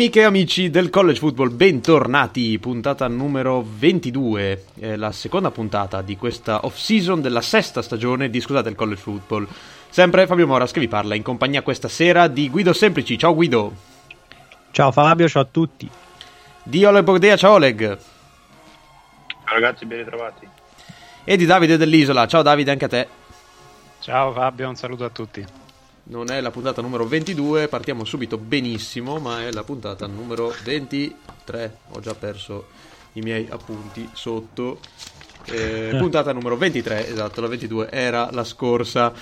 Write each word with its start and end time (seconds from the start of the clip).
Amiche 0.00 0.20
e 0.20 0.24
amici 0.24 0.70
del 0.70 0.88
College 0.88 1.18
Football, 1.18 1.54
bentornati, 1.54 2.58
puntata 2.58 3.06
numero 3.06 3.62
22, 3.62 4.64
eh, 4.78 4.96
la 4.96 5.12
seconda 5.12 5.50
puntata 5.50 6.00
di 6.00 6.16
questa 6.16 6.64
off-season 6.64 7.20
della 7.20 7.42
sesta 7.42 7.82
stagione 7.82 8.30
di 8.30 8.40
Scusate 8.40 8.70
il 8.70 8.76
College 8.76 9.02
Football. 9.02 9.46
Sempre 9.90 10.26
Fabio 10.26 10.46
Moras 10.46 10.72
che 10.72 10.80
vi 10.80 10.88
parla 10.88 11.14
in 11.14 11.22
compagnia 11.22 11.60
questa 11.60 11.88
sera 11.88 12.28
di 12.28 12.48
Guido 12.48 12.72
Semplici, 12.72 13.18
ciao 13.18 13.34
Guido. 13.34 13.74
Ciao 14.70 14.90
Fabio, 14.90 15.28
ciao 15.28 15.42
a 15.42 15.48
tutti. 15.50 15.86
Di 16.62 16.82
Oleg 16.82 17.04
Bogdea, 17.04 17.36
ciao 17.36 17.52
Oleg. 17.52 17.98
Ciao 19.28 19.52
ragazzi, 19.52 19.84
ben 19.84 19.98
ritrovati. 19.98 20.48
E 21.24 21.36
di 21.36 21.44
Davide 21.44 21.76
dell'Isola, 21.76 22.26
ciao 22.26 22.40
Davide 22.40 22.70
anche 22.70 22.84
a 22.86 22.88
te. 22.88 23.08
Ciao 24.00 24.32
Fabio, 24.32 24.66
un 24.66 24.76
saluto 24.76 25.04
a 25.04 25.10
tutti 25.10 25.59
non 26.04 26.30
è 26.30 26.40
la 26.40 26.50
puntata 26.50 26.82
numero 26.82 27.06
22, 27.06 27.68
partiamo 27.68 28.04
subito 28.04 28.38
benissimo, 28.38 29.18
ma 29.18 29.42
è 29.42 29.52
la 29.52 29.62
puntata 29.62 30.06
numero 30.06 30.52
23. 30.64 31.76
Ho 31.90 32.00
già 32.00 32.14
perso 32.14 32.66
i 33.12 33.20
miei 33.20 33.46
appunti 33.50 34.08
sotto. 34.12 34.80
Eh, 35.46 35.94
puntata 35.98 36.32
numero 36.32 36.56
23, 36.56 37.08
esatto, 37.08 37.40
la 37.40 37.48
22 37.48 37.90
era 37.90 38.28
la 38.32 38.44
scorsa. 38.44 39.12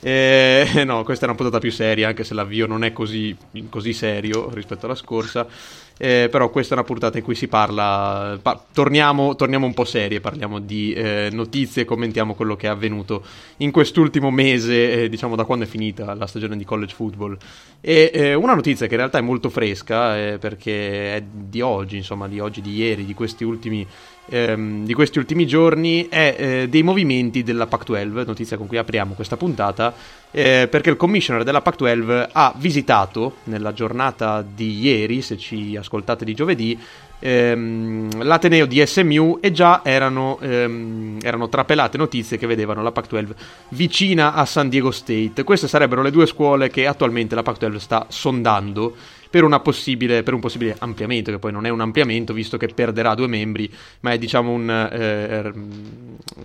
Eh, 0.00 0.82
no, 0.86 1.02
questa 1.02 1.24
è 1.24 1.28
una 1.28 1.36
puntata 1.36 1.58
più 1.58 1.72
seria, 1.72 2.08
anche 2.08 2.24
se 2.24 2.34
l'avvio 2.34 2.66
non 2.66 2.84
è 2.84 2.92
così, 2.92 3.36
così 3.68 3.92
serio 3.92 4.50
rispetto 4.52 4.86
alla 4.86 4.94
scorsa. 4.94 5.46
Eh, 6.00 6.28
però 6.30 6.48
questa 6.48 6.74
è 6.74 6.78
una 6.78 6.86
puntata 6.86 7.18
in 7.18 7.24
cui 7.24 7.34
si 7.34 7.48
parla, 7.48 8.38
pa- 8.40 8.64
torniamo, 8.72 9.34
torniamo, 9.34 9.66
un 9.66 9.74
po' 9.74 9.84
serie, 9.84 10.20
parliamo 10.20 10.60
di 10.60 10.92
eh, 10.92 11.28
notizie, 11.32 11.84
commentiamo 11.84 12.34
quello 12.34 12.54
che 12.54 12.68
è 12.68 12.70
avvenuto 12.70 13.24
in 13.56 13.72
quest'ultimo 13.72 14.30
mese, 14.30 14.92
eh, 14.92 15.08
diciamo 15.08 15.34
da 15.34 15.42
quando 15.42 15.64
è 15.64 15.68
finita 15.68 16.14
la 16.14 16.28
stagione 16.28 16.56
di 16.56 16.64
college 16.64 16.94
football. 16.94 17.36
E 17.80 18.12
eh, 18.14 18.34
una 18.34 18.54
notizia 18.54 18.86
che 18.86 18.92
in 18.92 18.98
realtà 18.98 19.18
è 19.18 19.22
molto 19.22 19.50
fresca, 19.50 20.16
eh, 20.16 20.38
perché 20.38 21.16
è 21.16 21.22
di 21.28 21.60
oggi, 21.60 21.96
insomma, 21.96 22.28
di 22.28 22.38
oggi, 22.38 22.60
di 22.60 22.76
ieri, 22.76 23.04
di 23.04 23.14
questi 23.14 23.42
ultimi 23.42 23.84
ehm, 24.28 24.84
di 24.84 24.94
questi 24.94 25.18
ultimi 25.18 25.46
giorni 25.46 26.06
è 26.08 26.36
eh, 26.38 26.68
dei 26.68 26.82
movimenti 26.82 27.42
della 27.42 27.66
Pac-12, 27.66 28.26
notizia 28.26 28.56
con 28.56 28.66
cui 28.66 28.76
apriamo 28.76 29.14
questa 29.14 29.36
puntata, 29.36 29.87
eh, 30.30 30.68
perché 30.70 30.90
il 30.90 30.96
commissioner 30.96 31.42
della 31.42 31.62
Pac-12 31.62 32.28
ha 32.32 32.52
visitato 32.56 33.36
nella 33.44 33.72
giornata 33.72 34.42
di 34.42 34.80
ieri, 34.80 35.22
se 35.22 35.38
ci 35.38 35.76
ascoltate 35.76 36.24
di 36.24 36.34
giovedì, 36.34 36.78
ehm, 37.18 38.22
l'Ateneo 38.22 38.66
di 38.66 38.84
SMU 38.84 39.38
e 39.40 39.52
già 39.52 39.80
erano, 39.84 40.38
ehm, 40.40 41.18
erano, 41.22 41.48
trapelate 41.48 41.96
notizie 41.96 42.36
che 42.36 42.46
vedevano 42.46 42.82
la 42.82 42.92
Pac-12 42.92 43.34
vicina 43.70 44.34
a 44.34 44.44
San 44.44 44.68
Diego 44.68 44.90
State. 44.90 45.44
Queste 45.44 45.68
sarebbero 45.68 46.02
le 46.02 46.10
due 46.10 46.26
scuole 46.26 46.68
che 46.68 46.86
attualmente 46.86 47.34
la 47.34 47.42
Pac-12 47.42 47.76
sta 47.76 48.06
sondando 48.08 48.94
per, 49.30 49.42
per, 49.42 50.34
un 50.34 50.40
possibile 50.40 50.76
ampliamento, 50.78 51.30
che 51.30 51.38
poi 51.38 51.52
non 51.52 51.66
è 51.66 51.68
un 51.68 51.80
ampliamento 51.80 52.32
visto 52.32 52.56
che 52.56 52.68
perderà 52.68 53.14
due 53.14 53.26
membri, 53.26 53.70
ma 54.00 54.12
è 54.12 54.18
diciamo 54.18 54.50
un, 54.50 54.70
eh, 54.70 55.52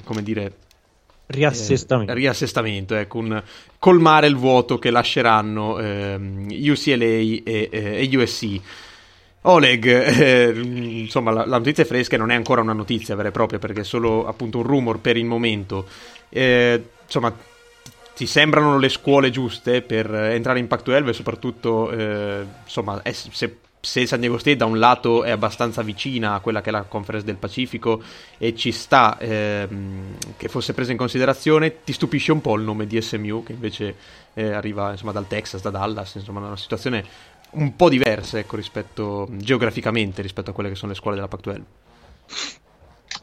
come 0.04 0.24
dire, 0.24 0.54
riassestamento, 1.28 2.12
eh, 2.12 2.16
riassestamento 2.16 2.96
ecco, 2.96 3.18
un, 3.18 3.44
colmare 3.80 4.28
il 4.28 4.36
vuoto 4.36 4.80
che 4.80 4.92
lasceranno 4.92 5.80
eh, 5.80 6.16
UCLA 6.16 7.04
e, 7.04 7.44
eh, 7.44 7.70
e 7.72 8.18
USC. 8.18 8.62
Oleg, 9.46 9.86
eh, 9.86 10.54
insomma, 10.56 11.32
la, 11.32 11.46
la, 11.46 11.58
notizia 11.58 11.84
è 11.84 11.86
fresca 11.86 12.16
e 12.16 12.18
non 12.18 12.32
è 12.32 12.36
ancora 12.36 12.62
una 12.62 12.74
notizia 12.74 13.16
vera 13.16 13.28
e 13.28 13.32
propria 13.32 13.60
perché 13.60 13.82
è 13.82 13.84
solo 13.84 14.26
appunto 14.26 14.60
un 14.60 14.64
rumor 14.64 15.00
per 15.00 15.18
il 15.18 15.26
momento. 15.26 15.86
Eh, 16.30 16.82
insomma, 17.04 17.36
ti 18.16 18.26
sembrano 18.26 18.78
le 18.78 18.90
scuole 18.90 19.32
giuste 19.32 19.82
per 19.82 20.14
entrare 20.14 20.60
in 20.60 20.68
Pac-12 20.68 21.08
e 21.08 21.14
soprattutto, 21.14 21.92
eh, 21.92 22.46
insomma, 22.64 23.02
è, 23.02 23.12
se, 23.12 23.58
se, 23.86 24.06
San 24.06 24.22
Diego 24.22 24.38
State 24.38 24.56
da 24.56 24.66
un 24.66 24.80
lato 24.80 25.26
è 25.26 25.30
abbastanza 25.30 25.82
vicina 25.82 26.36
a 26.36 26.40
quella 26.40 26.62
che 26.62 26.70
è 26.70 26.72
la 26.72 26.84
Conference 26.84 27.26
del 27.26 27.36
Pacifico 27.36 28.02
e 28.38 28.56
ci 28.56 28.72
sta 28.72 29.18
ehm, 29.20 30.16
che 30.38 30.48
fosse 30.48 30.74
presa 30.74 30.94
in 30.94 30.98
considerazione, 30.98 31.84
ti 31.84 31.92
stupisce 31.92 32.32
un 32.32 32.40
po' 32.40 32.56
il 32.56 32.64
nome 32.64 32.88
di 32.88 33.02
SMU 33.02 33.44
che 33.44 33.52
invece 33.52 33.96
eh, 34.36 34.54
arriva 34.54 34.92
insomma, 34.92 35.12
dal 35.12 35.28
Texas, 35.28 35.62
da 35.62 35.70
Dallas, 35.70 36.16
insomma, 36.16 36.40
una 36.40 36.56
situazione 36.56 37.04
un 37.52 37.76
po' 37.76 37.90
diversa 37.90 38.40
ecco, 38.40 38.56
rispetto, 38.56 39.28
geograficamente 39.32 40.22
rispetto 40.22 40.52
a 40.52 40.54
quelle 40.54 40.70
che 40.70 40.76
sono 40.76 40.94
le 40.94 40.98
scuole 40.98 41.18
della 41.18 41.28
Pac-12. 41.28 41.64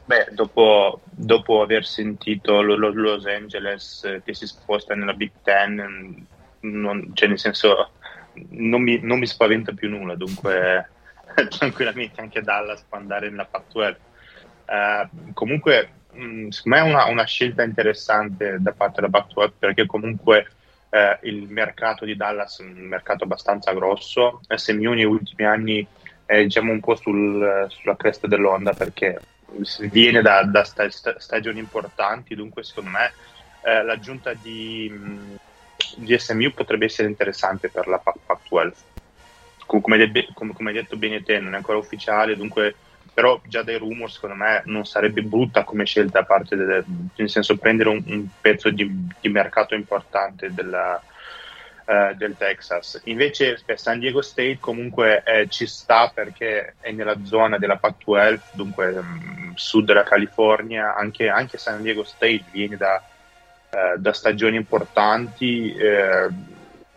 Beh, 0.05 0.27
dopo, 0.31 1.01
dopo 1.09 1.63
aver 1.63 1.87
sentito 1.87 2.61
lo, 2.61 2.77
lo, 2.77 2.93
Los 2.93 3.25
Angeles 3.25 4.03
eh, 4.03 4.21
che 4.23 4.35
si 4.35 4.45
sposta 4.45 4.93
nella 4.93 5.13
Big 5.13 5.31
Ten, 5.41 6.27
non, 6.59 7.09
cioè 7.13 7.27
nel 7.29 7.39
senso 7.39 7.89
non 8.49 8.81
mi, 8.81 8.99
non 9.01 9.19
mi 9.19 9.27
spaventa 9.27 9.73
più 9.73 9.89
nulla, 9.89 10.15
dunque 10.15 10.89
tranquillamente 11.49 12.21
anche 12.21 12.41
Dallas 12.41 12.83
può 12.87 12.97
andare 12.97 13.29
nella 13.29 13.45
Pac-12. 13.45 13.95
Uh, 14.65 15.33
comunque, 15.33 15.89
mh, 16.11 16.49
secondo 16.49 16.77
me 16.77 16.83
è 16.83 16.89
una, 16.89 17.05
una, 17.05 17.25
scelta 17.25 17.63
interessante 17.63 18.57
da 18.59 18.71
parte 18.71 19.01
della 19.01 19.11
Pac-12 19.11 19.51
perché 19.59 19.85
comunque 19.85 20.47
uh, 20.89 21.25
il 21.25 21.49
mercato 21.49 22.05
di 22.05 22.15
Dallas 22.15 22.59
è 22.59 22.63
un 22.63 22.73
mercato 22.73 23.23
abbastanza 23.23 23.73
grosso. 23.73 24.41
SMU 24.47 24.93
negli 24.93 25.03
ultimi 25.03 25.45
anni 25.45 25.85
è 26.25 26.41
diciamo 26.43 26.71
un 26.71 26.79
po' 26.79 26.95
sul, 26.95 27.65
sulla 27.69 27.97
cresta 27.97 28.27
dell'onda 28.27 28.73
perché 28.73 29.19
viene 29.89 30.21
da, 30.21 30.43
da 30.43 30.63
sta, 30.63 30.89
sta, 30.89 31.19
stagioni 31.19 31.59
importanti, 31.59 32.35
dunque 32.35 32.63
secondo 32.63 32.91
me 32.91 33.11
eh, 33.63 33.83
l'aggiunta 33.83 34.33
di, 34.33 34.89
di, 35.95 36.17
SMU 36.17 36.51
potrebbe 36.51 36.85
essere 36.85 37.07
interessante 37.07 37.69
per 37.69 37.87
la 37.87 37.97
Pac-12. 37.97 38.73
Come, 39.65 40.11
come, 40.33 40.53
come, 40.53 40.69
hai 40.69 40.75
detto 40.75 40.97
bene 40.97 41.23
te, 41.23 41.39
non 41.39 41.53
è 41.53 41.57
ancora 41.57 41.77
ufficiale, 41.77 42.35
dunque 42.35 42.75
però 43.13 43.39
già 43.45 43.61
dai 43.61 43.77
rumor 43.77 44.09
secondo 44.09 44.35
me 44.35 44.61
non 44.65 44.85
sarebbe 44.85 45.21
brutta 45.21 45.63
come 45.63 45.85
scelta 45.85 46.19
a 46.19 46.23
parte 46.23 46.55
delle, 46.55 46.83
nel 47.15 47.29
senso 47.29 47.57
prendere 47.57 47.89
un, 47.89 48.01
un 48.05 48.27
pezzo 48.39 48.69
di, 48.69 48.89
di, 49.19 49.29
mercato 49.29 49.75
importante 49.75 50.53
della, 50.53 51.01
eh, 51.85 52.13
del 52.15 52.37
Texas. 52.37 53.01
Invece 53.05 53.59
per 53.65 53.79
San 53.79 53.99
Diego 53.99 54.21
State 54.21 54.59
comunque 54.59 55.23
eh, 55.23 55.47
ci 55.49 55.67
sta 55.67 56.09
perché 56.13 56.75
è 56.79 56.91
nella 56.91 57.23
zona 57.25 57.57
della 57.57 57.77
Pac-12, 57.77 58.39
dunque 58.53 58.87
um, 58.87 59.53
sud 59.55 59.85
della 59.85 60.03
California, 60.03 60.95
anche, 60.95 61.27
anche, 61.27 61.57
San 61.57 61.81
Diego 61.81 62.03
State 62.03 62.45
viene 62.51 62.77
da, 62.77 63.03
uh, 63.71 63.99
da 63.99 64.13
stagioni 64.13 64.55
importanti, 64.57 65.73
eh, 65.73 66.29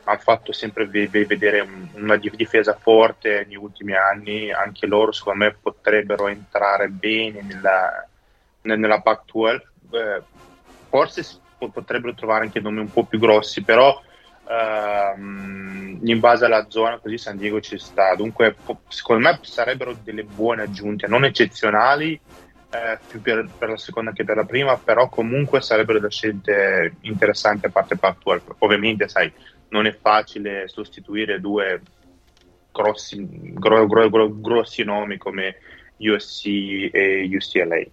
ha 0.04 0.18
fatto 0.18 0.52
sempre 0.52 0.86
vedere 0.86 1.60
un, 1.60 1.88
una 1.94 2.16
difesa 2.16 2.76
forte 2.78 3.44
negli 3.46 3.56
ultimi 3.56 3.94
anni, 3.94 4.52
anche 4.52 4.86
loro 4.86 5.12
secondo 5.12 5.44
me 5.44 5.56
potrebbero 5.60 6.28
entrare 6.28 6.88
bene 6.88 7.42
nella, 7.42 8.06
nella 8.62 9.00
Pac-12, 9.00 9.60
eh, 9.92 10.22
forse 10.88 11.24
potrebbero 11.56 12.14
trovare 12.14 12.44
anche 12.44 12.60
nomi 12.60 12.80
un 12.80 12.92
po' 12.92 13.04
più 13.04 13.18
grossi, 13.18 13.62
però 13.62 13.98
ehm, 14.46 16.00
in 16.02 16.20
base 16.20 16.44
alla 16.44 16.66
zona, 16.68 16.98
così 16.98 17.16
San 17.16 17.38
Diego 17.38 17.60
ci 17.60 17.78
sta. 17.78 18.14
Dunque, 18.14 18.54
secondo 18.88 19.26
me 19.26 19.38
sarebbero 19.42 19.96
delle 20.02 20.24
buone 20.24 20.62
aggiunte, 20.62 21.06
non 21.06 21.24
eccezionali, 21.24 22.20
eh, 22.74 22.98
più 23.06 23.20
per, 23.20 23.48
per, 23.56 23.68
la 23.68 23.76
seconda 23.76 24.12
che 24.12 24.24
per 24.24 24.36
la 24.36 24.44
prima, 24.44 24.76
però 24.76 25.08
comunque 25.08 25.60
sarebbero 25.60 25.98
delle 25.98 26.10
scelte 26.10 26.96
interessanti 27.02 27.66
a 27.66 27.70
parte 27.70 27.96
Pac-12. 27.96 28.40
Ovviamente, 28.58 29.08
sai, 29.08 29.32
non 29.68 29.86
è 29.86 29.96
facile 29.96 30.66
sostituire 30.66 31.40
due 31.40 31.80
grossi, 32.72 33.24
gro, 33.54 33.86
gro, 33.86 34.10
gro, 34.10 34.40
grossi 34.40 34.82
nomi 34.82 35.16
come 35.18 35.56
USC 35.98 36.46
e 36.92 37.30
UCLA. 37.32 37.84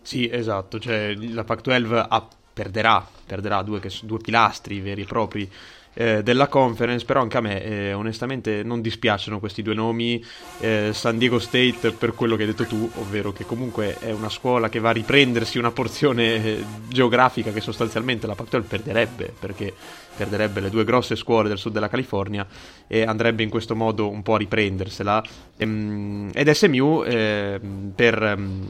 Sì, 0.00 0.30
esatto, 0.30 0.78
cioè 0.78 1.14
la 1.14 1.44
Pac-12 1.44 2.06
ha, 2.08 2.28
perderà, 2.52 3.06
perderà 3.26 3.62
due, 3.62 3.80
due 4.02 4.18
pilastri 4.18 4.80
veri 4.80 5.02
e 5.02 5.06
propri 5.06 5.50
eh, 5.94 6.22
della 6.22 6.48
conference, 6.48 7.04
però 7.04 7.20
anche 7.20 7.36
a 7.36 7.40
me 7.40 7.62
eh, 7.62 7.92
onestamente 7.92 8.62
non 8.62 8.80
dispiacciono 8.80 9.38
questi 9.38 9.62
due 9.62 9.74
nomi, 9.74 10.24
eh, 10.60 10.90
San 10.92 11.18
Diego 11.18 11.38
State 11.38 11.92
per 11.92 12.14
quello 12.14 12.36
che 12.36 12.42
hai 12.42 12.48
detto 12.48 12.64
tu, 12.64 12.90
ovvero 12.96 13.32
che 13.32 13.44
comunque 13.44 13.96
è 13.98 14.10
una 14.10 14.28
scuola 14.28 14.68
che 14.68 14.78
va 14.78 14.90
a 14.90 14.92
riprendersi 14.92 15.58
una 15.58 15.70
porzione 15.70 16.44
eh, 16.44 16.64
geografica 16.88 17.52
che 17.52 17.60
sostanzialmente 17.60 18.26
la 18.26 18.34
Pac-12 18.34 18.62
perderebbe, 18.66 19.32
perché 19.38 19.74
perderebbe 20.20 20.60
le 20.60 20.68
due 20.68 20.84
grosse 20.84 21.16
scuole 21.16 21.48
del 21.48 21.56
sud 21.56 21.72
della 21.72 21.88
California 21.88 22.46
e 22.86 23.04
andrebbe 23.04 23.42
in 23.42 23.48
questo 23.48 23.74
modo 23.74 24.10
un 24.10 24.22
po' 24.22 24.34
a 24.34 24.38
riprendersela. 24.38 25.24
Ehm, 25.56 26.30
ed 26.34 26.50
SMU 26.50 27.02
eh, 27.06 27.58
per, 27.94 28.22
ehm, 28.22 28.68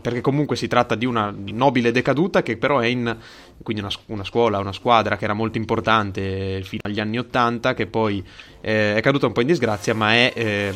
perché 0.00 0.20
comunque 0.20 0.54
si 0.54 0.68
tratta 0.68 0.94
di 0.94 1.04
una 1.04 1.34
nobile 1.36 1.90
decaduta 1.90 2.44
che 2.44 2.56
però 2.56 2.78
è 2.78 2.86
in 2.86 3.16
quindi 3.62 3.82
una, 3.82 3.90
una, 4.06 4.24
scuola, 4.24 4.58
una 4.58 4.72
squadra 4.72 5.16
che 5.16 5.24
era 5.24 5.32
molto 5.32 5.58
importante 5.58 6.62
fino 6.62 6.82
agli 6.84 7.00
anni 7.00 7.18
Ottanta, 7.18 7.74
che 7.74 7.86
poi 7.86 8.22
eh, 8.60 8.94
è 8.94 9.00
caduta 9.00 9.26
un 9.26 9.32
po' 9.32 9.40
in 9.40 9.46
disgrazia, 9.48 9.94
ma 9.94 10.12
è, 10.12 10.32
eh, 10.34 10.72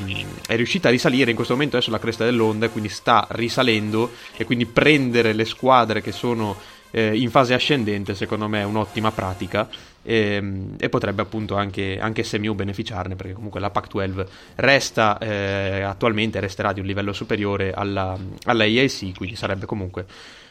è, 0.47 0.57
riuscita 0.57 0.89
a 0.89 0.91
risalire 0.91 1.31
in 1.31 1.37
questo 1.37 1.55
momento 1.55 1.77
è 1.77 1.83
sulla 1.83 1.99
cresta 1.99 2.25
dell'onda 2.25 2.67
e 2.67 2.71
quindi 2.71 2.89
sta 2.89 3.27
risalendo 3.31 4.11
e 4.37 4.45
quindi 4.45 4.67
prendere 4.67 5.33
le 5.33 5.45
squadre 5.45 6.01
che 6.01 6.13
sono 6.13 6.57
eh, 6.91 7.17
in 7.17 7.31
fase 7.31 7.55
ascendente 7.55 8.15
secondo 8.15 8.49
me 8.49 8.61
è 8.61 8.65
un'ottima 8.65 9.11
pratica 9.13 9.69
e, 10.09 10.35
ehm, 10.35 10.75
e 10.79 10.89
potrebbe 10.89 11.21
appunto 11.21 11.55
anche, 11.55 11.99
anche, 12.01 12.25
SMU 12.25 12.55
beneficiarne 12.55 13.15
perché 13.15 13.35
comunque 13.35 13.61
la 13.61 13.69
Pac-12 13.69 14.27
resta 14.57 15.19
eh, 15.19 15.83
attualmente 15.83 16.41
resterà 16.41 16.73
di 16.73 16.81
un 16.81 16.87
livello 16.87 17.13
superiore 17.13 17.73
alla, 17.73 18.17
alla 18.45 18.65
EAC 18.65 19.15
quindi 19.15 19.37
sarebbe 19.37 19.67
comunque 19.67 20.07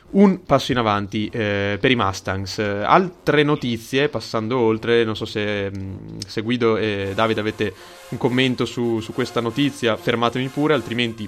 un 0.09 0.45
passo 0.45 0.71
in 0.71 0.77
avanti 0.77 1.27
eh, 1.27 1.77
per 1.81 1.91
i 1.91 1.95
Mustangs. 1.95 2.59
altre 2.59 3.43
notizie, 3.43 4.07
passando 4.07 4.57
oltre, 4.57 5.03
non 5.03 5.17
so 5.17 5.25
se, 5.25 5.69
mm, 5.69 6.19
se 6.25 6.41
Guido 6.41 6.77
e 6.77 7.11
Davide 7.13 7.41
avete 7.41 7.73
un 8.09 8.17
commento 8.17 8.63
su, 8.63 9.01
su 9.01 9.11
questa 9.11 9.41
notizia, 9.41 9.97
fermatemi 9.97 10.47
pure, 10.47 10.75
altrimenti 10.75 11.27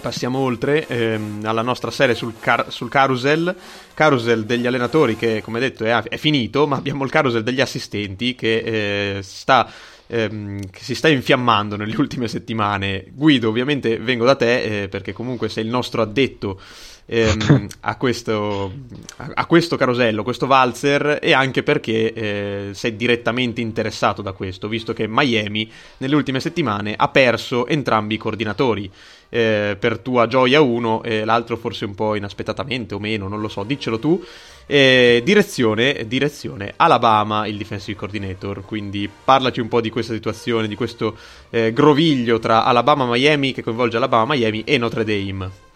passiamo 0.00 0.38
oltre 0.38 0.86
ehm, 0.86 1.40
alla 1.44 1.62
nostra 1.62 1.90
serie 1.90 2.14
sul, 2.14 2.34
car- 2.38 2.70
sul, 2.70 2.88
carousel, 2.88 3.54
carousel 3.94 4.44
degli 4.44 4.66
allenatori 4.66 5.16
che 5.16 5.42
come 5.42 5.60
detto 5.60 5.84
è, 5.84 5.94
è, 6.02 6.16
finito, 6.16 6.66
ma 6.66 6.76
abbiamo 6.76 7.04
il 7.04 7.10
carousel 7.10 7.42
degli 7.42 7.60
assistenti 7.60 8.34
che, 8.34 9.16
eh, 9.16 9.22
sta, 9.22 9.70
ehm, 10.06 10.70
che 10.70 10.82
si 10.82 10.94
sta 10.94 11.08
infiammando 11.08 11.76
nelle 11.76 11.96
ultime 11.96 12.28
settimane. 12.28 13.06
Guido, 13.10 13.48
ovviamente 13.48 13.98
vengo 13.98 14.24
da 14.24 14.36
te 14.36 14.82
eh, 14.82 14.88
perché 14.88 15.12
comunque 15.12 15.48
sei 15.48 15.64
il 15.64 15.70
nostro 15.70 16.02
addetto 16.02 16.60
ehm, 17.08 17.66
a, 17.80 17.96
questo, 17.96 18.72
a, 19.16 19.30
a, 19.34 19.46
questo, 19.46 19.76
carosello, 19.76 20.22
questo 20.22 20.46
valzer 20.46 21.18
e 21.22 21.32
anche 21.32 21.62
perché 21.62 22.12
eh, 22.12 22.70
sei 22.72 22.94
direttamente 22.96 23.60
interessato 23.60 24.22
da 24.22 24.32
questo, 24.32 24.68
visto 24.68 24.92
che 24.92 25.06
Miami 25.08 25.70
nelle 25.98 26.14
ultime 26.14 26.40
settimane 26.40 26.94
ha 26.96 27.08
perso 27.08 27.66
entrambi 27.66 28.14
i 28.14 28.18
coordinatori. 28.18 28.90
Eh, 29.30 29.76
per 29.78 29.98
tua 29.98 30.26
gioia 30.26 30.62
uno 30.62 31.02
e 31.02 31.22
l'altro 31.22 31.58
forse 31.58 31.84
un 31.84 31.94
po' 31.94 32.14
inaspettatamente 32.14 32.94
o 32.94 32.98
meno, 32.98 33.28
non 33.28 33.42
lo 33.42 33.48
so, 33.48 33.62
diccelo 33.62 33.98
tu. 33.98 34.24
Eh, 34.64 35.20
direzione, 35.22 36.06
direzione, 36.06 36.72
Alabama, 36.76 37.46
il 37.46 37.58
defensive 37.58 37.98
coordinator. 37.98 38.64
Quindi 38.64 39.08
parlaci 39.24 39.60
un 39.60 39.68
po' 39.68 39.82
di 39.82 39.90
questa 39.90 40.14
situazione, 40.14 40.66
di 40.66 40.76
questo 40.76 41.16
eh, 41.50 41.74
groviglio 41.74 42.38
tra 42.38 42.64
Alabama 42.64 43.06
Miami 43.06 43.52
che 43.52 43.62
coinvolge 43.62 43.98
Alabama 43.98 44.34
Miami 44.34 44.62
e 44.64 44.78
Notre 44.78 45.04
Dame. 45.04 45.67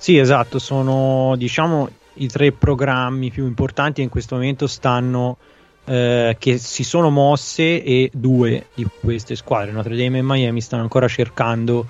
Sì, 0.00 0.16
esatto, 0.16 0.58
sono 0.58 1.34
diciamo 1.36 1.86
i 2.14 2.26
tre 2.26 2.52
programmi 2.52 3.30
più 3.30 3.44
importanti 3.46 4.00
in 4.00 4.08
questo 4.08 4.36
momento 4.36 4.66
stanno 4.66 5.36
eh, 5.84 6.36
che 6.38 6.56
si 6.56 6.84
sono 6.84 7.10
mosse 7.10 7.84
e 7.84 8.10
due 8.10 8.68
di 8.72 8.88
queste 8.98 9.36
squadre, 9.36 9.72
Notre 9.72 9.98
Dame 9.98 10.16
e 10.16 10.22
Miami, 10.22 10.62
stanno 10.62 10.80
ancora 10.80 11.06
cercando 11.06 11.86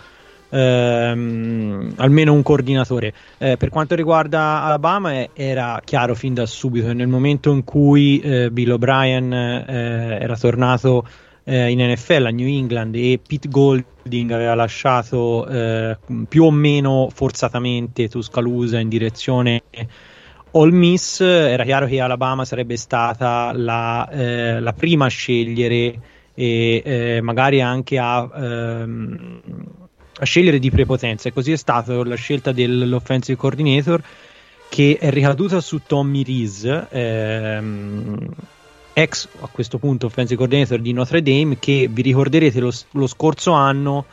ehm, 0.49 1.93
almeno 1.99 2.33
un 2.33 2.43
coordinatore. 2.43 3.15
Eh, 3.39 3.57
per 3.57 3.69
quanto 3.69 3.95
riguarda 3.95 4.65
Alabama, 4.65 5.13
eh, 5.13 5.31
era 5.33 5.81
chiaro 5.85 6.17
fin 6.17 6.35
da 6.35 6.47
subito 6.47 6.93
nel 6.93 7.07
momento 7.07 7.53
in 7.53 7.63
cui 7.63 8.19
eh, 8.19 8.51
Bill 8.51 8.73
O'Brien 8.73 9.33
eh, 9.33 10.19
era 10.21 10.37
tornato 10.37 11.07
eh, 11.45 11.71
in 11.71 11.79
NFL 11.81 12.27
a 12.27 12.31
New 12.31 12.47
England 12.47 12.95
e 12.95 13.21
Pete 13.27 13.49
Golding 13.49 14.31
aveva 14.31 14.55
lasciato 14.55 15.47
eh, 15.47 15.97
più 16.29 16.45
o 16.45 16.51
meno 16.51 17.09
forzatamente 17.13 18.09
Tuscaloosa 18.09 18.79
in 18.79 18.89
direzione 18.89 19.63
All 20.53 20.71
Miss, 20.71 21.21
era 21.21 21.63
chiaro 21.63 21.87
che 21.87 22.01
Alabama 22.01 22.45
sarebbe 22.45 22.77
stata 22.77 23.53
la, 23.55 24.09
eh, 24.11 24.59
la 24.59 24.73
prima 24.73 25.07
a 25.07 25.09
scegliere 25.09 26.01
e 26.35 26.83
eh, 26.85 27.21
magari 27.21 27.61
anche 27.61 27.99
a, 27.99 28.29
ehm, 28.35 29.41
a, 30.19 30.25
scegliere 30.25 30.59
di 30.59 30.71
prepotenza. 30.71 31.29
E 31.29 31.33
così 31.33 31.53
è 31.53 31.57
stata 31.57 32.05
la 32.05 32.17
scelta 32.17 32.51
dell'offensive 32.51 33.39
coordinator 33.39 34.03
che 34.69 34.99
è 35.01 35.11
ricaduta 35.11 35.61
su 35.61 35.83
Tommy 35.87 36.25
Reese 36.25 36.87
ehm, 36.91 38.29
ex 38.93 39.29
a 39.41 39.49
questo 39.51 39.79
punto 39.79 40.07
offensive 40.07 40.37
coordinator 40.37 40.81
di 40.81 40.93
Notre 40.93 41.23
Dame 41.23 41.59
che 41.59 41.89
vi 41.91 42.03
ricorderete 42.03 42.61
lo, 42.61 42.73
lo 42.93 43.07
scorso 43.07 43.53
anno 43.53 44.07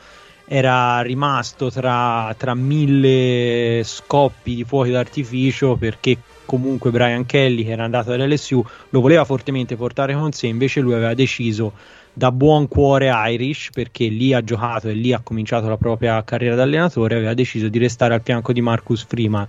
era 0.50 1.02
rimasto 1.02 1.70
tra, 1.70 2.34
tra, 2.38 2.56
mille 2.56 3.82
scoppi 3.84 4.56
di 4.56 4.64
fuochi 4.64 4.92
d'artificio 4.92 5.76
perché 5.76 6.18
comunque 6.46 6.90
Brian 6.90 7.26
Kelly 7.26 7.66
che 7.66 7.72
era 7.72 7.84
andato 7.84 8.12
all'LSU 8.12 8.64
lo 8.90 9.02
voleva 9.02 9.26
fortemente 9.26 9.76
portare 9.76 10.14
con 10.14 10.32
sé 10.32 10.48
invece 10.48 10.80
lui 10.80 10.94
aveva 10.94 11.14
deciso 11.14 11.74
da 12.18 12.32
buon 12.32 12.68
cuore 12.68 13.12
Irish 13.32 13.70
perché 13.72 14.08
lì 14.08 14.34
ha 14.34 14.44
giocato 14.44 14.88
e 14.88 14.94
lì 14.94 15.14
ha 15.14 15.20
cominciato 15.20 15.68
la 15.68 15.78
propria 15.78 16.24
carriera 16.24 16.56
da 16.56 16.64
allenatore 16.64 17.16
aveva 17.16 17.36
deciso 17.36 17.68
di 17.68 17.78
restare 17.78 18.16
al 18.16 18.22
fianco 18.24 18.54
di 18.54 18.62
Marcus 18.62 19.06
Freeman. 19.08 19.48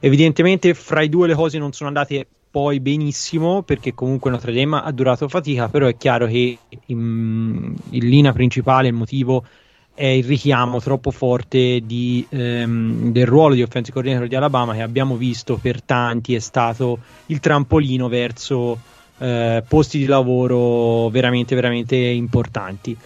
Evidentemente 0.00 0.72
fra 0.72 1.02
i 1.02 1.10
due 1.10 1.26
le 1.26 1.34
cose 1.34 1.58
non 1.58 1.72
sono 1.72 1.88
andate 1.88 2.26
poi 2.54 2.78
benissimo 2.78 3.62
perché 3.62 3.94
comunque 3.94 4.30
Notre 4.30 4.52
Dame 4.52 4.80
ha 4.84 4.92
durato 4.92 5.28
fatica, 5.28 5.68
però 5.68 5.88
è 5.88 5.96
chiaro 5.96 6.28
che 6.28 6.56
in, 6.86 7.74
in 7.90 8.08
linea 8.08 8.32
principale 8.32 8.86
il 8.86 8.94
motivo 8.94 9.44
è 9.92 10.06
il 10.06 10.22
richiamo 10.22 10.78
troppo 10.80 11.10
forte 11.10 11.80
di, 11.84 12.24
ehm, 12.28 13.10
del 13.10 13.26
ruolo 13.26 13.54
di 13.54 13.62
offensive 13.62 13.92
coordinator 13.92 14.28
di 14.28 14.36
Alabama 14.36 14.72
che 14.72 14.82
abbiamo 14.82 15.16
visto 15.16 15.56
per 15.60 15.82
tanti 15.82 16.36
è 16.36 16.38
stato 16.38 17.00
il 17.26 17.40
trampolino 17.40 18.06
verso 18.06 18.78
eh, 19.18 19.64
posti 19.66 19.98
di 19.98 20.06
lavoro 20.06 21.08
veramente 21.08 21.56
veramente 21.56 21.96
importanti. 21.96 22.96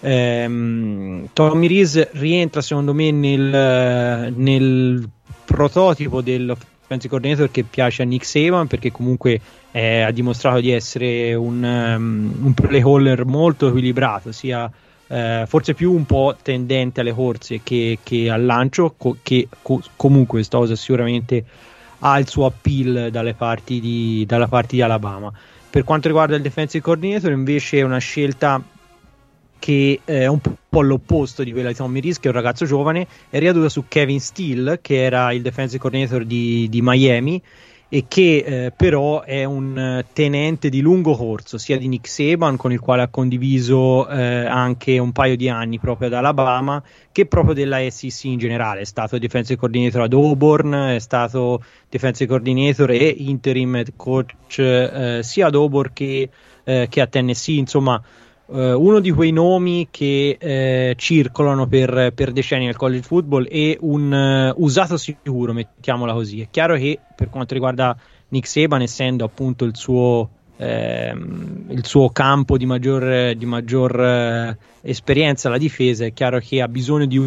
Um, 0.00 1.28
Tommy 1.32 1.68
Reese 1.68 2.10
rientra 2.14 2.60
secondo 2.60 2.92
me 2.92 3.12
nel, 3.12 4.32
nel 4.34 5.08
prototipo 5.44 6.20
del 6.22 6.56
offensive 6.86 7.08
coordinator 7.08 7.50
che 7.50 7.64
piace 7.64 8.02
a 8.02 8.04
Nick 8.06 8.24
Saban 8.24 8.68
perché 8.68 8.92
comunque 8.92 9.40
eh, 9.72 10.02
ha 10.02 10.10
dimostrato 10.12 10.60
di 10.60 10.70
essere 10.70 11.34
un, 11.34 11.62
um, 11.62 12.44
un 12.44 12.54
play 12.54 12.80
caller 12.80 13.26
molto 13.26 13.68
equilibrato, 13.68 14.30
sia 14.30 14.70
eh, 15.08 15.44
forse 15.46 15.74
più 15.74 15.92
un 15.92 16.06
po' 16.06 16.36
tendente 16.40 17.00
alle 17.00 17.12
corse 17.12 17.60
che, 17.62 17.98
che 18.02 18.30
al 18.30 18.44
lancio, 18.44 18.94
co- 18.96 19.16
che 19.22 19.48
co- 19.62 19.82
comunque 19.96 20.38
questa 20.38 20.58
cosa 20.58 20.76
sicuramente 20.76 21.44
ha 22.00 22.18
il 22.18 22.28
suo 22.28 22.46
appeal 22.46 23.10
dalle 23.10 23.34
parti 23.34 23.80
di, 23.80 24.24
dalla 24.26 24.48
parte 24.48 24.76
di 24.76 24.82
Alabama. 24.82 25.32
Per 25.68 25.82
quanto 25.84 26.06
riguarda 26.08 26.36
il 26.36 26.42
defensive 26.42 26.82
coordinator, 26.82 27.32
invece 27.32 27.78
è 27.78 27.82
una 27.82 27.98
scelta 27.98 28.62
che 29.58 30.00
è 30.04 30.26
un 30.26 30.40
po' 30.68 30.82
l'opposto 30.82 31.42
di 31.42 31.52
quella 31.52 31.68
di 31.68 31.74
Tommy 31.74 32.00
Reese, 32.00 32.20
che 32.20 32.28
è 32.28 32.30
un 32.30 32.36
ragazzo 32.36 32.64
giovane, 32.64 33.06
è 33.30 33.38
riaduta 33.38 33.68
su 33.68 33.84
Kevin 33.88 34.20
Steele, 34.20 34.80
che 34.80 35.02
era 35.02 35.32
il 35.32 35.42
defensive 35.42 35.80
coordinator 35.80 36.24
di, 36.24 36.68
di 36.68 36.80
Miami, 36.82 37.42
e 37.88 38.06
che 38.08 38.38
eh, 38.38 38.72
però 38.72 39.22
è 39.22 39.44
un 39.44 39.78
eh, 39.78 40.06
tenente 40.12 40.68
di 40.68 40.80
lungo 40.80 41.14
corso 41.14 41.56
sia 41.56 41.78
di 41.78 41.86
Nick 41.86 42.08
Saban 42.08 42.56
con 42.56 42.72
il 42.72 42.80
quale 42.80 43.02
ha 43.02 43.08
condiviso 43.08 44.08
eh, 44.08 44.44
anche 44.44 44.98
un 44.98 45.12
paio 45.12 45.36
di 45.36 45.48
anni 45.48 45.78
proprio 45.78 46.08
ad 46.08 46.14
Alabama 46.14 46.82
che 47.12 47.26
proprio 47.26 47.54
della 47.54 47.78
SEC 47.88 48.24
in 48.24 48.38
generale. 48.38 48.80
È 48.80 48.84
stato 48.84 49.18
defensive 49.18 49.58
coordinator 49.58 50.02
ad 50.02 50.12
Auburn 50.12 50.72
è 50.72 50.98
stato 50.98 51.62
defensive 51.88 52.28
coordinator 52.28 52.90
e 52.90 53.14
interim 53.18 53.82
coach 53.94 54.58
eh, 54.58 55.20
sia 55.22 55.46
ad 55.46 55.54
Auburn 55.54 55.92
che, 55.92 56.28
eh, 56.64 56.86
che 56.90 57.00
a 57.00 57.06
Tennessee 57.06 57.58
insomma 57.58 58.02
uno 58.48 59.00
di 59.00 59.10
quei 59.10 59.32
nomi 59.32 59.88
che 59.90 60.38
uh, 60.40 60.96
circolano 60.96 61.66
per, 61.66 62.12
per, 62.14 62.30
decenni 62.30 62.66
nel 62.66 62.76
college 62.76 63.02
football 63.02 63.46
e 63.50 63.76
un 63.80 64.12
uh, 64.56 64.62
usato 64.62 64.96
sicuro, 64.96 65.52
mettiamola 65.52 66.12
così. 66.12 66.40
È 66.40 66.48
chiaro 66.50 66.76
che 66.76 67.00
per 67.16 67.28
quanto 67.28 67.54
riguarda 67.54 67.96
Nick 68.28 68.46
Saban, 68.46 68.82
essendo 68.82 69.24
appunto 69.24 69.64
il 69.64 69.76
suo, 69.76 70.30
ehm, 70.58 71.66
il 71.70 71.84
suo 71.84 72.10
campo 72.10 72.56
di 72.56 72.66
maggior, 72.66 73.34
di 73.34 73.46
maggior 73.46 74.56
esperienza 74.80 75.48
la 75.48 75.58
difesa, 75.58 76.04
è 76.04 76.12
chiaro 76.12 76.38
che 76.38 76.62
ha 76.62 76.68
bisogno 76.68 77.06
di 77.06 77.18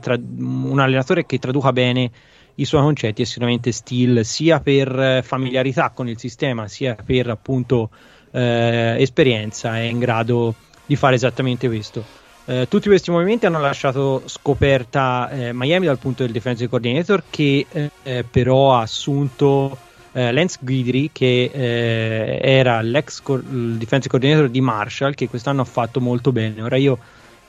tra- 0.00 0.18
un 0.18 0.78
allenatore 0.80 1.26
che 1.26 1.38
traduca 1.38 1.72
bene 1.72 2.10
i 2.56 2.64
suoi 2.64 2.82
concetti 2.82 3.22
e 3.22 3.26
sicuramente 3.26 3.70
Steele 3.70 4.24
sia 4.24 4.60
per 4.60 5.22
familiarità 5.22 5.90
con 5.90 6.08
il 6.08 6.18
sistema 6.18 6.68
sia 6.68 6.94
per 6.94 7.28
appunto 7.28 7.90
eh, 8.36 8.96
esperienza 8.98 9.76
è 9.76 9.80
in 9.80 9.98
grado 9.98 10.54
di 10.84 10.94
fare 10.94 11.14
esattamente 11.14 11.66
questo. 11.66 12.04
Eh, 12.44 12.66
tutti 12.68 12.86
questi 12.88 13.10
movimenti 13.10 13.46
hanno 13.46 13.60
lasciato 13.60 14.22
scoperta 14.26 15.28
eh, 15.30 15.52
Miami 15.52 15.86
dal 15.86 15.98
punto 15.98 16.22
del 16.22 16.32
defensive 16.32 16.68
coordinator 16.68 17.24
che 17.28 17.66
eh, 18.02 18.24
però 18.30 18.74
ha 18.74 18.82
assunto 18.82 19.76
eh, 20.12 20.30
Lance 20.30 20.58
Guidry 20.60 21.10
che 21.12 21.50
eh, 21.52 22.38
era 22.40 22.80
l'ex 22.82 23.20
co- 23.20 23.40
defensive 23.42 24.08
coordinator 24.08 24.48
di 24.48 24.60
Marshall 24.60 25.14
che 25.14 25.28
quest'anno 25.28 25.62
ha 25.62 25.64
fatto 25.64 26.00
molto 26.00 26.30
bene. 26.30 26.62
Ora 26.62 26.76
io 26.76 26.98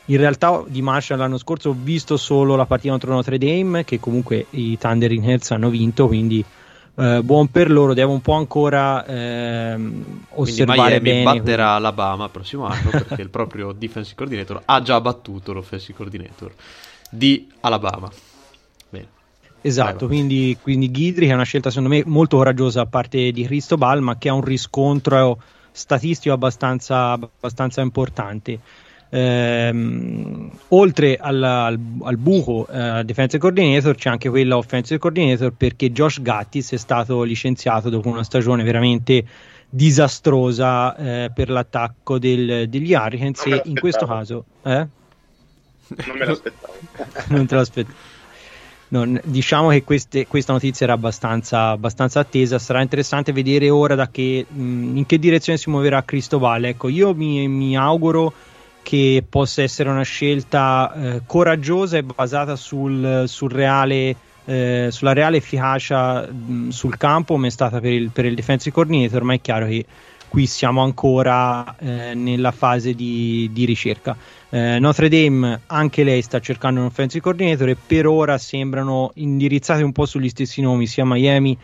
in 0.05 0.17
realtà 0.17 0.63
di 0.65 0.81
Marshall 0.81 1.19
l'anno 1.19 1.37
scorso 1.37 1.69
ho 1.69 1.75
visto 1.77 2.17
solo 2.17 2.55
la 2.55 2.65
partita 2.65 2.91
contro 2.91 3.13
Notre 3.13 3.37
Dame 3.37 3.83
che 3.83 3.99
comunque 3.99 4.47
i 4.51 4.77
Thunder 4.77 5.11
in 5.11 5.29
Heads 5.29 5.51
hanno 5.51 5.69
vinto 5.69 6.07
quindi 6.07 6.43
eh, 6.99 7.21
buon 7.21 7.49
per 7.49 7.69
loro, 7.69 7.93
devo 7.93 8.11
un 8.11 8.21
po' 8.21 8.33
ancora 8.33 9.05
ehm, 9.05 10.25
osservare 10.29 10.99
Quindi 10.99 11.11
Miami 11.11 11.23
bene. 11.23 11.39
batterà 11.39 11.71
Alabama 11.73 12.25
il 12.25 12.31
prossimo 12.31 12.65
anno 12.65 12.89
perché 12.89 13.21
il 13.21 13.29
proprio 13.29 13.71
defensive 13.77 14.15
coordinator 14.15 14.63
ha 14.65 14.81
già 14.81 14.99
battuto 14.99 15.53
l'offensive 15.53 15.95
coordinator 15.95 16.53
di 17.11 17.47
Alabama. 17.59 18.09
Bene. 18.89 19.07
Esatto, 19.61 20.07
quindi, 20.07 20.57
quindi 20.59 20.89
Ghidri 20.89 21.27
è 21.27 21.33
una 21.33 21.43
scelta 21.43 21.69
secondo 21.69 21.89
me 21.89 22.01
molto 22.05 22.37
coraggiosa 22.37 22.81
da 22.81 22.89
parte 22.89 23.31
di 23.31 23.43
Cristobal, 23.45 24.01
ma 24.01 24.17
che 24.17 24.29
ha 24.29 24.33
un 24.33 24.43
riscontro 24.43 25.39
statistico 25.71 26.33
abbastanza, 26.33 27.11
abbastanza 27.11 27.81
importante. 27.81 28.59
Ehm, 29.09 30.51
oltre 30.69 31.15
al, 31.15 31.41
al, 31.41 31.79
al 32.03 32.17
buco 32.17 32.67
eh, 32.67 33.03
defensive 33.05 33.41
coordinator 33.41 33.95
c'è 33.95 34.09
anche 34.09 34.27
quella 34.27 34.57
offensive 34.57 34.99
coordinator 34.99 35.53
perché 35.55 35.91
Josh 35.93 36.21
Gattis 36.21 36.73
è 36.73 36.77
stato 36.77 37.23
licenziato 37.23 37.89
dopo 37.89 38.09
una 38.09 38.25
stagione 38.25 38.63
veramente 38.63 39.23
disastrosa 39.69 40.95
eh, 40.97 41.31
per 41.33 41.49
l'attacco 41.49 42.19
del, 42.19 42.67
degli 42.67 42.93
Hurricanes 42.93 43.45
e 43.45 43.61
in 43.65 43.75
questo 43.75 44.05
caso 44.05 44.43
eh? 44.63 44.87
non 45.87 46.17
me 46.17 46.25
l'aspettavo 46.25 46.73
non 47.29 47.45
te 47.45 47.55
l'aspettavo 47.55 47.97
non, 48.89 49.19
diciamo 49.23 49.69
che 49.69 49.83
queste, 49.83 50.27
questa 50.27 50.53
notizia 50.53 50.85
era 50.85 50.95
abbastanza, 50.95 51.71
abbastanza, 51.71 52.21
attesa. 52.21 52.57
Sarà 52.57 52.81
interessante 52.81 53.33
vedere 53.33 53.69
ora 53.69 53.95
da 53.95 54.09
che, 54.09 54.45
mh, 54.47 54.95
in 54.95 55.05
che 55.05 55.19
direzione 55.19 55.57
si 55.57 55.69
muoverà 55.69 56.05
Cristobal. 56.05 56.63
Ecco, 56.63 56.87
io 56.87 57.13
mi, 57.13 57.49
mi 57.49 57.75
auguro 57.75 58.31
che 58.87 59.21
possa 59.27 59.63
essere 59.63 59.89
una 59.89 60.03
scelta 60.03 60.93
eh, 60.93 61.21
coraggiosa 61.25 61.97
e 61.97 62.03
basata 62.03 62.55
sul, 62.55 63.25
sul 63.27 63.51
reale, 63.51 64.15
eh, 64.45 64.87
sulla 64.91 65.11
reale 65.11 65.35
efficacia 65.35 66.25
mh, 66.25 66.69
sul 66.69 66.95
campo 66.95 67.33
come 67.33 67.47
è 67.47 67.49
stata 67.49 67.81
per 67.81 67.91
il, 67.91 68.11
per 68.11 68.23
il 68.23 68.33
defensive 68.33 68.73
coordinator, 68.73 69.23
ma 69.23 69.33
è 69.33 69.41
chiaro 69.41 69.65
che 69.65 69.85
qui 70.29 70.45
siamo 70.45 70.83
ancora 70.83 71.75
eh, 71.79 72.13
nella 72.13 72.51
fase 72.51 72.93
di, 72.93 73.49
di 73.51 73.65
ricerca. 73.65 74.15
Eh, 74.49 74.79
Notre 74.79 75.09
Dame 75.09 75.63
anche 75.65 76.05
lei 76.05 76.21
sta 76.21 76.39
cercando 76.39 76.79
un 76.79 76.85
offensive 76.85 77.21
coordinator 77.21 77.67
e 77.67 77.75
per 77.75 78.07
ora 78.07 78.37
sembrano 78.37 79.11
indirizzati 79.15 79.83
un 79.83 79.91
po' 79.91 80.05
sugli 80.05 80.29
stessi 80.29 80.61
nomi, 80.61 80.87
sia 80.87 81.03
Miami 81.03 81.57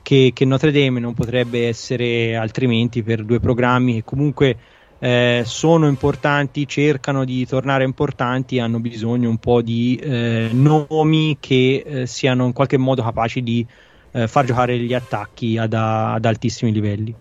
che, 0.00 0.30
che 0.32 0.44
Notre 0.46 0.72
Dame, 0.72 0.98
non 0.98 1.12
potrebbe 1.12 1.68
essere 1.68 2.36
altrimenti 2.36 3.02
per 3.02 3.22
due 3.22 3.38
programmi 3.38 3.96
che 3.96 4.02
comunque 4.02 4.56
eh, 5.00 5.42
sono 5.46 5.88
importanti, 5.88 6.68
cercano 6.68 7.24
di 7.24 7.46
tornare 7.46 7.84
importanti, 7.84 8.58
hanno 8.58 8.80
bisogno 8.80 9.30
un 9.30 9.38
po' 9.38 9.62
di 9.62 9.96
eh, 9.96 10.50
nomi 10.52 11.38
che 11.40 11.82
eh, 11.84 12.06
siano 12.06 12.44
in 12.44 12.52
qualche 12.52 12.76
modo 12.76 13.02
capaci 13.02 13.42
di 13.42 13.66
eh, 14.12 14.28
far 14.28 14.44
giocare 14.44 14.78
gli 14.78 14.92
attacchi 14.92 15.56
ad, 15.56 15.72
ad 15.72 16.24
altissimi 16.24 16.70
livelli. 16.70 17.14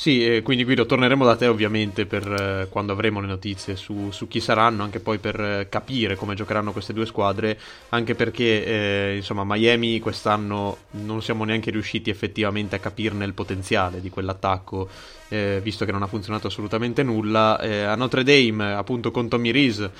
Sì, 0.00 0.24
eh, 0.24 0.40
quindi 0.40 0.64
Guido 0.64 0.86
torneremo 0.86 1.26
da 1.26 1.36
te 1.36 1.46
ovviamente 1.46 2.06
per 2.06 2.26
eh, 2.26 2.68
quando 2.70 2.92
avremo 2.92 3.20
le 3.20 3.26
notizie 3.26 3.76
su, 3.76 4.10
su, 4.12 4.28
chi 4.28 4.40
saranno, 4.40 4.82
anche 4.82 4.98
poi 4.98 5.18
per 5.18 5.38
eh, 5.38 5.66
capire 5.68 6.16
come 6.16 6.34
giocheranno 6.34 6.72
queste 6.72 6.94
due 6.94 7.04
squadre, 7.04 7.58
anche 7.90 8.14
perché 8.14 8.64
eh, 8.64 9.16
insomma 9.16 9.44
Miami 9.44 10.00
quest'anno 10.00 10.78
non 10.92 11.20
siamo 11.20 11.44
neanche 11.44 11.70
riusciti 11.70 12.08
effettivamente 12.08 12.76
a 12.76 12.78
capirne 12.78 13.26
il 13.26 13.34
potenziale 13.34 14.00
di 14.00 14.08
quell'attacco, 14.08 14.88
eh, 15.28 15.60
visto 15.62 15.84
che 15.84 15.92
non 15.92 16.00
ha 16.00 16.06
funzionato 16.06 16.46
assolutamente 16.46 17.02
nulla. 17.02 17.60
Eh, 17.60 17.82
a 17.82 17.94
Notre 17.94 18.24
Dame, 18.24 18.72
appunto 18.72 19.10
con 19.10 19.28
Tommy 19.28 19.50
Reese, 19.50 19.90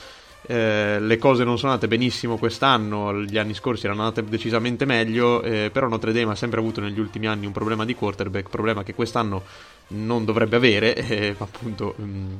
eh, 0.47 0.99
le 0.99 1.19
cose 1.19 1.45
non 1.45 1.59
sono 1.59 1.73
andate 1.73 1.89
benissimo 1.89 2.39
quest'anno, 2.39 3.21
gli 3.21 3.37
anni 3.37 3.53
scorsi 3.53 3.85
erano 3.85 4.05
andate 4.05 4.25
decisamente 4.25 4.87
meglio, 4.87 5.43
eh, 5.43 5.69
però 5.71 5.89
Notre 5.89 6.15
Dame 6.15 6.33
ha 6.33 6.37
sempre 6.37 6.59
avuto 6.59 6.81
negli 6.81 6.99
ultimi 6.99 7.27
anni 7.27 7.45
un 7.45 7.53
problema 7.53 7.85
di 7.85 7.95
quarterback, 7.95 8.49
problema 8.49 8.83
che 8.83 8.95
quest'anno 8.95 9.43
non 9.91 10.25
dovrebbe 10.25 10.57
avere, 10.57 10.95
eh, 10.97 11.35
appunto, 11.39 11.95
mh, 11.97 12.39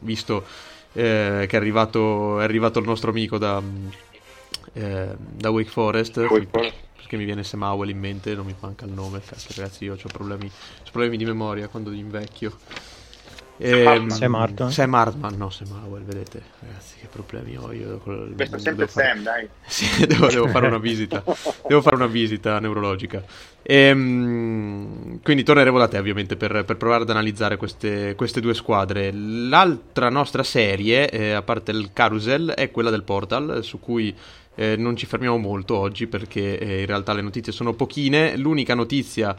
visto 0.00 0.44
eh, 0.92 1.46
che 1.48 1.56
è 1.56 1.56
arrivato, 1.56 2.40
è 2.40 2.44
arrivato, 2.44 2.78
il 2.78 2.86
nostro 2.86 3.10
amico 3.10 3.38
da, 3.38 3.62
eh, 4.72 5.16
da 5.16 5.50
Wake 5.50 5.70
Forest. 5.70 6.16
Wake 6.18 6.48
Forest. 6.50 6.74
Perché 6.96 7.16
mi 7.16 7.24
viene 7.24 7.44
Semawel 7.44 7.90
in 7.90 7.98
mente, 7.98 8.34
non 8.34 8.46
mi 8.46 8.54
manca 8.58 8.84
il 8.84 8.92
nome, 8.92 9.20
cazzo 9.24 9.48
ragazzi 9.56 9.84
io 9.84 9.94
ho 9.94 10.08
problemi, 10.10 10.46
ho 10.46 10.90
problemi 10.90 11.16
di 11.16 11.24
memoria 11.24 11.68
quando 11.68 11.90
invecchio. 11.92 12.56
Sam 14.08 14.34
Hartman 14.34 14.72
Sam 14.72 14.94
Hartman, 14.94 15.36
no 15.36 15.50
Sam 15.50 15.70
Howell, 15.70 16.04
vedete 16.04 16.42
ragazzi 16.60 16.96
che 17.00 17.06
problemi 17.06 17.56
ho 17.56 17.72
io 17.72 17.98
col, 17.98 18.32
questo 18.34 18.56
è 18.56 18.58
sempre 18.58 18.86
fare... 18.88 19.08
Sam 19.14 19.22
dai. 19.22 19.48
Sì, 19.66 20.06
devo, 20.06 20.26
devo, 20.26 20.48
fare 20.48 20.66
una 20.66 20.78
visita 20.80 21.22
devo 21.66 21.80
fare 21.80 21.96
una 21.96 22.06
visita 22.06 22.58
neurologica. 22.58 23.22
Ehm, 23.62 25.20
quindi 25.22 25.44
torneremo 25.44 25.78
da 25.78 25.86
te 25.86 25.98
ovviamente 25.98 26.36
per, 26.36 26.64
per 26.64 26.76
provare 26.76 27.02
ad 27.02 27.10
analizzare 27.10 27.56
queste, 27.56 28.14
queste, 28.16 28.40
due 28.40 28.54
squadre. 28.54 29.12
L'altra 29.12 30.08
nostra 30.08 30.42
serie 30.42 31.08
eh, 31.08 31.32
a 31.32 31.42
parte 31.42 31.70
il 31.70 31.90
carousel 31.92 32.50
è 32.50 32.70
quella 32.70 32.90
del 32.90 33.04
portal 33.04 33.62
su 33.62 33.78
cui 33.78 34.14
eh, 34.54 34.76
non 34.76 34.96
ci 34.96 35.06
fermiamo 35.06 35.38
molto 35.38 35.76
oggi 35.78 36.06
perché 36.06 36.58
eh, 36.58 36.80
in 36.80 36.86
realtà 36.86 37.12
le 37.12 37.22
notizie 37.22 37.52
sono 37.52 37.72
pochine. 37.72 38.36
L'unica 38.36 38.74
notizia 38.74 39.36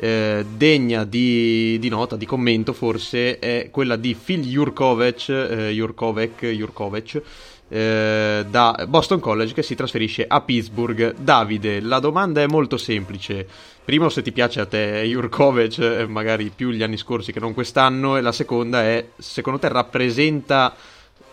eh, 0.00 0.44
degna 0.48 1.04
di, 1.04 1.76
di, 1.78 1.88
nota, 1.88 2.16
di 2.16 2.26
commento 2.26 2.72
forse, 2.72 3.38
è 3.38 3.68
quella 3.70 3.96
di 3.96 4.14
Phil 4.14 4.42
Jurkovec, 4.42 5.28
eh, 5.28 5.70
Jurkovec, 5.70 6.46
Jurkovec 6.46 7.22
eh, 7.68 8.46
da 8.48 8.86
Boston 8.88 9.20
College 9.20 9.52
che 9.52 9.62
si 9.62 9.74
trasferisce 9.74 10.24
a 10.26 10.40
Pittsburgh. 10.40 11.14
Davide, 11.16 11.80
la 11.80 11.98
domanda 11.98 12.40
è 12.40 12.46
molto 12.46 12.76
semplice. 12.76 13.46
Primo, 13.84 14.08
se 14.08 14.22
ti 14.22 14.32
piace 14.32 14.60
a 14.60 14.66
te 14.66 15.02
Jurkovec, 15.02 15.78
eh, 15.78 16.06
magari 16.06 16.50
più 16.54 16.70
gli 16.70 16.82
anni 16.82 16.96
scorsi 16.96 17.32
che 17.32 17.40
non 17.40 17.54
quest'anno, 17.54 18.16
e 18.16 18.20
la 18.20 18.32
seconda 18.32 18.82
è, 18.82 19.08
secondo 19.16 19.58
te 19.58 19.68
rappresenta 19.68 20.74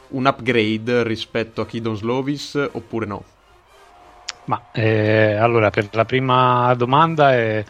un 0.07 0.25
upgrade 0.25 1.03
rispetto 1.03 1.61
a 1.61 1.65
Kidon 1.65 1.95
Slovis 1.95 2.69
oppure 2.71 3.05
no? 3.05 3.23
Ma 4.45 4.69
eh, 4.71 5.33
allora, 5.33 5.69
per 5.71 5.89
la 5.91 6.05
prima 6.05 6.73
domanda 6.75 7.33
è 7.33 7.63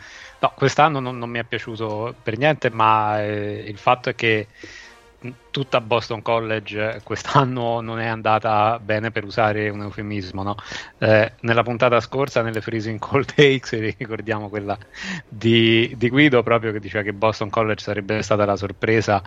No, 0.46 0.54
quest'anno 0.56 1.00
non, 1.00 1.18
non, 1.18 1.28
mi 1.32 1.40
è 1.40 1.44
piaciuto 1.44 2.14
per 2.22 2.38
niente, 2.38 2.70
ma 2.70 3.20
eh, 3.24 3.64
il 3.66 3.80
fatto 3.80 4.10
è 4.10 4.16
che 4.16 4.48
tutta 5.50 5.82
Boston 5.82 6.22
College 6.22 7.02
quest'anno 7.04 7.82
non 7.82 8.00
è 8.00 8.06
andata 8.06 8.78
bene 8.78 9.10
per 9.10 9.24
usare 9.24 9.70
un 9.70 9.82
eufemismo. 9.82 10.44
No? 10.44 10.56
Eh, 11.00 11.32
nella 11.40 11.64
puntata 11.64 12.00
scorsa, 12.00 12.44
nelle 12.44 12.62
Freezing 12.62 13.00
Cold 13.00 13.34
Takes, 13.34 13.72
ricordiamo 13.98 14.48
quella 14.50 14.78
di, 15.28 15.96
di, 15.98 16.10
Guido 16.10 16.44
proprio 16.44 16.72
che 16.72 16.80
diceva 16.80 17.04
che 17.04 17.14
Boston 17.14 17.50
College 17.50 17.82
sarebbe 17.82 18.22
stata 18.22 18.46
la 18.46 18.56
sorpresa 18.56 19.24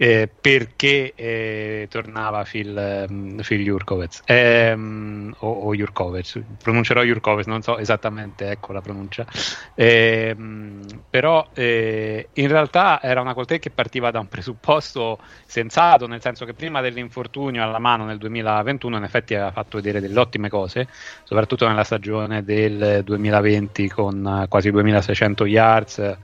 eh, 0.00 0.28
perché 0.40 1.12
eh, 1.16 1.88
tornava 1.90 2.44
Phil, 2.44 3.06
um, 3.08 3.40
Phil 3.42 3.64
Jurkovec 3.64 4.20
ehm, 4.26 5.34
o, 5.40 5.48
o 5.48 5.74
Jurkovec, 5.74 6.40
pronuncerò 6.62 7.02
Jurkovec, 7.02 7.46
non 7.46 7.62
so 7.62 7.78
esattamente 7.78 8.48
ecco 8.48 8.72
la 8.72 8.80
pronuncia, 8.80 9.26
ehm, 9.74 10.84
però 11.10 11.48
eh, 11.52 12.28
in 12.32 12.46
realtà 12.46 13.02
era 13.02 13.20
una 13.20 13.34
coltè 13.34 13.58
che 13.58 13.70
partiva 13.70 14.12
da 14.12 14.20
un 14.20 14.28
presupposto 14.28 15.18
sensato, 15.44 16.06
nel 16.06 16.20
senso 16.20 16.44
che 16.44 16.54
prima 16.54 16.80
dell'infortunio 16.80 17.60
alla 17.60 17.80
mano 17.80 18.04
nel 18.04 18.18
2021 18.18 18.98
in 18.98 19.02
effetti 19.02 19.34
aveva 19.34 19.50
fatto 19.50 19.78
vedere 19.78 20.00
delle 20.00 20.20
ottime 20.20 20.48
cose, 20.48 20.86
soprattutto 21.24 21.66
nella 21.66 21.82
stagione 21.82 22.44
del 22.44 23.02
2020 23.04 23.88
con 23.88 24.46
quasi 24.48 24.70
2600 24.70 25.44
yards. 25.44 26.16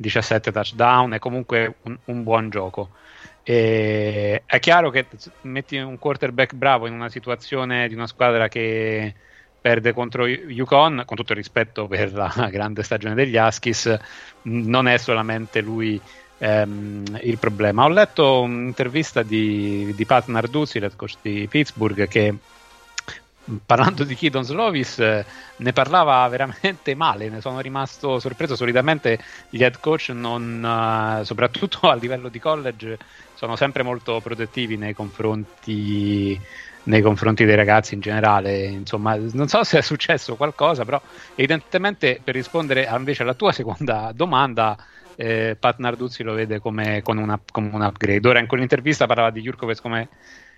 17 0.00 0.52
touchdown 0.52 1.12
è 1.14 1.18
comunque 1.18 1.74
un, 1.82 1.98
un 2.04 2.22
buon 2.22 2.50
gioco. 2.50 2.90
E 3.50 4.42
è 4.44 4.58
chiaro 4.58 4.90
che 4.90 5.06
metti 5.42 5.78
un 5.78 5.98
quarterback 5.98 6.52
bravo 6.52 6.86
in 6.86 6.92
una 6.92 7.08
situazione 7.08 7.88
di 7.88 7.94
una 7.94 8.06
squadra 8.06 8.46
che 8.46 9.14
perde 9.58 9.94
contro 9.94 10.26
Yukon, 10.26 11.04
con 11.06 11.16
tutto 11.16 11.32
il 11.32 11.38
rispetto 11.38 11.86
per 11.86 12.12
la 12.12 12.28
grande 12.52 12.82
stagione 12.82 13.14
degli 13.14 13.38
Huskies, 13.38 13.98
non 14.42 14.86
è 14.86 14.98
solamente 14.98 15.62
lui 15.62 15.98
ehm, 16.36 17.20
il 17.22 17.38
problema. 17.38 17.84
Ho 17.84 17.88
letto 17.88 18.42
un'intervista 18.42 19.22
di, 19.22 19.94
di 19.96 20.04
Pat 20.04 20.26
Narduzzi, 20.26 20.76
il 20.76 20.92
coach 20.94 21.14
di 21.22 21.46
Pittsburgh, 21.48 22.06
che 22.06 22.34
parlando 23.64 24.04
di 24.04 24.14
Keaton 24.14 24.44
Slovis 24.44 24.98
ne 24.98 25.72
parlava 25.72 26.28
veramente 26.28 26.94
male, 26.94 27.30
ne 27.30 27.40
sono 27.40 27.60
rimasto 27.60 28.18
sorpreso. 28.18 28.56
Solitamente 28.56 29.18
gli 29.48 29.62
head 29.62 29.80
coach, 29.80 30.10
non, 30.10 31.22
soprattutto 31.24 31.88
a 31.88 31.94
livello 31.94 32.28
di 32.28 32.38
college, 32.38 32.98
sono 33.38 33.54
sempre 33.54 33.84
molto 33.84 34.20
protettivi 34.20 34.76
nei 34.76 34.94
confronti, 34.94 36.36
nei 36.86 37.00
confronti 37.00 37.44
dei 37.44 37.54
ragazzi 37.54 37.94
in 37.94 38.00
generale. 38.00 38.64
Insomma, 38.64 39.14
non 39.14 39.46
so 39.46 39.62
se 39.62 39.78
è 39.78 39.80
successo 39.80 40.34
qualcosa, 40.34 40.84
però 40.84 41.00
evidentemente 41.36 42.20
per 42.24 42.34
rispondere 42.34 42.88
invece 42.92 43.22
alla 43.22 43.34
tua 43.34 43.52
seconda 43.54 44.10
domanda, 44.12 44.76
eh, 45.14 45.56
Pat 45.56 45.78
Narduzzi 45.78 46.24
lo 46.24 46.32
vede 46.32 46.58
come, 46.58 47.00
una, 47.06 47.40
come, 47.52 47.70
un 47.72 47.82
upgrade. 47.82 48.26
Ora 48.26 48.40
in 48.40 48.48
quell'intervista 48.48 49.06
parlava 49.06 49.30
di 49.30 49.40
Jurkovic 49.40 49.80
come 49.80 50.08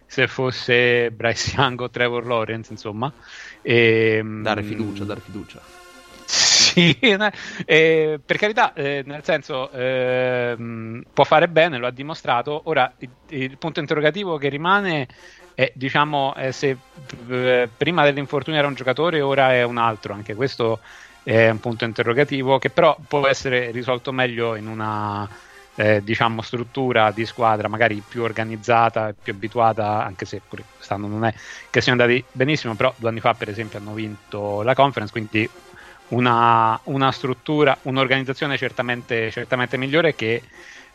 se 0.07 0.27
fosse 0.27 1.11
Bryce 1.11 1.57
Young 1.57 1.83
o 1.83 1.91
Trevor 1.91 2.25
Lawrence, 2.25 2.73
insomma. 2.73 3.13
E, 3.61 4.17
ehm, 4.17 4.41
dare 4.41 4.63
fiducia, 4.63 5.05
dare 5.05 5.21
fiducia. 5.21 5.61
Sì, 6.33 6.97
eh, 7.01 8.21
per 8.25 8.37
carità, 8.37 8.73
eh, 8.73 9.03
nel 9.05 9.25
senso 9.25 9.69
eh, 9.73 10.57
può 11.13 11.25
fare 11.25 11.49
bene, 11.49 11.77
lo 11.79 11.89
ha 11.89 11.91
dimostrato. 11.91 12.63
Ora 12.67 12.93
il, 12.99 13.11
il 13.31 13.59
punto 13.59 13.81
interrogativo 13.81 14.37
che 14.39 14.49
rimane 14.49 15.09
è 15.55 15.73
diciamo 15.75 16.33
se 16.51 16.77
eh, 17.29 17.69
prima 17.77 18.05
dell'infortunio 18.05 18.59
era 18.61 18.69
un 18.69 18.75
giocatore, 18.75 19.21
ora 19.21 19.53
è 19.55 19.65
un 19.65 19.77
altro. 19.79 20.15
Anche 20.15 20.35
questo 20.37 20.81
è 21.25 21.49
un 21.51 21.59
punto 21.59 21.85
interrogativo 21.85 22.59
che 22.59 22.71
però 22.71 22.97
può 23.09 23.27
essere 23.27 23.73
risolto 23.73 24.13
meglio 24.13 24.55
in 24.55 24.69
una 24.69 25.29
eh, 25.75 26.03
diciamo 26.03 26.43
struttura 26.43 27.11
di 27.11 27.25
squadra 27.27 27.69
magari 27.69 28.03
più 28.07 28.23
organizzata, 28.23 29.15
più 29.21 29.33
abituata, 29.33 30.05
anche 30.05 30.25
se 30.27 30.43
pure 30.47 30.65
quest'anno 30.77 31.07
non 31.09 31.25
è 31.25 31.33
che 31.71 31.81
siano 31.81 32.01
andati 32.03 32.25
benissimo, 32.31 32.75
però 32.75 32.93
due 32.97 33.09
anni 33.09 33.21
fa 33.21 33.35
per 33.35 33.49
esempio 33.49 33.79
hanno 33.79 33.93
vinto 33.95 34.63
la 34.63 34.75
conference, 34.75 35.13
quindi 35.13 35.49
una, 36.11 36.79
una 36.85 37.13
struttura, 37.13 37.77
un'organizzazione 37.83 38.57
certamente, 38.57 39.31
certamente 39.31 39.77
migliore 39.77 40.15
che 40.15 40.43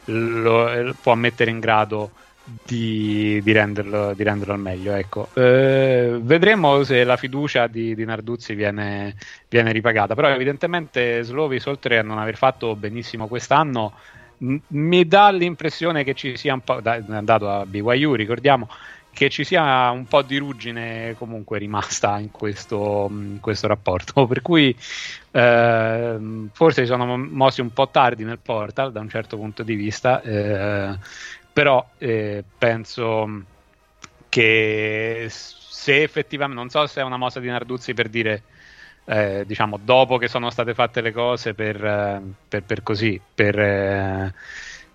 lo, 0.05 0.93
può 1.01 1.15
mettere 1.15 1.51
in 1.51 1.59
grado 1.59 2.11
di, 2.43 3.41
di, 3.43 3.51
renderlo, 3.51 4.13
di 4.13 4.23
renderlo, 4.23 4.53
al 4.53 4.59
meglio. 4.59 4.93
Ecco. 4.93 5.29
Eh, 5.33 6.17
vedremo 6.21 6.83
se 6.83 7.03
la 7.03 7.17
fiducia 7.17 7.67
di, 7.67 7.95
di 7.95 8.05
Narduzzi 8.05 8.53
viene, 8.53 9.15
viene, 9.49 9.71
ripagata, 9.71 10.15
però 10.15 10.29
evidentemente 10.29 11.23
Slovis 11.23 11.65
oltre 11.65 11.97
a 11.97 12.03
non 12.03 12.17
aver 12.17 12.35
fatto 12.37 12.75
benissimo 12.75 13.27
quest'anno 13.27 13.93
m- 14.39 14.57
mi 14.67 15.07
dà 15.07 15.29
l'impressione 15.31 16.03
che 16.03 16.13
ci 16.13 16.35
sia 16.37 16.53
un 16.53 16.61
po', 16.61 16.81
da, 16.81 17.01
andato 17.09 17.49
a 17.49 17.65
BYU 17.65 18.13
ricordiamo, 18.13 18.67
che 19.15 19.29
ci 19.29 19.45
sia 19.45 19.89
un 19.91 20.07
po' 20.07 20.23
di 20.23 20.35
ruggine 20.35 21.15
comunque 21.17 21.57
rimasta 21.57 22.19
in 22.19 22.31
questo, 22.31 23.07
in 23.09 23.39
questo 23.39 23.65
rapporto, 23.65 24.27
per 24.27 24.41
cui 24.41 24.75
eh, 25.31 26.19
forse 26.51 26.81
si 26.81 26.87
sono 26.87 27.17
mossi 27.17 27.61
un 27.61 27.71
po' 27.71 27.87
tardi 27.87 28.25
nel 28.25 28.39
portal 28.39 28.91
da 28.91 28.99
un 28.99 29.07
certo 29.07 29.37
punto 29.37 29.63
di 29.63 29.75
vista, 29.75 30.21
eh, 30.21 30.97
però 31.53 31.87
eh, 31.97 32.43
penso 32.57 33.43
che 34.27 35.27
se 35.29 36.03
effettivamente, 36.03 36.61
non 36.61 36.69
so 36.69 36.85
se 36.85 36.99
è 36.99 37.03
una 37.03 37.15
mossa 37.15 37.39
di 37.39 37.47
Narduzzi 37.47 37.93
per 37.93 38.09
dire 38.09 38.43
eh, 39.05 39.45
diciamo 39.47 39.79
dopo 39.81 40.17
che 40.17 40.27
sono 40.27 40.49
state 40.49 40.73
fatte 40.73 40.99
le 40.99 41.13
cose 41.13 41.53
per, 41.53 41.85
eh, 41.85 42.21
per, 42.49 42.63
per 42.63 42.83
così, 42.83 43.21
per 43.33 44.33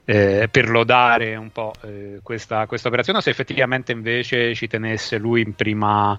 eh, 0.05 0.49
per 0.51 0.69
lodare 0.69 1.37
un 1.37 1.51
po' 1.51 1.73
eh, 1.83 2.21
questa, 2.23 2.67
questa, 2.67 2.89
operazione 2.89 3.19
o 3.19 3.23
se 3.23 3.31
effettivamente 3.31 3.93
invece 3.93 4.55
ci 4.55 4.67
tenesse 4.67 5.19
lui 5.19 5.43
in 5.43 5.55
prima, 5.55 6.19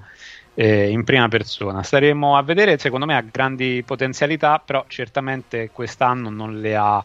eh, 0.53 0.89
in 0.89 1.03
prima 1.03 1.27
persona. 1.27 1.83
Staremo 1.83 2.37
a 2.37 2.43
vedere, 2.43 2.77
secondo 2.77 3.05
me 3.05 3.15
ha 3.15 3.21
grandi 3.21 3.83
potenzialità, 3.85 4.59
però 4.59 4.85
certamente 4.87 5.69
quest'anno 5.71 6.29
non 6.29 6.59
le 6.59 6.75
ha, 6.75 7.03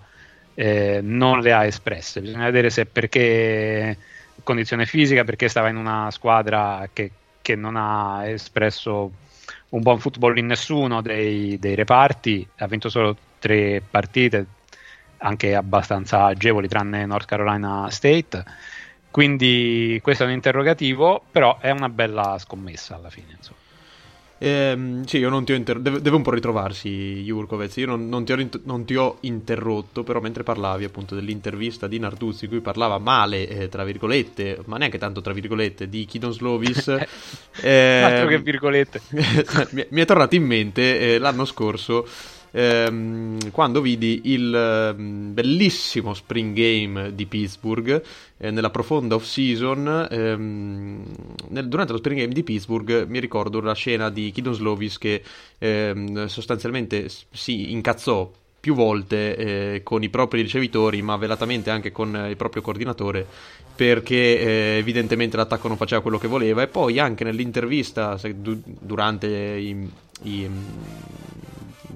eh, 0.55 1.01
non 1.03 1.41
le 1.41 1.53
ha 1.53 1.65
espresse. 1.65 2.21
Bisogna 2.21 2.45
vedere 2.45 2.71
se 2.71 2.87
perché 2.87 3.97
condizione 4.43 4.87
fisica, 4.87 5.25
perché 5.25 5.49
stava 5.49 5.69
in 5.69 5.77
una 5.77 6.11
squadra 6.11 6.89
che, 6.93 7.11
che 7.43 7.57
non 7.57 7.77
ha 7.77 8.29
espresso 8.29 9.11
un 9.71 9.81
buon 9.81 9.99
football 9.99 10.37
in 10.37 10.47
nessuno 10.47 11.03
dei, 11.03 11.59
dei 11.59 11.75
reparti, 11.75 12.47
ha 12.59 12.67
vinto 12.67 12.89
solo 12.89 13.17
tre 13.39 13.83
partite, 13.89 14.47
anche 15.19 15.55
abbastanza 15.55 16.25
agevoli 16.25 16.69
tranne 16.69 17.07
North 17.07 17.27
Carolina 17.27 17.89
State. 17.91 18.45
Quindi 19.11 19.99
questo 20.03 20.25
è 20.25 20.27
un 20.27 20.33
interrogativo, 20.33 21.23
però 21.31 21.59
è 21.59 21.71
una 21.71 21.89
bella 21.89 22.37
scommessa 22.39 22.97
alla 22.97 23.11
fine. 23.11 23.35
Insomma. 23.37 23.65
Eh, 24.39 25.01
sì, 25.07 25.17
io 25.17 25.31
non 25.31 25.47
ti 25.47 25.53
ho 25.53 25.55
inter- 25.55 25.79
deve, 25.79 26.03
deve, 26.03 26.17
un 26.17 26.23
po' 26.23 26.33
ritrovarsi 26.33 27.23
Jurkovec. 27.23 27.77
Io 27.79 27.87
non, 27.87 28.09
non, 28.09 28.25
ti 28.25 28.33
ho, 28.33 28.49
non, 28.65 28.85
ti 28.85 28.95
ho, 28.95 29.17
interrotto, 29.21 30.03
però 30.03 30.21
mentre 30.21 30.43
parlavi 30.43 30.85
appunto 30.85 31.15
dell'intervista 31.15 31.87
di 31.87 31.99
Narduzzi, 31.99 32.45
in 32.45 32.51
cui 32.51 32.61
parlava 32.61 32.99
male, 32.99 33.49
eh, 33.49 33.69
tra 33.69 33.85
virgolette, 33.85 34.61
ma 34.67 34.77
neanche 34.77 34.99
tanto 34.99 35.23
tra 35.23 35.33
virgolette, 35.33 35.89
di 35.89 36.05
Kidon 36.05 36.33
Slovis. 36.33 36.89
eh, 37.63 38.03
altro 38.03 38.29
che 38.29 38.39
virgolette. 38.41 39.01
mi, 39.71 39.87
mi, 39.89 40.01
è 40.03 40.05
tornato 40.05 40.35
in 40.35 40.45
mente 40.45 41.15
eh, 41.15 41.19
l'anno 41.19 41.47
scorso 41.47 42.07
ehm, 42.57 43.51
quando 43.51 43.81
vidi 43.81 44.23
il 44.25 44.55
ehm, 44.55 45.35
bellissimo 45.35 46.15
spring 46.15 46.55
game 46.55 47.15
di 47.15 47.27
Pittsburgh 47.27 48.03
eh, 48.39 48.51
nella 48.51 48.71
profonda 48.71 49.15
off 49.15 49.25
season. 49.25 50.09
Ehm, 50.11 51.03
nel, 51.49 51.69
durante 51.69 51.93
lo 51.93 51.99
spring 51.99 52.21
game 52.21 52.33
di 52.33 52.43
Pittsburgh 52.43 53.07
mi 53.09 53.21
ricordo 53.21 53.61
la 53.61 53.75
scena 53.75 54.09
di 54.11 54.31
Kidon 54.33 54.55
Slovis 54.55 54.97
che 54.99 55.23
ehm, 55.59 56.27
sostanzialmente 56.27 57.09
si 57.31 57.73
incazzò 57.73 58.31
più 58.59 58.75
volte 58.75 59.37
eh, 59.37 59.83
con 59.85 60.03
i 60.03 60.09
propri 60.09 60.43
ricevitori, 60.43 61.01
ma 61.01 61.17
velatamente 61.17 61.71
anche 61.71 61.93
con 61.93 62.17
eh, 62.17 62.31
il 62.31 62.37
proprio 62.37 62.63
coordinatore, 62.63 63.25
perché 63.77 64.41
eh, 64.41 64.77
evidentemente 64.79 65.37
l'attacco 65.37 65.69
non 65.69 65.77
faceva 65.77 66.03
quello 66.03 66.19
che 66.19 66.27
voleva. 66.27 66.63
E 66.63 66.67
poi 66.67 66.99
anche 66.99 67.23
nell'intervista 67.23 68.19
se, 68.19 68.41
du- 68.41 68.61
durante 68.65 69.29
i, 69.29 69.89
i, 70.23 70.51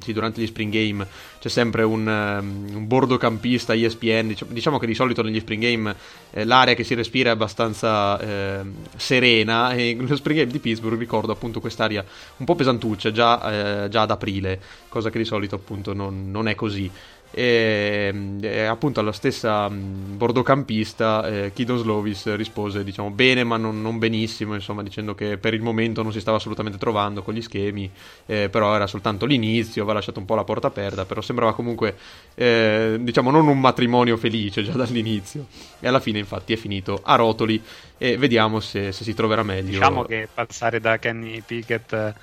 sì, 0.01 0.13
durante 0.13 0.41
gli 0.41 0.47
spring 0.47 0.73
game 0.73 1.07
c'è 1.39 1.49
sempre 1.49 1.83
un, 1.83 2.07
um, 2.07 2.77
un 2.77 2.87
bordocampista 2.87 3.75
ESPN. 3.75 4.29
Diciamo, 4.29 4.53
diciamo, 4.53 4.79
che 4.79 4.87
di 4.87 4.95
solito 4.95 5.23
negli 5.23 5.41
spring 5.41 5.63
game 5.63 5.95
eh, 6.31 6.45
l'area 6.45 6.75
che 6.75 6.85
si 6.85 6.95
respira 6.95 7.31
è 7.31 7.33
abbastanza 7.33 8.19
eh, 8.21 8.61
serena. 8.97 9.73
E 9.73 9.95
nello 9.99 10.17
spring 10.17 10.41
game 10.41 10.53
di 10.53 10.59
Pittsburgh 10.59 10.99
ricordo 10.99 11.33
appunto 11.33 11.61
quest'aria 11.61 12.05
un 12.37 12.47
po' 12.47 12.55
pesantuccia 12.55 13.13
già, 13.13 13.85
eh, 13.85 13.89
già 13.89 14.03
ad 14.03 14.11
aprile, 14.11 14.61
cosa 14.89 15.11
che 15.11 15.19
di 15.19 15.25
solito 15.25 15.55
appunto 15.55 15.93
non, 15.93 16.31
non 16.31 16.49
è 16.49 16.55
così. 16.55 16.91
E, 17.33 18.37
e, 18.41 18.63
appunto 18.65 19.01
alla 19.01 19.13
stessa 19.13 19.69
bordocampista 19.71 21.27
eh, 21.27 21.53
Kido 21.55 21.77
Slovis 21.77 22.35
rispose 22.35 22.83
diciamo 22.83 23.11
bene 23.11 23.45
ma 23.45 23.57
non, 23.57 23.81
non, 23.81 23.99
benissimo 23.99 24.55
insomma 24.55 24.83
dicendo 24.83 25.15
che 25.15 25.39
per 25.39 25.55
il 25.55 25.63
momento 25.63 26.03
non 26.03 26.11
si 26.11 26.19
stava 26.19 26.39
assolutamente 26.39 26.77
trovando 26.77 27.23
con 27.23 27.35
gli 27.35 27.41
schemi 27.41 27.89
eh, 28.27 28.49
però 28.49 28.75
era 28.75 28.89
soltanto 28.89 29.27
l'inizio 29.27 29.83
aveva 29.83 29.99
lasciato 29.99 30.19
un 30.19 30.25
po' 30.25 30.35
la 30.35 30.43
porta 30.43 30.67
aperta 30.67 31.05
però 31.05 31.21
sembrava 31.21 31.55
comunque 31.55 31.97
eh, 32.35 32.97
diciamo 32.99 33.31
non 33.31 33.47
un 33.47 33.61
matrimonio 33.61 34.17
felice 34.17 34.63
già 34.63 34.73
dall'inizio. 34.81 35.47
E 35.81 35.89
alla 35.89 36.01
fine 36.01 36.19
infatti 36.19 36.53
è 36.53 36.57
finito 36.57 37.01
a 37.03 37.15
rotoli 37.17 37.63
e 37.99 38.17
vediamo 38.17 38.61
se, 38.61 38.93
se 38.93 39.05
si 39.05 39.15
troverà 39.15 39.43
meglio. 39.43 39.71
Diciamo 39.71 40.05
che 40.05 40.29
passare 40.33 40.81
da 40.81 40.99
Kenny 40.99 41.43
Pickett 41.43 42.15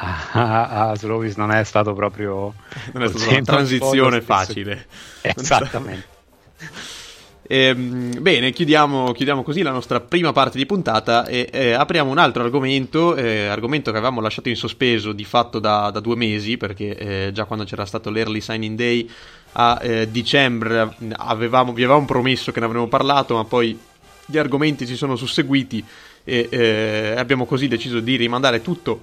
a, 0.00 0.90
a 0.90 0.94
Slovis 0.96 1.36
non 1.36 1.50
è 1.50 1.62
stato 1.64 1.92
proprio 1.92 2.54
non 2.92 3.02
è 3.02 3.08
stata 3.08 3.30
una 3.30 3.42
transizione 3.42 4.20
facile. 4.20 4.86
Esattamente. 5.20 6.18
Ehm, 7.52 8.22
bene, 8.22 8.52
chiudiamo, 8.52 9.10
chiudiamo, 9.10 9.42
così 9.42 9.62
la 9.62 9.72
nostra 9.72 9.98
prima 9.98 10.30
parte 10.30 10.56
di 10.56 10.66
puntata 10.66 11.26
e 11.26 11.48
eh, 11.50 11.72
apriamo 11.72 12.08
un 12.08 12.18
altro 12.18 12.44
argomento, 12.44 13.16
eh, 13.16 13.46
argomento 13.46 13.90
che 13.90 13.96
avevamo 13.96 14.20
lasciato 14.20 14.48
in 14.48 14.54
sospeso 14.54 15.10
di 15.10 15.24
fatto 15.24 15.58
da, 15.58 15.90
da 15.90 15.98
due 15.98 16.14
mesi, 16.14 16.56
perché 16.56 16.96
eh, 16.96 17.30
già 17.32 17.46
quando 17.46 17.64
c'era 17.64 17.84
stato 17.86 18.08
l'early 18.08 18.40
signing 18.40 18.76
day 18.76 19.10
a 19.54 19.80
eh, 19.82 20.08
dicembre 20.08 20.94
avevamo, 21.10 21.72
vi 21.72 21.82
avevamo 21.82 22.06
promesso 22.06 22.52
che 22.52 22.60
ne 22.60 22.66
avremmo 22.66 22.86
parlato, 22.86 23.34
ma 23.34 23.44
poi 23.44 23.76
gli 24.26 24.38
argomenti 24.38 24.86
si 24.86 24.94
sono 24.94 25.16
susseguiti 25.16 25.84
e 26.22 26.48
eh, 26.48 27.14
abbiamo 27.16 27.46
così 27.46 27.66
deciso 27.66 27.98
di 27.98 28.14
rimandare 28.14 28.62
tutto, 28.62 29.00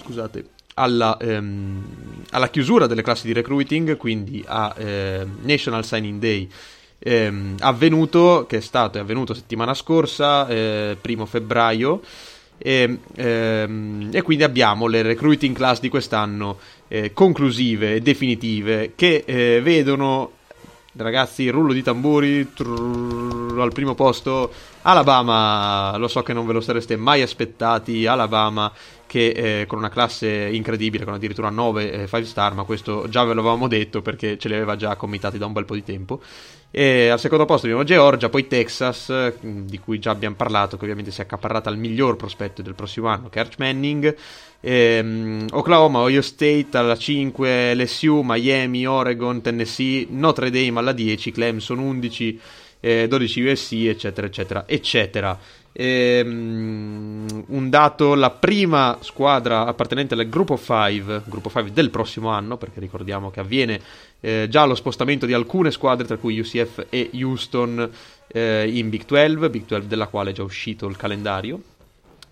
scusate, 0.00 0.44
alla, 0.74 1.16
ehm, 1.18 1.84
alla, 2.30 2.48
chiusura 2.48 2.86
delle 2.86 3.02
classi 3.02 3.26
di 3.26 3.32
recruiting, 3.32 3.96
quindi 3.96 4.42
a 4.46 4.74
eh, 4.76 5.26
National 5.42 5.84
Signing 5.84 6.20
Day 6.20 6.48
ehm, 6.98 7.56
avvenuto, 7.60 8.46
che 8.48 8.58
è 8.58 8.60
stato 8.60 8.98
è 8.98 9.00
avvenuto 9.00 9.34
settimana 9.34 9.74
scorsa, 9.74 10.48
eh, 10.48 10.96
primo 11.00 11.26
febbraio. 11.26 12.00
E, 12.60 12.98
ehm, 13.14 14.08
e, 14.12 14.22
quindi 14.22 14.42
abbiamo 14.42 14.88
le 14.88 15.02
recruiting 15.02 15.54
class 15.54 15.78
di 15.78 15.88
quest'anno 15.88 16.58
eh, 16.88 17.12
conclusive 17.12 17.94
e 17.94 18.00
definitive 18.00 18.92
che 18.96 19.22
eh, 19.24 19.60
vedono 19.62 20.32
ragazzi 20.96 21.48
rullo 21.48 21.72
di 21.72 21.82
tamburi 21.82 22.52
trrr, 22.52 23.60
al 23.60 23.72
primo 23.72 23.94
posto 23.94 24.50
Alabama 24.82 25.96
lo 25.96 26.08
so 26.08 26.22
che 26.22 26.32
non 26.32 26.46
ve 26.46 26.54
lo 26.54 26.60
sareste 26.60 26.96
mai 26.96 27.22
aspettati 27.22 28.06
Alabama 28.06 28.72
che 29.08 29.28
eh, 29.60 29.66
con 29.66 29.78
una 29.78 29.88
classe 29.88 30.48
incredibile, 30.52 31.04
con 31.04 31.14
addirittura 31.14 31.48
9 31.48 32.06
5 32.06 32.24
star, 32.24 32.54
ma 32.54 32.62
questo 32.62 33.08
già 33.08 33.24
ve 33.24 33.34
l'avevamo 33.34 33.66
detto 33.66 34.02
perché 34.02 34.38
ce 34.38 34.48
li 34.48 34.54
aveva 34.54 34.76
già 34.76 34.94
commitati 34.96 35.38
da 35.38 35.46
un 35.46 35.54
bel 35.54 35.64
po' 35.64 35.74
di 35.74 35.82
tempo. 35.82 36.20
E 36.70 37.08
al 37.08 37.18
secondo 37.18 37.46
posto 37.46 37.64
abbiamo 37.64 37.84
Georgia, 37.84 38.28
poi 38.28 38.46
Texas, 38.46 39.32
di 39.40 39.78
cui 39.78 39.98
già 39.98 40.10
abbiamo 40.10 40.36
parlato, 40.36 40.76
che 40.76 40.82
ovviamente 40.82 41.10
si 41.10 41.20
è 41.20 41.24
accaparrata 41.24 41.70
al 41.70 41.78
miglior 41.78 42.16
prospetto 42.16 42.60
del 42.60 42.74
prossimo 42.74 43.08
anno, 43.08 43.30
che 43.30 43.38
è 43.38 43.42
Arch 43.42 43.58
Manning. 43.58 44.14
Ehm, 44.60 45.46
Oklahoma, 45.52 46.00
Ohio 46.00 46.20
State 46.20 46.68
alla 46.72 46.96
5, 46.96 47.74
LSU, 47.74 48.20
Miami, 48.22 48.86
Oregon, 48.86 49.40
Tennessee, 49.40 50.06
Notre 50.10 50.50
Dame 50.50 50.78
alla 50.78 50.92
10, 50.92 51.32
Clemson 51.32 51.78
11, 51.78 52.40
eh, 52.80 53.08
12 53.08 53.42
USC, 53.42 53.72
eccetera, 53.72 54.26
eccetera, 54.26 54.64
eccetera. 54.66 55.38
Ehm, 55.80 57.44
un 57.46 57.70
dato, 57.70 58.16
la 58.16 58.30
prima 58.30 58.98
squadra 59.00 59.64
appartenente 59.64 60.14
al 60.14 60.28
gruppo 60.28 60.58
5, 60.58 61.22
gruppo 61.26 61.50
5 61.50 61.70
del 61.72 61.90
prossimo 61.90 62.30
anno, 62.30 62.56
perché 62.56 62.80
ricordiamo 62.80 63.30
che 63.30 63.38
avviene 63.38 63.80
eh, 64.18 64.48
già 64.50 64.64
lo 64.64 64.74
spostamento 64.74 65.24
di 65.24 65.34
alcune 65.34 65.70
squadre, 65.70 66.04
tra 66.04 66.16
cui 66.16 66.40
UCF 66.40 66.86
e 66.88 67.10
Houston, 67.14 67.88
eh, 68.26 68.68
in 68.68 68.88
Big 68.88 69.04
12, 69.06 69.48
Big 69.50 69.66
12 69.66 69.86
della 69.86 70.08
quale 70.08 70.30
è 70.30 70.32
già 70.32 70.42
uscito 70.42 70.88
il 70.88 70.96
calendario 70.96 71.60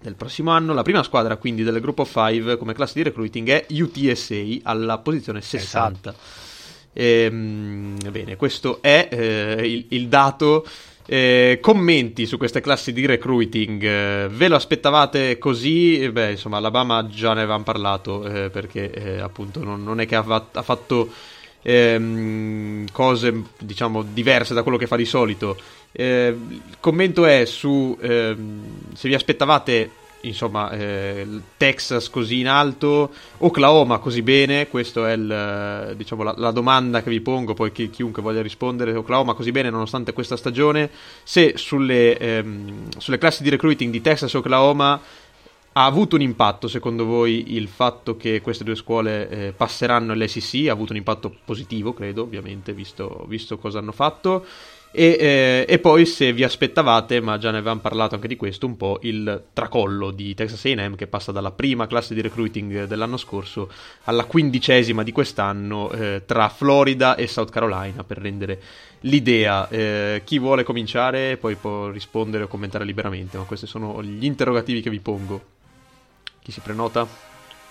del 0.01 0.17
prossimo 0.17 0.51
anno. 0.51 0.75
La 0.75 0.83
prima 0.83 1.05
squadra 1.05 1.37
quindi 1.37 1.63
del 1.63 1.81
gruppo 1.81 2.05
5 2.05 2.57
come 2.57 2.75
classe 2.75 2.95
di 2.97 3.05
recruiting 3.05 3.49
è 3.49 3.67
UTSA 3.71 4.43
alla 4.65 4.99
posizione 4.99 5.41
60. 5.41 6.11
Esatto. 6.11 6.45
Ehm, 6.95 7.97
bene, 8.11 8.35
questo 8.35 8.83
è 8.83 9.09
eh, 9.09 9.71
il, 9.71 9.85
il 9.91 10.09
dato 10.09 10.67
eh, 11.07 11.59
commenti 11.61 12.27
su 12.27 12.37
queste 12.37 12.61
classi 12.61 12.93
di 12.93 13.07
recruiting, 13.07 13.83
eh, 13.83 14.29
ve 14.29 14.49
lo 14.49 14.57
aspettavate 14.57 15.39
così? 15.39 16.09
Beh, 16.11 16.33
insomma, 16.33 16.57
Alabama 16.57 17.07
già 17.07 17.33
ne 17.33 17.43
avevamo 17.43 17.63
parlato 17.63 18.25
eh, 18.25 18.51
perché 18.51 18.91
eh, 18.91 19.21
appunto 19.21 19.63
non, 19.63 19.85
non, 19.85 20.01
è 20.01 20.07
che 20.07 20.17
ha, 20.17 20.25
ha 20.53 20.63
fatto 20.63 21.09
ehm, 21.63 22.87
cose 22.91 23.43
diciamo 23.59 24.03
diverse 24.03 24.53
da 24.53 24.63
quello 24.63 24.79
che 24.79 24.87
fa 24.87 24.97
di 24.97 25.05
solito. 25.05 25.57
Eh, 25.93 26.37
il 26.49 26.77
commento 26.81 27.25
è 27.25 27.45
su 27.45 27.97
ehm, 28.01 28.95
se 28.95 29.09
vi 29.09 29.15
aspettavate 29.15 29.91
insomma, 30.23 30.71
eh, 30.71 31.27
Texas 31.57 32.11
così 32.11 32.41
in 32.41 32.49
alto, 32.49 33.13
Oklahoma 33.39 33.99
così 33.99 34.23
bene, 34.23 34.69
questa 34.69 35.11
è 35.11 35.13
il, 35.13 35.95
diciamo, 35.97 36.23
la, 36.23 36.35
la, 36.37 36.51
domanda 36.51 37.03
che 37.03 37.11
vi 37.11 37.21
pongo, 37.21 37.55
poi 37.55 37.73
chi, 37.73 37.91
chiunque 37.91 38.23
voglia 38.23 38.43
rispondere, 38.43 38.95
Oklahoma 38.95 39.35
così 39.35 39.53
bene 39.53 39.71
nonostante 39.71 40.13
questa 40.13 40.37
stagione, 40.37 40.91
se 41.23 41.55
sulle, 41.57 42.19
ehm, 42.19 42.89
sulle 42.99 43.19
classi 43.19 43.43
di 43.43 43.51
recruiting 43.51 43.93
di 43.93 44.01
Texas 44.01 44.35
e 44.35 44.39
Oklahoma 44.39 45.01
ha 45.79 45.85
avuto 45.85 46.17
un 46.17 46.23
impatto 46.23 46.69
secondo 46.69 47.05
voi 47.05 47.55
il 47.55 47.69
fatto 47.69 48.17
che 48.17 48.41
queste 48.41 48.65
due 48.65 48.77
scuole 48.77 49.29
eh, 49.29 49.53
passeranno 49.53 50.13
all'SEC? 50.13 50.69
Ha 50.69 50.73
avuto 50.73 50.93
un 50.93 50.99
impatto 50.99 51.35
positivo, 51.45 51.93
credo, 51.93 52.23
ovviamente, 52.23 52.73
visto, 52.73 53.27
visto 53.29 53.59
cosa 53.59 53.79
hanno 53.79 53.93
fatto. 53.93 54.47
E, 54.91 55.17
eh, 55.21 55.67
e, 55.69 55.79
poi 55.79 56.07
se 56.07 56.33
vi 56.33 56.43
aspettavate, 56.43 57.21
ma 57.21 57.37
già 57.37 57.51
ne 57.51 57.59
avevamo 57.59 57.81
parlato 57.81 58.15
anche 58.15 58.29
di 58.29 58.37
questo, 58.37 58.67
un 58.67 58.77
po' 58.77 58.99
il 59.03 59.49
tracollo 59.53 60.11
di 60.11 60.35
Texas 60.35 60.65
AM 60.65 60.97
che 60.97 61.07
passa 61.07 61.33
dalla 61.33 61.51
prima 61.51 61.87
classe 61.87 62.15
di 62.15 62.23
recruiting 62.23 62.85
dell'anno 62.85 63.19
scorso 63.19 63.71
alla 64.05 64.25
quindicesima 64.25 65.03
di 65.03 65.13
quest'anno 65.13 65.91
eh, 65.91 66.23
tra 66.25 66.49
Florida 66.49 67.15
e 67.15 67.27
South 67.27 67.51
Carolina 67.51 68.05
per 68.05 68.19
rendere 68.19 68.61
l'idea. 69.01 69.69
Eh, 69.69 70.23
chi 70.25 70.39
vuole 70.39 70.63
cominciare 70.63 71.37
poi 71.37 71.57
può 71.57 71.89
rispondere 71.91 72.45
o 72.45 72.49
commentare 72.49 72.85
liberamente, 72.85 73.37
ma 73.37 73.45
questi 73.45 73.67
sono 73.67 74.03
gli 74.03 74.25
interrogativi 74.25 74.81
che 74.81 74.91
vi 74.91 75.01
pongo. 75.01 75.55
Chi 76.43 76.53
si 76.53 76.61
prenota? 76.61 77.07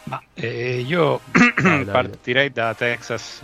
Ma, 0.03 0.21
eh, 0.35 0.79
io 0.81 1.21
dai, 1.61 1.85
partirei 1.85 2.51
da 2.51 2.75
Texas 2.75 3.43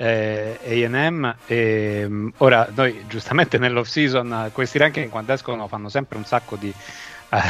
eh, 0.00 0.86
AM 0.86 1.36
e 1.46 2.06
mm, 2.08 2.28
ora 2.38 2.66
noi 2.74 3.04
giustamente 3.06 3.58
nell'off 3.58 3.86
season 3.86 4.50
questi 4.50 4.78
ranking 4.78 5.10
quando 5.10 5.34
escono 5.34 5.68
fanno 5.68 5.90
sempre 5.90 6.16
un 6.16 6.24
sacco 6.24 6.56
di, 6.56 6.72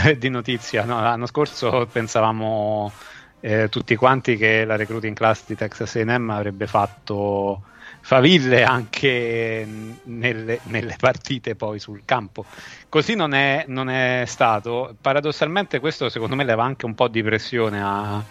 eh, 0.04 0.18
di 0.18 0.28
notizie 0.28 0.82
no? 0.82 1.00
l'anno 1.00 1.26
scorso 1.26 1.86
pensavamo 1.90 2.90
eh, 3.38 3.68
tutti 3.68 3.94
quanti 3.94 4.36
che 4.36 4.64
la 4.64 4.74
recruiting 4.74 5.14
class 5.14 5.44
di 5.46 5.54
Texas 5.54 5.94
AM 5.94 6.30
avrebbe 6.30 6.66
fatto 6.66 7.62
faville 8.00 8.64
anche 8.64 9.66
nelle, 10.02 10.60
nelle, 10.64 10.96
partite 10.98 11.54
poi 11.54 11.78
sul 11.78 12.02
campo. 12.04 12.44
Così 12.88 13.14
non 13.14 13.34
è, 13.34 13.64
non 13.68 13.88
è, 13.90 14.24
stato. 14.26 14.94
Paradossalmente 15.00 15.80
questo 15.80 16.08
secondo 16.08 16.34
me 16.34 16.44
leva 16.44 16.64
anche 16.64 16.86
un 16.86 16.94
po' 16.94 17.08
di 17.08 17.22
pressione 17.22 17.82
a, 17.82 18.22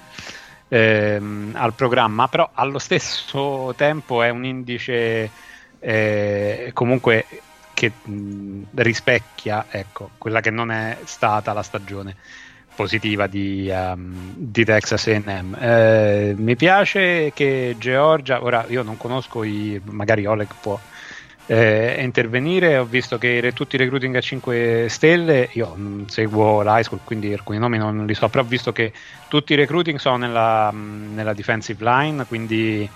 ehm, 0.70 1.52
al 1.56 1.74
programma, 1.74 2.28
però 2.28 2.50
allo 2.54 2.80
stesso 2.80 3.74
tempo 3.76 4.24
è 4.24 4.30
un 4.30 4.46
indice 4.46 5.30
eh, 5.80 6.72
comunque 6.74 7.26
che 7.74 7.92
mh, 8.04 8.64
rispecchia 8.76 9.66
ecco, 9.70 10.12
quella 10.18 10.42
che 10.42 10.50
non 10.52 10.72
è 10.72 11.00
stata 11.06 11.54
la 11.54 11.64
stagione 11.64 12.16
positiva 12.76 13.28
di, 13.28 13.70
um, 13.70 14.34
di 14.36 14.64
Texas 14.64 15.08
AM. 15.08 15.58
Eh, 15.60 16.34
mi 16.38 16.56
piace 16.56 17.32
che 17.34 17.76
Georgia, 17.78 18.42
ora 18.42 18.66
io 18.70 18.84
non 18.84 18.96
conosco 18.96 19.44
i, 19.44 19.80
magari 19.84 20.26
Oleg 20.26 20.54
può 20.62 20.80
eh, 21.50 22.04
intervenire. 22.04 22.78
Ho 22.78 22.86
visto 22.86 23.18
che 23.18 23.52
tutti 23.56 23.76
i 23.76 23.80
recruiting 23.80 24.16
a 24.16 24.22
5 24.22 24.86
stelle, 24.88 25.50
io 25.54 25.74
mh, 25.74 26.06
seguo 26.06 26.62
l'high 26.62 26.84
school, 26.84 27.00
quindi 27.04 27.34
alcuni 27.34 27.58
nomi 27.58 27.80
non 27.80 28.06
li 28.06 28.14
so, 28.14 28.30
però 28.30 28.44
ho 28.44 28.48
visto 28.48 28.72
che 28.72 28.94
tutti 29.28 29.54
i 29.54 29.56
recruiting 29.56 29.98
sono 29.98 30.18
nella, 30.18 30.72
nella 30.72 31.34
defensive 31.34 31.84
line, 31.84 32.26
quindi 32.28 32.88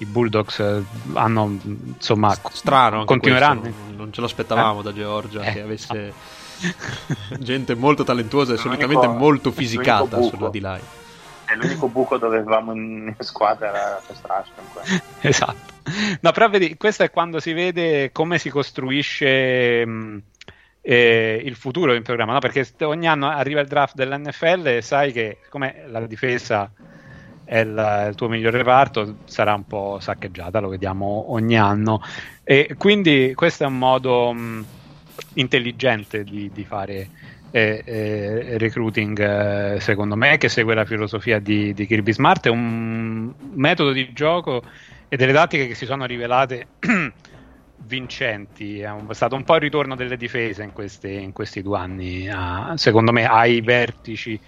i 0.00 0.04
Bulldogs 0.06 0.58
eh, 0.60 0.82
hanno 1.14 1.58
insomma 1.64 2.32
strano 2.52 3.04
continueranno 3.04 3.62
questo, 3.62 3.80
non 3.96 4.12
ce 4.12 4.20
l'aspettavamo 4.20 4.78
eh? 4.78 4.82
da 4.84 4.92
Georgia 4.92 5.42
eh, 5.42 5.52
che 5.54 5.60
avesse 5.60 6.12
gente 7.40 7.74
molto 7.74 8.04
talentuosa 8.04 8.54
e 8.54 8.58
solitamente 8.58 9.08
molto 9.08 9.50
fisicata 9.50 10.22
sulla 10.22 10.50
D-line 10.50 11.07
è 11.48 11.56
l'unico 11.56 11.88
buco 11.88 12.18
dove 12.18 12.38
avevamo 12.38 12.72
in 12.72 13.14
squadra 13.18 13.68
era 13.68 14.02
questa 14.04 14.44
esatto 15.20 15.76
No, 16.20 16.32
però 16.32 16.48
vedi, 16.48 16.76
questo 16.76 17.02
è 17.02 17.10
quando 17.10 17.40
si 17.40 17.52
vede 17.52 18.12
come 18.12 18.38
si 18.38 18.50
costruisce 18.50 19.86
mh, 19.86 20.22
eh, 20.82 21.40
il 21.44 21.54
futuro 21.54 21.94
in 21.94 22.02
programma, 22.02 22.34
no? 22.34 22.38
perché 22.40 22.66
ogni 22.84 23.08
anno 23.08 23.28
arriva 23.28 23.60
il 23.60 23.68
draft 23.68 23.94
dell'NFL 23.94 24.66
e 24.66 24.82
sai 24.82 25.12
che 25.12 25.38
come 25.48 25.84
la 25.86 26.06
difesa 26.06 26.70
è 27.44 27.58
il, 27.60 28.06
il 28.08 28.14
tuo 28.14 28.28
miglior 28.28 28.52
reparto, 28.52 29.18
sarà 29.24 29.54
un 29.54 29.66
po' 29.66 29.98
saccheggiata, 30.00 30.60
lo 30.60 30.68
vediamo 30.68 31.32
ogni 31.32 31.58
anno. 31.58 32.02
E 32.44 32.74
quindi 32.76 33.32
questo 33.34 33.64
è 33.64 33.66
un 33.66 33.78
modo 33.78 34.32
mh, 34.32 34.64
intelligente 35.34 36.24
di, 36.24 36.50
di 36.52 36.64
fare 36.64 37.08
eh, 37.50 37.82
eh, 37.84 38.58
recruiting, 38.58 39.18
eh, 39.18 39.80
secondo 39.80 40.16
me, 40.16 40.38
che 40.38 40.48
segue 40.48 40.74
la 40.74 40.84
filosofia 40.84 41.38
di, 41.38 41.72
di 41.72 41.86
Kirby 41.86 42.12
Smart, 42.12 42.46
è 42.46 42.50
un 42.50 43.32
metodo 43.54 43.92
di 43.92 44.12
gioco 44.12 44.62
e 45.08 45.16
delle 45.16 45.32
tattiche 45.32 45.66
che 45.66 45.74
si 45.74 45.86
sono 45.86 46.04
rivelate 46.04 46.66
vincenti. 47.86 48.80
È 48.80 48.92
stato 49.10 49.34
un 49.34 49.44
po' 49.44 49.54
il 49.54 49.60
ritorno 49.60 49.96
delle 49.96 50.16
difese 50.16 50.62
in, 50.62 50.72
queste, 50.72 51.08
in 51.08 51.32
questi 51.32 51.62
due 51.62 51.78
anni, 51.78 52.28
a, 52.28 52.74
secondo 52.76 53.12
me, 53.12 53.26
ai 53.26 53.60
vertici 53.60 54.38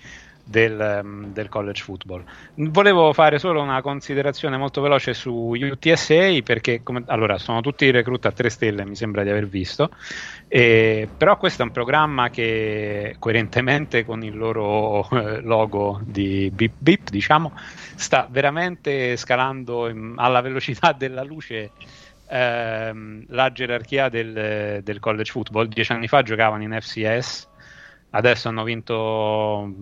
del, 0.50 1.00
mm, 1.04 1.24
del, 1.32 1.48
college 1.48 1.82
football. 1.82 2.24
Volevo 2.54 3.12
fare 3.12 3.38
solo 3.38 3.62
una 3.62 3.80
considerazione 3.80 4.56
molto 4.56 4.80
veloce 4.80 5.14
su 5.14 5.32
UTSA 5.54 6.40
perché 6.42 6.82
come, 6.82 7.04
allora, 7.06 7.38
sono 7.38 7.60
tutti 7.60 7.88
recluti 7.90 8.26
a 8.26 8.32
3 8.32 8.50
stelle, 8.50 8.84
mi 8.84 8.96
sembra 8.96 9.22
di 9.22 9.30
aver 9.30 9.46
visto, 9.46 9.90
eh, 10.48 11.08
però 11.16 11.36
questo 11.36 11.62
è 11.62 11.64
un 11.64 11.70
programma 11.70 12.30
che 12.30 13.14
coerentemente 13.20 14.04
con 14.04 14.24
il 14.24 14.36
loro 14.36 15.08
eh, 15.10 15.40
logo 15.40 16.00
di 16.04 16.50
Bip 16.52 16.74
Bip, 16.78 17.10
diciamo, 17.10 17.52
sta 17.94 18.26
veramente 18.28 19.16
scalando 19.16 19.88
in, 19.88 20.14
alla 20.16 20.40
velocità 20.40 20.92
della 20.92 21.22
luce 21.22 21.70
ehm, 22.28 23.26
la 23.28 23.52
gerarchia 23.52 24.08
del, 24.08 24.80
del 24.82 24.98
college 24.98 25.30
football. 25.30 25.68
Dieci 25.68 25.92
anni 25.92 26.08
fa 26.08 26.22
giocavano 26.22 26.64
in 26.64 26.76
FCS 26.80 27.48
adesso 28.10 28.48
hanno 28.48 28.64
vinto 28.64 29.72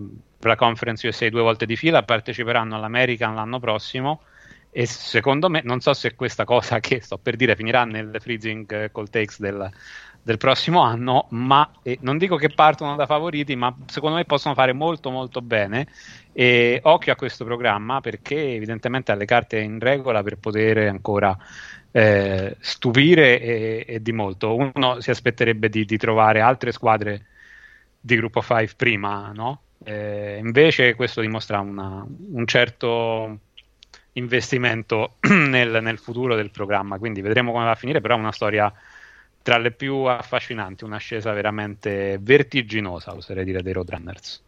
la 0.40 0.56
Conference 0.56 1.06
USA 1.06 1.28
due 1.28 1.42
volte 1.42 1.66
di 1.66 1.76
fila, 1.76 2.02
parteciperanno 2.02 2.76
all'American 2.76 3.34
l'anno 3.34 3.58
prossimo 3.58 4.22
e 4.70 4.86
secondo 4.86 5.48
me, 5.48 5.62
non 5.64 5.80
so 5.80 5.92
se 5.94 6.14
questa 6.14 6.44
cosa 6.44 6.78
che 6.78 7.00
sto 7.00 7.18
per 7.18 7.36
dire 7.36 7.56
finirà 7.56 7.84
nel 7.84 8.16
freezing 8.20 8.90
call 8.92 9.08
takes 9.08 9.40
del, 9.40 9.70
del 10.22 10.36
prossimo 10.36 10.82
anno, 10.82 11.26
ma 11.30 11.70
eh, 11.82 11.98
non 12.02 12.18
dico 12.18 12.36
che 12.36 12.50
partono 12.50 12.94
da 12.94 13.06
favoriti, 13.06 13.56
ma 13.56 13.74
secondo 13.86 14.16
me 14.16 14.24
possono 14.24 14.54
fare 14.54 14.72
molto 14.72 15.10
molto 15.10 15.40
bene 15.40 15.88
e 16.32 16.80
occhio 16.84 17.12
a 17.12 17.16
questo 17.16 17.44
programma 17.44 18.00
perché 18.00 18.54
evidentemente 18.54 19.10
ha 19.10 19.14
le 19.14 19.24
carte 19.24 19.58
in 19.58 19.80
regola 19.80 20.22
per 20.22 20.36
poter 20.38 20.78
ancora 20.88 21.36
eh, 21.90 22.56
stupire 22.60 23.40
e, 23.40 23.84
e, 23.88 24.02
di 24.02 24.12
molto. 24.12 24.54
Uno 24.54 25.00
si 25.00 25.10
aspetterebbe 25.10 25.68
di, 25.68 25.84
di 25.84 25.96
trovare 25.96 26.40
altre 26.40 26.72
squadre 26.72 27.26
di 27.98 28.16
gruppo 28.16 28.42
5 28.42 28.74
prima, 28.76 29.32
no? 29.34 29.62
Eh, 29.84 30.38
invece 30.40 30.94
questo 30.94 31.20
dimostra 31.20 31.60
una, 31.60 32.04
un 32.06 32.46
certo 32.46 33.38
investimento 34.12 35.16
nel, 35.28 35.78
nel, 35.82 35.98
futuro 35.98 36.34
del 36.34 36.50
programma, 36.50 36.98
quindi 36.98 37.20
vedremo 37.20 37.52
come 37.52 37.64
va 37.64 37.70
a 37.70 37.76
finire, 37.76 38.00
però 38.00 38.16
è 38.16 38.18
una 38.18 38.32
storia 38.32 38.72
tra 39.42 39.56
le 39.56 39.70
più 39.70 39.94
affascinanti, 40.04 40.84
un'ascesa 40.84 41.32
veramente 41.32 42.18
vertiginosa, 42.20 43.14
oserei 43.14 43.44
dire, 43.44 43.62
dei 43.62 43.72
Roadrunners. 43.72 44.42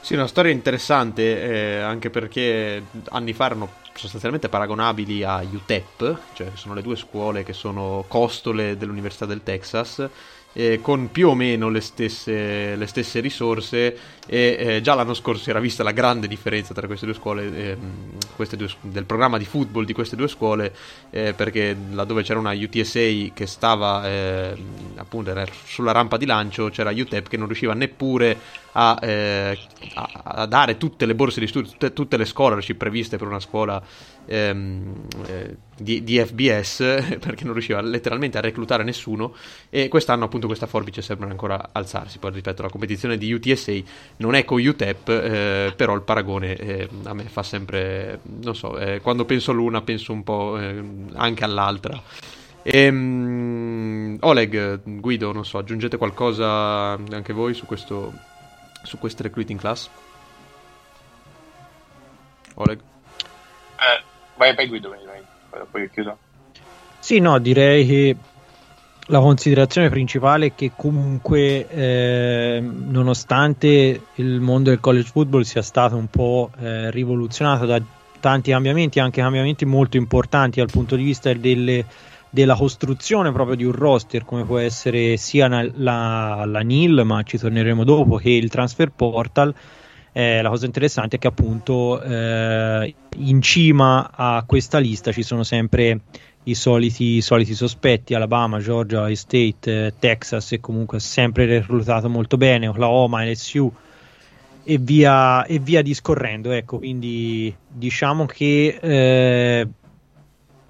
Sì, 0.00 0.14
una 0.14 0.26
storia 0.26 0.50
interessante, 0.50 1.42
eh, 1.42 1.80
anche 1.80 2.10
perché 2.10 2.82
anni 3.10 3.32
fa 3.32 3.46
erano 3.46 3.70
sostanzialmente 3.94 4.48
paragonabili 4.48 5.22
a 5.22 5.40
UTEP, 5.42 6.18
cioè 6.32 6.50
sono 6.54 6.74
le 6.74 6.82
due 6.82 6.96
scuole 6.96 7.44
che 7.44 7.52
sono 7.52 8.04
costole 8.08 8.76
dell'Università 8.76 9.26
del 9.26 9.42
Texas, 9.44 10.08
eh, 10.52 10.80
con 10.80 11.10
più 11.10 11.28
o 11.28 11.34
meno 11.34 11.68
le 11.68 11.80
stesse, 11.80 12.76
le 12.76 12.86
stesse 12.86 13.20
risorse 13.20 13.96
e 14.26 14.56
eh, 14.58 14.80
già 14.80 14.94
l'anno 14.94 15.14
scorso 15.14 15.42
si 15.42 15.50
era 15.50 15.60
vista 15.60 15.82
la 15.82 15.92
grande 15.92 16.28
differenza 16.28 16.74
tra 16.74 16.86
queste 16.86 17.06
due 17.06 17.14
scuole, 17.14 17.56
eh, 17.56 17.76
queste 18.36 18.56
due, 18.56 18.68
del 18.82 19.04
programma 19.04 19.38
di 19.38 19.44
football 19.44 19.84
di 19.84 19.92
queste 19.92 20.16
due 20.16 20.28
scuole, 20.28 20.74
eh, 21.10 21.32
perché 21.32 21.76
laddove 21.90 22.22
c'era 22.22 22.38
una 22.38 22.52
UTSA 22.52 23.32
che 23.34 23.46
stava 23.46 24.06
eh, 24.06 24.56
appunto 24.96 25.34
sulla 25.64 25.92
rampa 25.92 26.16
di 26.16 26.26
lancio, 26.26 26.68
c'era 26.70 26.90
UTEP 26.90 27.28
che 27.28 27.36
non 27.36 27.46
riusciva 27.46 27.74
neppure 27.74 28.38
a, 28.72 28.98
eh, 29.00 29.58
a, 29.94 30.10
a 30.24 30.46
dare 30.46 30.76
tutte 30.76 31.06
le 31.06 31.14
borse 31.14 31.40
di 31.40 31.46
studio, 31.46 31.70
tutte, 31.70 31.92
tutte 31.92 32.16
le 32.16 32.24
scholarship 32.24 32.76
previste 32.76 33.16
per 33.16 33.26
una 33.26 33.40
scuola 33.40 33.82
ehm, 34.26 34.94
eh, 35.26 35.56
di, 35.76 36.02
di, 36.04 36.18
FBS 36.18 37.18
perché 37.20 37.44
non 37.44 37.52
riusciva 37.52 37.80
letteralmente 37.80 38.38
a 38.38 38.40
reclutare 38.40 38.84
nessuno 38.84 39.34
e 39.68 39.88
quest'anno 39.88 40.24
appunto 40.24 40.46
questa 40.46 40.66
forbice 40.66 41.02
sembra 41.02 41.28
ancora 41.28 41.70
alzarsi 41.72 42.18
poi 42.18 42.32
ripeto 42.32 42.62
la 42.62 42.68
competizione 42.68 43.18
di 43.18 43.32
UTSA 43.32 43.74
non 44.18 44.34
è 44.34 44.44
con 44.44 44.60
UTEP 44.60 45.08
eh, 45.08 45.72
però 45.76 45.94
il 45.94 46.02
paragone 46.02 46.56
eh, 46.56 46.88
a 47.04 47.14
me 47.14 47.24
fa 47.24 47.42
sempre 47.42 48.20
non 48.40 48.54
so 48.54 48.78
eh, 48.78 49.00
quando 49.00 49.24
penso 49.24 49.50
all'una 49.50 49.82
penso 49.82 50.12
un 50.12 50.22
po' 50.22 50.58
eh, 50.58 50.82
anche 51.14 51.44
all'altra 51.44 52.00
Ehm, 52.64 54.18
Oleg, 54.20 54.82
Guido, 54.84 55.32
non 55.32 55.44
so, 55.44 55.58
aggiungete 55.58 55.96
qualcosa 55.96 56.92
anche 56.92 57.32
voi 57.32 57.54
su 57.54 57.66
questo 57.66 58.12
su 58.82 58.98
queste 58.98 59.22
recruiting 59.22 59.58
class? 59.58 59.88
Oleg? 62.54 62.80
Eh, 63.76 64.02
vai, 64.42 64.54
vai 64.54 64.66
Guido, 64.66 64.88
vai, 64.88 65.04
vai. 65.04 65.66
poi 65.70 65.90
chiudo. 65.90 66.18
Sì, 66.98 67.18
no, 67.18 67.38
direi 67.38 67.86
che 67.86 68.16
la 69.06 69.20
considerazione 69.20 69.88
principale 69.88 70.46
è 70.46 70.54
che 70.54 70.72
comunque 70.76 71.68
eh, 71.68 72.60
nonostante 72.60 74.00
il 74.14 74.40
mondo 74.40 74.70
del 74.70 74.80
college 74.80 75.10
football 75.10 75.42
sia 75.42 75.62
stato 75.62 75.96
un 75.96 76.06
po' 76.06 76.50
eh, 76.58 76.90
rivoluzionato 76.90 77.66
da 77.66 77.80
tanti 78.20 78.50
cambiamenti, 78.52 79.00
anche 79.00 79.20
cambiamenti 79.20 79.64
molto 79.64 79.96
importanti 79.96 80.60
dal 80.60 80.70
punto 80.70 80.94
di 80.94 81.02
vista 81.02 81.32
delle, 81.32 81.84
della 82.30 82.54
costruzione 82.54 83.32
proprio 83.32 83.56
di 83.56 83.64
un 83.64 83.72
roster 83.72 84.24
come 84.24 84.44
può 84.44 84.58
essere 84.58 85.16
sia 85.16 85.48
la, 85.48 86.44
la 86.46 86.60
NIL 86.60 87.02
ma 87.04 87.22
ci 87.24 87.36
torneremo 87.36 87.82
dopo 87.82 88.16
che 88.16 88.30
il 88.30 88.48
transfer 88.48 88.92
portal 88.92 89.52
eh, 90.12 90.42
la 90.42 90.50
cosa 90.50 90.66
interessante 90.66 91.16
è 91.16 91.18
che 91.18 91.26
appunto 91.26 92.00
eh, 92.02 92.94
in 93.16 93.40
cima 93.40 94.10
a 94.14 94.44
questa 94.46 94.78
lista 94.78 95.10
ci 95.10 95.22
sono 95.22 95.42
sempre 95.42 96.00
i 96.44 96.54
soliti, 96.54 97.16
i 97.16 97.20
soliti 97.22 97.54
sospetti 97.54 98.14
Alabama, 98.14 98.58
Georgia, 98.58 99.12
State, 99.14 99.86
eh, 99.86 99.94
Texas 99.98 100.52
e 100.52 100.60
comunque 100.60 101.00
sempre 101.00 101.46
reclutato 101.46 102.10
molto 102.10 102.36
bene 102.36 102.66
Oklahoma, 102.66 103.24
LSU 103.24 103.72
e 104.64 104.78
via, 104.78 105.46
e 105.46 105.58
via 105.58 105.80
discorrendo. 105.80 106.50
Ecco 106.50 106.78
quindi 106.78 107.54
diciamo 107.66 108.26
che 108.26 108.78
eh, 108.80 109.68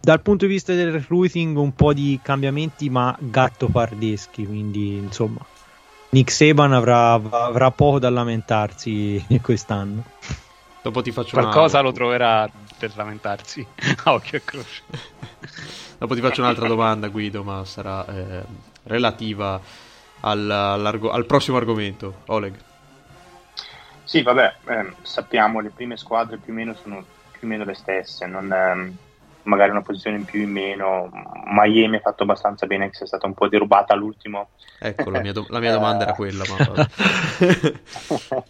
dal 0.01 0.23
punto 0.23 0.47
di 0.47 0.53
vista 0.53 0.73
del 0.75 0.93
recruiting 0.93 1.57
un 1.57 1.75
po' 1.75 1.93
di 1.93 2.19
cambiamenti 2.23 2.91
ma 2.91 3.17
gattopardeschi 3.19 4.47
quindi 4.47 4.97
insomma 4.97 5.45
Nick 6.13 6.31
Saban 6.31 6.75
avrà, 6.75 7.13
avrà 7.13 7.71
poco 7.71 7.99
da 7.99 8.11
lamentarsi 8.11 9.25
quest'anno. 9.41 10.05
Dopo 10.83 11.01
ti 11.01 11.11
faccio 11.11 11.37
Qualcosa 11.39 11.79
una... 11.79 11.89
lo 11.89 11.93
troverà 11.93 12.51
per 12.79 12.93
lamentarsi 12.97 13.67
a 14.05 14.13
occhio 14.13 14.37
e 14.37 14.45
croce. 14.45 14.83
Dopo 15.97 16.15
ti 16.15 16.21
faccio 16.21 16.43
un'altra 16.43 16.69
domanda, 16.69 17.09
Guido, 17.09 17.43
ma 17.43 17.65
sarà 17.65 18.05
eh, 18.05 18.45
relativa 18.83 19.59
al, 20.21 20.51
al, 20.51 21.25
prossimo 21.27 21.57
argomento. 21.57 22.23
Oleg. 22.27 22.57
Sì, 24.05 24.21
vabbè, 24.21 24.55
eh, 24.67 24.93
sappiamo 25.01 25.61
le 25.61 25.71
prime 25.71 25.97
squadre 25.97 26.37
più 26.37 26.53
o 26.53 26.57
meno 26.57 26.75
sono 26.75 27.03
più 27.31 27.47
o 27.47 27.47
meno 27.47 27.65
le 27.65 27.75
stesse. 27.75 28.27
Non, 28.27 28.53
ehm 28.53 28.97
magari 29.45 29.71
una 29.71 29.83
posizione 29.83 30.17
in 30.17 30.25
più 30.25 30.41
in 30.41 30.51
meno. 30.51 31.11
Miami 31.47 31.97
ha 31.97 32.01
fatto 32.01 32.23
abbastanza 32.23 32.67
bene 32.67 32.89
che 32.89 32.97
sia 32.97 33.07
stata 33.07 33.27
un 33.27 33.35
po' 33.35 33.49
derubata 33.49 33.93
all'ultimo. 33.93 34.51
Ecco, 34.79 35.11
la 35.11 35.21
mia, 35.21 35.33
do- 35.33 35.47
la 35.49 35.61
mia 35.61 35.73
domanda 35.73 36.05
era 36.05 36.13
quella. 36.15 36.45
Ma... 36.49 36.89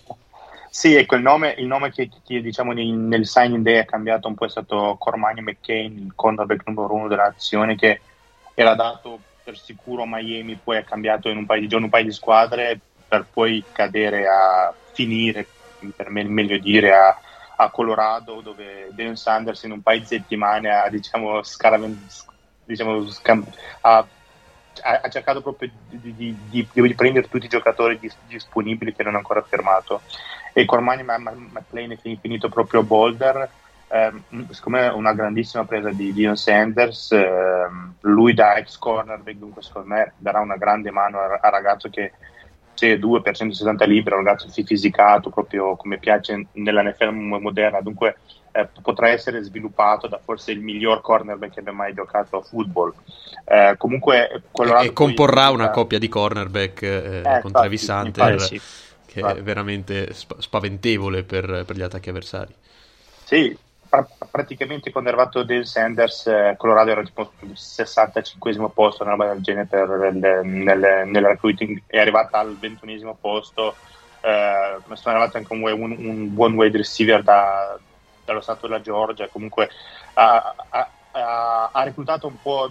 sì, 0.70 0.94
ecco, 0.94 1.16
il 1.16 1.22
nome, 1.22 1.54
il 1.58 1.66
nome 1.66 1.90
che, 1.90 2.08
che 2.24 2.40
diciamo 2.40 2.72
nel 2.72 3.26
signing 3.26 3.64
day 3.64 3.76
è 3.76 3.84
cambiato 3.84 4.28
un 4.28 4.34
po' 4.34 4.46
è 4.46 4.50
stato 4.50 4.96
Cormani 4.98 5.42
McCain, 5.42 5.98
il 5.98 6.12
cornerback 6.14 6.66
numero 6.66 6.94
uno 6.94 7.08
della 7.08 7.24
nazione 7.24 7.76
che 7.76 8.00
era 8.54 8.74
dato 8.74 9.18
per 9.42 9.58
sicuro 9.58 10.02
a 10.02 10.06
Miami, 10.06 10.58
poi 10.62 10.76
è 10.76 10.84
cambiato 10.84 11.28
in 11.28 11.36
un 11.36 11.46
paio 11.46 11.60
di 11.60 11.68
giorni, 11.68 11.86
un 11.86 11.90
paio 11.90 12.04
di 12.04 12.12
squadre 12.12 12.78
per 13.08 13.26
poi 13.30 13.62
cadere 13.72 14.26
a 14.26 14.72
finire, 14.92 15.46
per 15.94 16.10
me 16.10 16.24
meglio 16.24 16.56
dire, 16.58 16.94
a 16.94 17.18
a 17.56 17.70
Colorado 17.70 18.40
dove 18.40 18.88
Dan 18.92 19.16
Sanders 19.16 19.62
in 19.64 19.72
un 19.72 19.82
paio 19.82 20.00
di 20.00 20.06
settimane 20.06 20.70
ha, 20.70 20.88
diciamo, 20.88 21.42
scaraven- 21.42 22.06
diciamo, 22.64 23.06
scam- 23.08 23.46
ha, 23.82 24.06
ha, 24.82 25.08
cercato 25.08 25.42
proprio 25.42 25.70
di, 25.88 26.14
di, 26.14 26.36
di, 26.48 26.68
di, 26.72 26.94
prendere 26.94 27.28
tutti 27.28 27.46
i 27.46 27.48
giocatori 27.48 27.98
dis- 27.98 28.16
disponibili 28.26 28.94
che 28.94 29.02
non 29.02 29.14
ha 29.14 29.18
ancora 29.18 29.42
fermato. 29.42 30.02
E 30.52 30.64
Cormani 30.64 31.02
McLean 31.02 31.92
è 31.92 31.98
finito 32.20 32.48
proprio 32.48 32.80
a 32.80 32.84
Boulder. 32.84 33.50
Eh, 33.88 34.12
secondo 34.50 34.78
me 34.78 34.86
è 34.86 34.92
una 34.92 35.12
grandissima 35.12 35.64
presa 35.64 35.90
di 35.90 36.14
Dion 36.14 36.34
Sanders 36.34 37.12
eh, 37.12 37.68
lui 38.00 38.32
da 38.32 38.56
ex 38.56 38.78
cornerback 38.78 39.36
dunque 39.36 39.60
secondo 39.60 39.88
me 39.88 40.14
darà 40.16 40.40
una 40.40 40.56
grande 40.56 40.90
mano 40.90 41.20
al 41.20 41.50
ragazzo 41.50 41.90
che 41.90 42.12
2 42.74 43.22
per 43.22 43.36
160 43.36 43.84
libri, 43.84 44.14
un 44.14 44.24
ragazzo 44.24 44.48
fisicato 44.48 45.30
proprio 45.30 45.76
come 45.76 45.98
piace 45.98 46.46
nella 46.52 46.82
NFL 46.82 47.10
moderna, 47.12 47.80
dunque 47.80 48.16
eh, 48.52 48.68
potrà 48.82 49.08
essere 49.08 49.42
sviluppato 49.42 50.06
da 50.06 50.20
forse 50.22 50.52
il 50.52 50.60
miglior 50.60 51.00
cornerback 51.00 51.54
che 51.54 51.60
abbia 51.60 51.72
mai 51.72 51.94
giocato 51.94 52.38
a 52.38 52.42
football. 52.42 52.92
Eh, 53.44 53.74
comunque, 53.78 54.30
e, 54.30 54.84
e 54.84 54.92
comporrà 54.92 55.46
poi, 55.46 55.54
una 55.54 55.70
eh, 55.70 55.72
coppia 55.72 55.98
di 55.98 56.08
cornerback 56.08 56.82
eh, 56.82 57.22
eh 57.24 57.40
con 57.40 57.52
Travis 57.52 57.86
Hunter 57.86 58.40
sì. 58.40 58.60
che 59.06 59.20
infatti. 59.20 59.38
è 59.38 59.42
veramente 59.42 60.12
sp- 60.12 60.38
spaventevole 60.38 61.22
per, 61.22 61.64
per 61.66 61.76
gli 61.76 61.82
attacchi 61.82 62.10
avversari. 62.10 62.54
Sì, 63.24 63.56
pra- 63.92 64.08
praticamente 64.30 64.90
quando 64.90 65.10
è 65.10 65.12
arrivato 65.12 65.42
Dale 65.42 65.66
Sanders, 65.66 66.26
eh, 66.26 66.54
Colorado 66.56 66.92
era 66.92 67.02
tipo 67.02 67.30
sul 67.38 67.54
65 67.54 68.70
posto, 68.70 69.02
una 69.02 69.12
roba 69.12 69.26
del 69.26 69.42
genere 69.42 69.66
per 69.66 70.10
il, 70.14 70.46
nel, 70.46 71.02
nel 71.06 71.24
recruiting, 71.26 71.82
è 71.86 71.98
arrivata 71.98 72.38
al 72.38 72.56
21 72.58 73.18
posto. 73.20 73.76
eh, 74.22 74.78
sono 74.94 75.14
arrivati 75.14 75.36
anche 75.36 75.52
un, 75.52 75.62
un, 75.62 75.96
un, 75.98 76.34
buon 76.34 76.54
wide 76.54 76.78
receiver 76.78 77.22
da, 77.22 77.78
dallo 78.24 78.40
stato 78.40 78.66
della 78.66 78.80
Georgia, 78.80 79.28
comunque 79.28 79.68
ha, 80.14 80.54
ha, 80.70 80.90
ha, 81.10 81.70
ha 81.70 81.82
reclutato 81.82 82.28
un 82.28 82.40
po' 82.40 82.70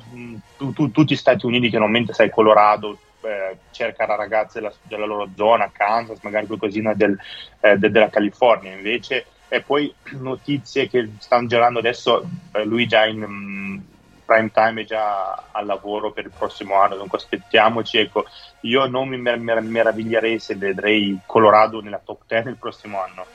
tu, 0.58 0.74
tu, 0.74 0.90
tutti 0.90 1.14
gli 1.14 1.18
Stati 1.18 1.46
Uniti 1.46 1.70
che 1.70 1.78
normalmente 1.78 2.14
sai 2.14 2.32
Colorado 2.32 2.98
eh, 3.22 3.58
cerca 3.70 4.08
la 4.08 4.16
ragazza 4.16 4.60
della, 4.60 4.74
della, 4.82 5.06
loro 5.06 5.30
zona, 5.36 5.70
Kansas, 5.72 6.20
magari 6.24 6.48
qualcosina 6.48 6.96
del, 6.96 7.16
eh, 7.60 7.78
de, 7.78 7.92
della 7.92 8.10
California, 8.10 8.74
invece 8.74 9.26
e 9.54 9.64
poi 9.64 9.94
notizie 10.12 10.88
che 10.88 11.16
stanno 11.18 11.46
girando 11.48 11.80
adesso, 11.80 12.24
eh, 12.54 12.64
lui 12.64 12.88
già 12.88 13.06
in 13.06 13.22
um, 13.22 13.84
prime 14.24 14.50
time 14.50 14.82
è 14.82 14.86
già 14.86 15.50
al 15.52 15.66
lavoro 15.66 16.14
per 16.14 16.24
il 16.24 16.32
prossimo 16.32 16.80
anno, 16.80 16.96
dunque 16.96 17.18
aspettiamoci, 17.18 17.98
ecco, 17.98 18.24
io 18.62 18.86
non 18.86 19.10
mi 19.10 19.18
mer- 19.18 19.42
mer- 19.42 19.62
meraviglierei 19.62 20.40
se 20.40 20.56
vedrei 20.56 21.20
Colorado 21.26 21.82
nella 21.82 22.00
top 22.00 22.22
10 22.28 22.48
il 22.48 22.58
prossimo 22.58 23.02
anno. 23.02 23.28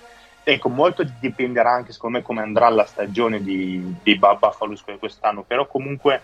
Ecco, 0.43 0.71
molto 0.71 1.05
dipenderà 1.05 1.73
anche 1.73 1.93
secondo 1.93 2.17
me 2.17 2.25
come 2.25 2.41
andrà 2.41 2.71
la 2.71 2.87
stagione 2.87 3.43
di, 3.43 3.85
di 4.03 4.19
Buffalo 4.19 4.75
quest'anno, 4.99 5.45
però 5.45 5.67
comunque 5.67 6.23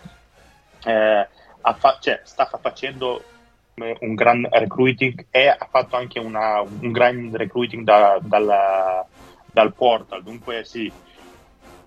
eh, 0.87 1.29
fa- 1.79 1.99
cioè, 2.01 2.23
sta 2.25 2.47
facendo 2.47 3.27
un 3.75 4.15
gran 4.15 4.47
recruiting 4.51 5.27
e 5.31 5.49
ha 5.49 5.69
fatto 5.71 5.97
anche 5.97 6.19
una, 6.19 6.63
un 6.63 6.93
gran 6.93 7.31
recruiting 7.35 7.85
da, 7.85 8.19
dalla, 8.23 9.07
dal 9.53 9.75
portal, 9.75 10.23
dunque 10.23 10.65
sì, 10.65 10.91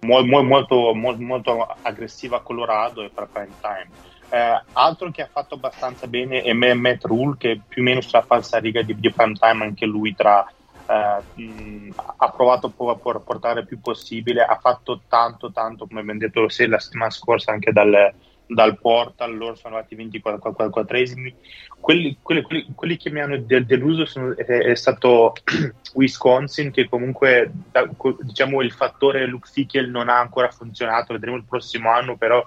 molto, 0.02 0.94
molto, 0.94 0.94
molto 0.94 1.76
aggressiva 1.82 2.42
Colorado 2.42 3.04
e 3.04 3.10
per 3.10 3.28
prime 3.32 3.54
time. 3.60 3.90
Eh, 4.30 4.62
altro 4.74 5.12
che 5.12 5.22
ha 5.22 5.30
fatto 5.32 5.56
abbastanza 5.56 6.08
bene 6.08 6.42
è 6.42 6.54
Matt 6.54 7.06
Rule, 7.06 7.38
che 7.38 7.62
più 7.68 7.82
o 7.82 7.86
meno 7.86 8.02
sulla 8.02 8.24
falsa 8.24 8.60
riga 8.60 8.82
di, 8.82 8.96
di 8.96 9.12
prime 9.12 9.34
time 9.34 9.64
anche 9.64 9.86
lui 9.86 10.16
tra, 10.16 10.46
eh, 10.88 11.42
mh, 11.42 11.90
ha 12.18 12.30
provato 12.30 12.74
a 12.78 12.96
portare 13.20 13.66
più 13.66 13.80
possibile, 13.80 14.44
ha 14.44 14.58
fatto 14.58 15.02
tanto 15.08 15.52
tanto 15.52 15.88
come 15.88 16.02
abbiamo 16.02 16.20
detto 16.20 16.42
la 16.42 16.80
settimana 16.80 17.12
scorsa 17.12 17.52
anche 17.52 17.72
dal, 17.72 18.14
dal 18.48 18.80
portal, 18.80 19.36
loro 19.36 19.56
sono 19.56 19.76
arrivati 19.76 20.20
24esimi. 20.20 21.34
Quelli, 21.80 22.18
quelli, 22.22 22.42
quelli, 22.42 22.66
quelli, 22.74 22.98
che 22.98 23.10
mi 23.10 23.22
hanno 23.22 23.38
deluso 23.38 24.06
sono, 24.06 24.36
è, 24.36 24.44
è, 24.44 24.76
stato 24.76 25.34
Wisconsin, 25.94 26.72
che 26.72 26.90
comunque 26.90 27.52
da, 27.72 27.88
diciamo 28.22 28.62
il 28.62 28.72
fattore 28.72 29.26
Luke 29.26 29.50
Fickel 29.52 29.90
non 29.90 30.10
ha 30.10 30.20
ancora 30.20 30.50
funzionato, 30.50 31.14
vedremo 31.14 31.38
il 31.38 31.46
prossimo 31.48 31.92
anno, 31.92 32.18
però 32.18 32.46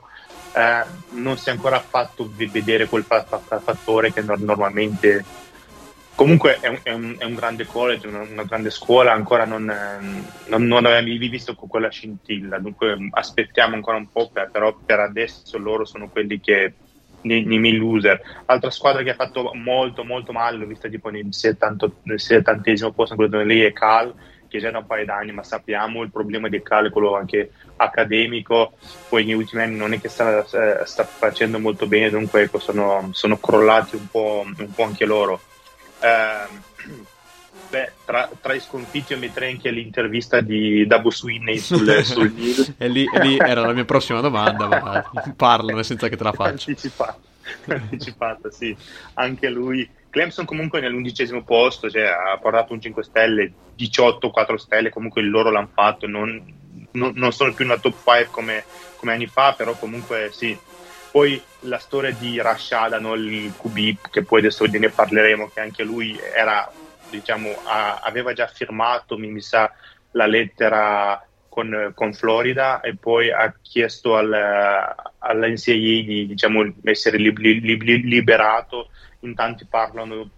eh, 0.55 0.85
non 1.11 1.37
si 1.37 1.49
è 1.49 1.53
ancora 1.53 1.79
fatto 1.81 2.31
vedere 2.35 2.87
quel 2.87 3.05
fattore 3.05 4.13
che 4.13 4.23
normalmente 4.23 5.25
Comunque 6.18 6.59
è 6.59 6.66
un, 6.66 6.81
è, 6.83 6.90
un, 6.90 7.14
è 7.16 7.24
un, 7.24 7.35
grande 7.35 7.64
college, 7.64 8.09
una, 8.09 8.22
una 8.28 8.42
grande 8.42 8.70
scuola, 8.70 9.12
ancora 9.12 9.44
non, 9.44 9.72
non, 10.46 10.66
non 10.66 10.85
abbiamo 10.85 11.16
visto 11.16 11.54
quella 11.54 11.90
scintilla, 11.90 12.59
dunque 12.59 12.96
aspettiamo 13.12 13.76
ancora 13.76 13.98
un 13.98 14.11
po', 14.11 14.28
per, 14.28 14.50
però 14.50 14.76
per 14.85 14.98
adesso 14.98 15.57
loro 15.59 15.85
sono 15.85 16.09
quelli 16.09 16.40
che 16.40 16.74
nei, 17.20 17.44
nei 17.44 17.76
loser. 17.76 18.20
Altra 18.46 18.68
squadra 18.70 19.04
che 19.04 19.11
ha 19.11 19.14
fatto 19.14 19.52
molto 19.54 20.02
molto 20.02 20.33
male, 20.33 20.57
l'ho 20.57 20.66
vista 20.66 20.88
tipo 20.88 21.09
nel, 21.09 21.28
70, 21.31 21.88
nel 22.02 22.18
70 22.18 22.90
posto, 22.90 23.14
quello 23.14 23.40
lì 23.44 23.61
è 23.61 23.72
Cal, 23.72 24.12
che 24.48 24.59
già 24.59 24.72
da 24.72 24.78
un 24.78 24.87
paio 24.87 25.04
d'anni, 25.04 25.31
ma 25.31 25.44
sappiamo 25.44 26.02
il 26.02 26.11
problema 26.11 26.48
di 26.48 26.61
Cal 26.61 26.88
è 26.88 26.90
quello 26.90 27.14
anche 27.14 27.52
accademico, 27.76 28.72
poi 29.09 29.24
negli 29.24 29.35
ultimi 29.35 29.62
anni 29.62 29.76
non 29.76 29.92
è 29.92 30.00
che 30.00 30.09
sta, 30.09 30.44
eh, 30.44 30.85
sta 30.85 31.04
facendo 31.04 31.61
molto 31.61 31.87
bene, 31.87 32.11
dunque 32.11 32.42
ecco, 32.42 32.59
sono, 32.59 33.11
sono 33.12 33.38
crollati 33.38 33.94
un 33.94 34.09
po', 34.11 34.44
un 34.44 34.72
po' 34.74 34.83
anche 34.83 35.04
loro. 35.04 35.42
Eh, 36.01 36.47
beh, 37.71 37.93
tra, 38.05 38.31
tra, 38.41 38.55
i 38.55 38.61
sconfitti 38.61 39.13
io 39.13 39.19
metterei 39.19 39.53
anche 39.53 39.71
l'intervista 39.71 40.41
di 40.41 40.87
Dabo 40.87 41.11
Swinney 41.11 41.59
sul, 41.59 41.87
sul 42.05 42.33
Nil. 42.33 42.75
e 42.77 42.89
lì, 42.89 43.07
lì, 43.21 43.37
era 43.39 43.63
la 43.63 43.73
mia 43.73 43.85
prossima 43.85 44.21
domanda, 44.21 44.67
ma 44.67 45.11
parlane 45.37 45.83
senza 45.83 46.09
che 46.09 46.17
te 46.17 46.25
la 46.25 46.33
faccia. 46.33 46.71
Anticipata, 46.71 47.19
anticipata, 47.69 48.51
sì. 48.51 48.77
Anche 49.15 49.49
lui. 49.49 49.89
Clemson 50.11 50.47
comunque 50.47 50.81
nell'undicesimo 50.81 51.43
posto, 51.43 51.91
cioè, 51.91 52.05
ha 52.05 52.39
portato 52.39 52.73
un 52.73 52.81
5 52.81 53.05
stelle, 53.05 53.53
18, 53.75 54.31
4 54.31 54.57
stelle, 54.57 54.89
comunque 54.89 55.21
loro 55.21 55.51
l'hanno 55.51 55.71
fatto, 55.73 56.07
non, 56.07 56.43
non, 56.93 57.13
non 57.15 57.31
sono 57.33 57.53
più 57.53 57.67
una 57.67 57.79
top 57.79 57.95
5 57.95 58.29
come, 58.31 58.65
come 58.97 59.13
anni 59.13 59.27
fa, 59.27 59.53
però 59.53 59.75
comunque 59.75 60.31
sì, 60.33 60.59
poi 61.11 61.40
la 61.61 61.79
storia 61.79 62.12
di 62.12 62.40
Rashad, 62.40 62.92
no? 62.94 63.14
il 63.14 63.53
QB, 63.57 64.11
che 64.11 64.25
poi 64.25 64.40
adesso 64.40 64.64
ne 64.66 64.88
parleremo, 64.88 65.51
che 65.53 65.61
anche 65.61 65.83
lui 65.83 66.18
era, 66.18 66.71
diciamo, 67.11 67.51
a, 67.64 68.01
aveva 68.03 68.33
già 68.33 68.47
firmato, 68.47 69.18
mi, 69.18 69.29
mi 69.29 69.40
sa, 69.40 69.73
la 70.12 70.27
lettera 70.27 71.23
con, 71.49 71.92
con, 71.94 72.12
Florida 72.12 72.81
e 72.81 72.97
poi 72.97 73.31
ha 73.33 73.53
chiesto 73.61 74.16
al, 74.16 74.33
all'NCAA 75.18 75.75
di 75.75 76.27
diciamo, 76.29 76.75
essere 76.85 77.16
li, 77.18 77.35
li, 77.37 77.61
li, 77.61 78.03
liberato. 78.03 78.90
In 79.21 79.35
tanti 79.35 79.66
parlano 79.68 80.31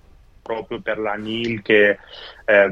proprio 0.43 0.81
per 0.81 0.99
la 0.99 1.15
NIL 1.15 1.61
che 1.63 1.99
eh, 2.45 2.71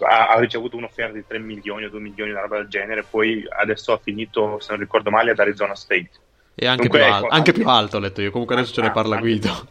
ha, 0.00 0.28
ha, 0.28 0.38
ricevuto 0.40 0.76
un'offerta 0.76 1.12
di 1.12 1.24
3 1.26 1.38
milioni 1.38 1.84
o 1.84 1.90
2 1.90 2.00
milioni, 2.00 2.32
una 2.32 2.40
roba 2.40 2.56
del 2.56 2.68
genere, 2.68 3.04
poi 3.04 3.46
adesso 3.48 3.92
ha 3.92 3.98
finito, 3.98 4.58
se 4.58 4.72
non 4.72 4.80
ricordo 4.80 5.10
male, 5.10 5.30
ad 5.30 5.38
Arizona 5.38 5.74
State. 5.74 6.10
E 6.54 6.66
anche, 6.66 6.82
Dunque, 6.88 6.98
più, 6.98 7.08
ecco, 7.08 7.26
al- 7.26 7.32
anche 7.32 7.52
più 7.52 7.68
alto, 7.68 7.96
ho 7.96 8.00
letto 8.00 8.20
io. 8.20 8.30
Comunque 8.30 8.56
adesso 8.56 8.72
ce 8.72 8.82
ne 8.82 8.90
parla 8.90 9.16
Guido. 9.16 9.66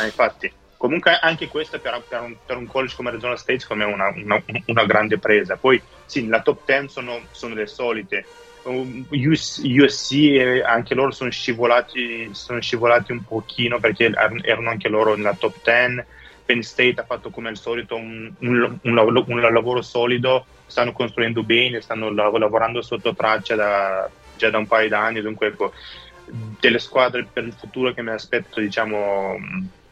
Eh, 0.00 0.04
infatti. 0.04 0.52
Comunque 0.76 1.16
anche 1.20 1.46
questo 1.46 1.78
per, 1.78 2.02
per, 2.08 2.20
un, 2.22 2.34
per, 2.44 2.56
un, 2.56 2.66
college 2.66 2.96
come 2.96 3.10
Arizona 3.10 3.36
State 3.36 3.60
secondo 3.60 3.84
me 3.84 3.90
è 3.90 3.94
una, 3.94 4.12
una, 4.16 4.42
una, 4.66 4.84
grande 4.84 5.18
presa. 5.18 5.56
Poi 5.56 5.80
sì, 6.06 6.26
la 6.26 6.42
top 6.42 6.62
10 6.66 6.88
sono, 6.88 7.20
sono 7.30 7.54
le 7.54 7.68
solite. 7.68 8.26
USC 8.64 10.12
e 10.12 10.62
anche 10.62 10.94
loro 10.94 11.12
sono 11.12 11.30
scivolati, 11.30 12.30
sono 12.32 12.60
scivolati 12.60 13.12
un 13.12 13.24
pochino 13.24 13.78
perché 13.78 14.12
erano 14.42 14.70
anche 14.70 14.88
loro 14.88 15.14
nella 15.14 15.34
top 15.34 15.54
10. 15.62 16.04
Penn 16.44 16.60
State 16.60 17.00
ha 17.00 17.04
fatto 17.04 17.30
come 17.30 17.48
al 17.48 17.56
solito 17.56 17.94
un, 17.94 18.32
un, 18.40 18.78
un, 18.82 19.24
un 19.26 19.40
lavoro 19.40 19.82
solido, 19.82 20.44
stanno 20.66 20.92
costruendo 20.92 21.44
bene, 21.44 21.80
stanno 21.80 22.10
lavorando 22.10 22.82
sotto 22.82 23.14
traccia 23.14 23.54
da, 23.54 24.10
già 24.36 24.50
da 24.50 24.58
un 24.58 24.66
paio 24.66 24.88
d'anni, 24.88 25.20
dunque 25.20 25.48
ecco, 25.48 25.72
delle 26.58 26.78
squadre 26.78 27.26
per 27.30 27.44
il 27.44 27.52
futuro 27.52 27.92
che 27.92 28.02
mi 28.02 28.10
aspetto, 28.10 28.60
diciamo, 28.60 29.36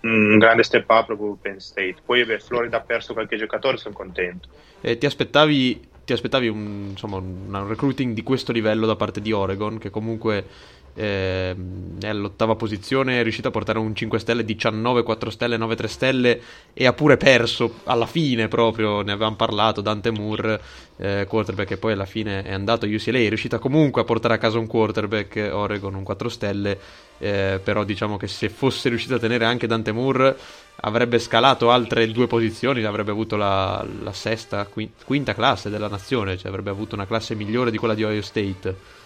un 0.01 0.39
grande 0.39 0.63
step 0.63 0.89
up 0.89 1.07
proprio 1.07 1.37
Penn 1.41 1.59
State. 1.59 1.97
Poi 2.05 2.25
beh, 2.25 2.41
Florida 2.41 2.79
ha 2.79 2.81
perso 2.81 3.13
qualche 3.13 3.37
giocatore, 3.37 3.77
sono 3.77 3.95
contento. 3.95 4.49
E 4.81 4.97
ti 4.97 5.07
aspettavi, 5.07 5.89
ti 6.05 6.13
aspettavi 6.13 6.49
un, 6.49 6.89
insomma, 6.91 7.17
un 7.17 7.69
recruiting 7.69 8.15
di 8.15 8.23
questo 8.23 8.53
livello 8.53 8.87
da 8.87 8.97
parte 8.97 9.21
di 9.21 9.33
Oregon, 9.33 9.79
che 9.79 9.91
comunque 9.91 10.47
eh, 10.95 11.55
è 12.01 12.09
all'ottava 12.09 12.55
posizione, 12.55 13.21
è 13.21 13.23
riuscito 13.23 13.49
a 13.49 13.51
portare 13.51 13.79
un 13.79 13.95
5 13.95 14.19
stelle, 14.19 14.45
19 14.45 15.03
4 15.03 15.31
stelle, 15.31 15.57
9 15.57 15.77
3 15.77 15.89
stelle 15.89 16.41
e 16.73 16.87
ha 16.87 16.93
pure 16.93 17.17
perso 17.17 17.81
alla 17.85 18.07
fine 18.07 18.49
proprio, 18.49 19.03
ne 19.03 19.13
avevamo 19.13 19.37
parlato, 19.37 19.81
Dante 19.81 20.11
Moore, 20.11 20.61
eh, 20.97 21.27
quarterback 21.29 21.69
che 21.69 21.77
poi 21.77 21.93
alla 21.93 22.07
fine 22.07 22.43
è 22.43 22.53
andato 22.53 22.87
UCLA, 22.87 23.19
è 23.19 23.29
riuscita 23.29 23.59
comunque 23.59 24.03
a 24.03 24.05
portare 24.05 24.35
a 24.35 24.39
casa 24.39 24.59
un 24.59 24.67
quarterback, 24.67 25.51
Oregon 25.53 25.95
un 25.95 26.03
4 26.03 26.29
stelle, 26.29 26.79
eh, 27.19 27.61
però 27.63 27.85
diciamo 27.85 28.17
che 28.17 28.27
se 28.27 28.49
fosse 28.49 28.89
riuscito 28.89 29.15
a 29.15 29.19
tenere 29.19 29.45
anche 29.45 29.67
Dante 29.67 29.93
Moore 29.93 30.37
avrebbe 30.83 31.19
scalato 31.19 31.71
altre 31.71 32.11
due 32.11 32.27
posizioni, 32.27 32.83
avrebbe 32.85 33.11
avuto 33.11 33.37
la, 33.37 33.85
la 34.03 34.13
sesta, 34.13 34.67
quinta 34.67 35.35
classe 35.35 35.71
della 35.71 35.89
nazione, 35.89 36.37
cioè 36.37 36.49
avrebbe 36.49 36.71
avuto 36.71 36.95
una 36.95 37.07
classe 37.07 37.35
migliore 37.35 37.71
di 37.71 37.79
quella 37.79 37.95
di 37.95 38.05
Ohio 38.05 38.23
State. 38.23 38.99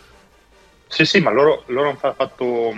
Sì, 0.95 1.05
sì, 1.05 1.19
ma 1.19 1.33
loro, 1.33 1.65
loro 1.67 1.89
hanno 1.89 2.15
fatto... 2.15 2.73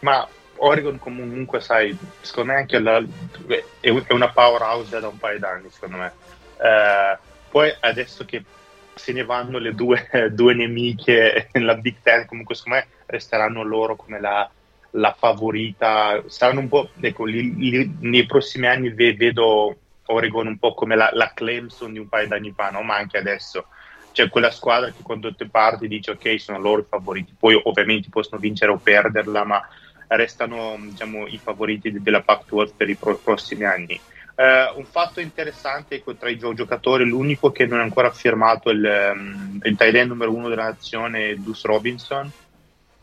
Ma 0.00 0.28
Oregon 0.56 0.98
comunque, 0.98 1.60
sai, 1.60 1.96
secondo 2.20 2.52
me 2.52 2.58
anche 2.58 2.78
la, 2.78 3.02
è 3.80 4.12
una 4.12 4.28
powerhouse 4.28 5.00
da 5.00 5.08
un 5.08 5.16
paio 5.16 5.38
d'anni, 5.38 5.70
secondo 5.70 5.96
me. 5.96 6.12
Eh, 6.60 7.18
poi 7.48 7.74
adesso 7.80 8.26
che 8.26 8.44
se 8.94 9.12
ne 9.12 9.24
vanno 9.24 9.56
le 9.56 9.74
due, 9.74 10.06
due 10.30 10.52
nemiche 10.52 11.48
nella 11.52 11.76
Big 11.76 11.96
Ten, 12.02 12.26
comunque 12.26 12.54
secondo 12.54 12.80
me 12.80 12.86
resteranno 13.06 13.62
loro 13.62 13.96
come 13.96 14.20
la, 14.20 14.48
la 14.90 15.14
favorita. 15.18 16.22
Saranno 16.26 16.60
un 16.60 16.68
po', 16.68 16.90
ecco, 17.00 17.24
li, 17.24 17.54
li, 17.56 17.96
nei 18.00 18.26
prossimi 18.26 18.66
anni 18.66 18.90
vedo 18.92 19.74
Oregon 20.04 20.48
un 20.48 20.58
po' 20.58 20.74
come 20.74 20.96
la, 20.96 21.08
la 21.14 21.32
Clemson 21.32 21.94
di 21.94 21.98
un 21.98 22.08
paio 22.08 22.28
d'anni 22.28 22.52
fa, 22.54 22.68
no? 22.68 22.82
ma 22.82 22.96
anche 22.96 23.16
adesso 23.16 23.68
c'è 24.12 24.28
quella 24.28 24.50
squadra 24.50 24.90
che 24.90 25.02
quando 25.02 25.34
te 25.34 25.48
parti 25.48 25.88
dici 25.88 26.10
ok 26.10 26.40
sono 26.40 26.58
loro 26.58 26.82
i 26.82 26.86
favoriti. 26.88 27.34
Poi 27.38 27.60
ovviamente 27.64 28.08
possono 28.10 28.40
vincere 28.40 28.70
o 28.70 28.78
perderla 28.78 29.44
ma 29.44 29.66
restano 30.08 30.76
diciamo, 30.78 31.26
i 31.26 31.38
favoriti 31.38 32.00
della 32.02 32.22
Pac-12 32.22 32.72
per 32.76 32.88
i 32.88 32.96
pro- 32.96 33.18
prossimi 33.18 33.64
anni. 33.64 34.00
Uh, 34.34 34.78
un 34.78 34.86
fatto 34.86 35.20
interessante 35.20 35.96
ecco, 35.96 36.14
tra 36.14 36.30
i 36.30 36.38
giocatori 36.38 37.04
l'unico 37.04 37.52
che 37.52 37.66
non 37.66 37.80
ha 37.80 37.82
ancora 37.82 38.10
firmato 38.10 38.70
il, 38.70 39.12
um, 39.14 39.60
il 39.62 39.76
tight 39.76 39.94
end 39.94 40.08
numero 40.08 40.32
uno 40.34 40.48
della 40.48 40.64
nazione 40.64 41.30
è 41.30 41.34
Deuce 41.36 41.66
Robinson. 41.66 42.30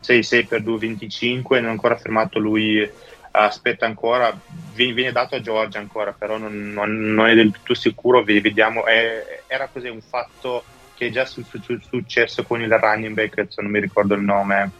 6-6 0.02 0.46
per 0.46 0.62
2,25 0.62 1.42
non 1.56 1.66
ha 1.66 1.70
ancora 1.70 1.96
firmato 1.96 2.38
lui 2.38 2.88
aspetta 3.32 3.86
ancora, 3.86 4.36
viene, 4.74 4.92
viene 4.92 5.12
dato 5.12 5.36
a 5.36 5.40
Georgia 5.40 5.78
ancora, 5.78 6.12
però 6.12 6.36
non, 6.36 6.72
non, 6.72 7.14
non 7.14 7.28
è 7.28 7.34
del 7.34 7.52
tutto 7.52 7.74
sicuro, 7.74 8.22
vediamo, 8.22 8.86
è, 8.86 9.42
era 9.46 9.68
così 9.68 9.88
un 9.88 10.00
fatto 10.00 10.64
che 11.00 11.06
è 11.06 11.10
già 11.10 11.24
su, 11.24 11.42
su, 11.42 11.58
su, 11.62 11.78
successo 11.80 12.42
con 12.42 12.60
il 12.60 12.70
running 12.70 13.14
back, 13.14 13.46
non 13.56 13.70
mi 13.70 13.80
ricordo 13.80 14.12
il 14.12 14.20
nome, 14.20 14.70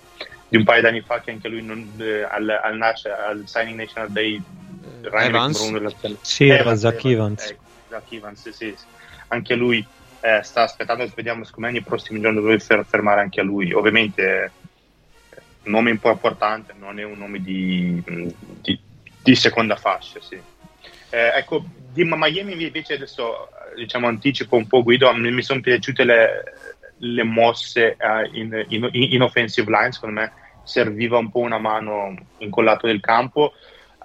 di 0.51 0.59
un 0.59 0.65
paio 0.65 0.83
d'anni 0.83 1.01
fa 1.01 1.23
che 1.23 1.31
anche 1.31 1.49
lui 1.49 1.63
non, 1.63 1.93
eh, 1.97 2.23
al, 2.23 2.47
al, 2.47 2.79
al, 2.83 3.43
Signing 3.47 3.79
National 3.79 4.11
Day 4.11 4.39
eh, 5.03 5.25
Evans? 5.25 5.59
Uno 5.61 5.91
sì, 6.21 6.49
era 6.49 6.75
Zach 6.75 7.03
Evans, 7.07 7.47
Ecco, 7.47 7.63
Zach 7.89 8.13
Evans 8.13 8.43
sì, 8.43 8.53
sì. 8.53 8.75
anche 9.29 9.55
lui 9.55 9.83
eh, 10.21 10.43
sta 10.43 10.65
aspettando, 10.65 11.11
vediamo 11.15 11.43
siccome 11.45 11.71
nei 11.71 11.81
prossimi 11.81 12.21
giorni 12.21 12.37
dovrebbe 12.37 12.85
fermare 12.85 13.23
anche 13.23 13.41
a 13.41 13.43
lui, 13.43 13.73
ovviamente 13.73 14.53
un 15.63 15.73
nome 15.73 15.91
un 15.91 15.99
po' 15.99 16.11
importante, 16.11 16.75
non 16.79 16.99
è 16.99 17.03
un 17.03 17.17
nome 17.17 17.41
di, 17.41 18.03
di, 18.61 18.79
di 19.23 19.35
seconda 19.35 19.77
fascia, 19.77 20.21
sì. 20.21 20.39
Eh, 21.11 21.33
ecco, 21.37 21.65
di 21.93 22.05
Miami 22.05 22.53
invece 22.53 22.95
adesso 22.95 23.49
diciamo 23.75 24.07
anticipo 24.07 24.57
un 24.57 24.67
po' 24.67 24.83
Guido, 24.83 25.13
mi 25.15 25.43
sono 25.43 25.61
piaciute 25.61 26.05
le, 26.05 26.43
le 26.99 27.23
mosse 27.23 27.97
uh, 27.99 28.37
in, 28.37 28.65
in, 28.69 28.89
in, 28.93 29.23
offensive 29.23 29.71
line, 29.71 29.93
secondo 29.93 30.21
me 30.21 30.33
serviva 30.63 31.19
un 31.19 31.31
po' 31.31 31.41
una 31.41 31.59
mano 31.59 32.15
incollato 32.39 32.87
nel 32.87 33.01
campo. 33.01 33.55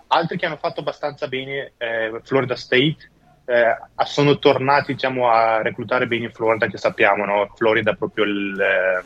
Altri 0.08 0.38
che 0.38 0.45
hanno 0.45 0.58
fatto 0.58 0.80
abbastanza 0.80 1.28
bene, 1.28 1.74
eh, 1.78 2.20
Florida 2.24 2.56
State, 2.56 2.97
eh, 3.45 3.78
sono 4.06 4.39
tornati 4.39 4.93
diciamo, 4.93 5.30
a 5.30 5.62
reclutare 5.62 6.08
bene 6.08 6.26
in 6.26 6.32
Florida, 6.32 6.68
che 6.68 6.78
sappiamo, 6.78 7.26
no? 7.26 7.51
Florida 7.56 7.91
è 7.91 7.95
proprio 7.95 8.24
il, 8.24 8.60
eh, 8.60 9.03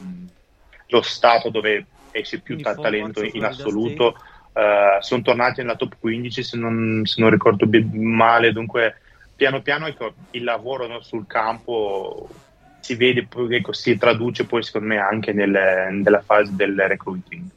lo 0.88 1.02
stato 1.02 1.50
dove 1.50 1.86
esce 2.12 2.40
più 2.40 2.58
ta- 2.62 2.76
talento 2.76 3.24
in 3.24 3.44
assoluto. 3.44 4.16
Uh, 4.52 5.02
sono 5.02 5.22
tornati 5.22 5.62
nella 5.62 5.76
top 5.76 5.96
15 6.00 6.44
se 6.44 6.58
non, 6.58 7.02
se 7.06 7.22
non 7.22 7.30
ricordo 7.30 7.68
male, 7.94 8.52
dunque 8.52 8.96
piano 9.36 9.62
piano 9.62 9.88
ecco, 9.88 10.14
il 10.32 10.44
lavoro 10.44 10.88
no, 10.88 11.02
sul 11.02 11.26
campo 11.26 12.28
si 12.80 12.96
vede, 12.96 13.28
ecco, 13.52 13.72
si 13.72 13.98
traduce 13.98 14.46
poi 14.46 14.64
secondo 14.64 14.88
me 14.88 14.98
anche 14.98 15.32
nel, 15.32 15.52
nella 15.92 16.22
fase 16.22 16.56
del 16.56 16.76
recruiting. 16.76 17.48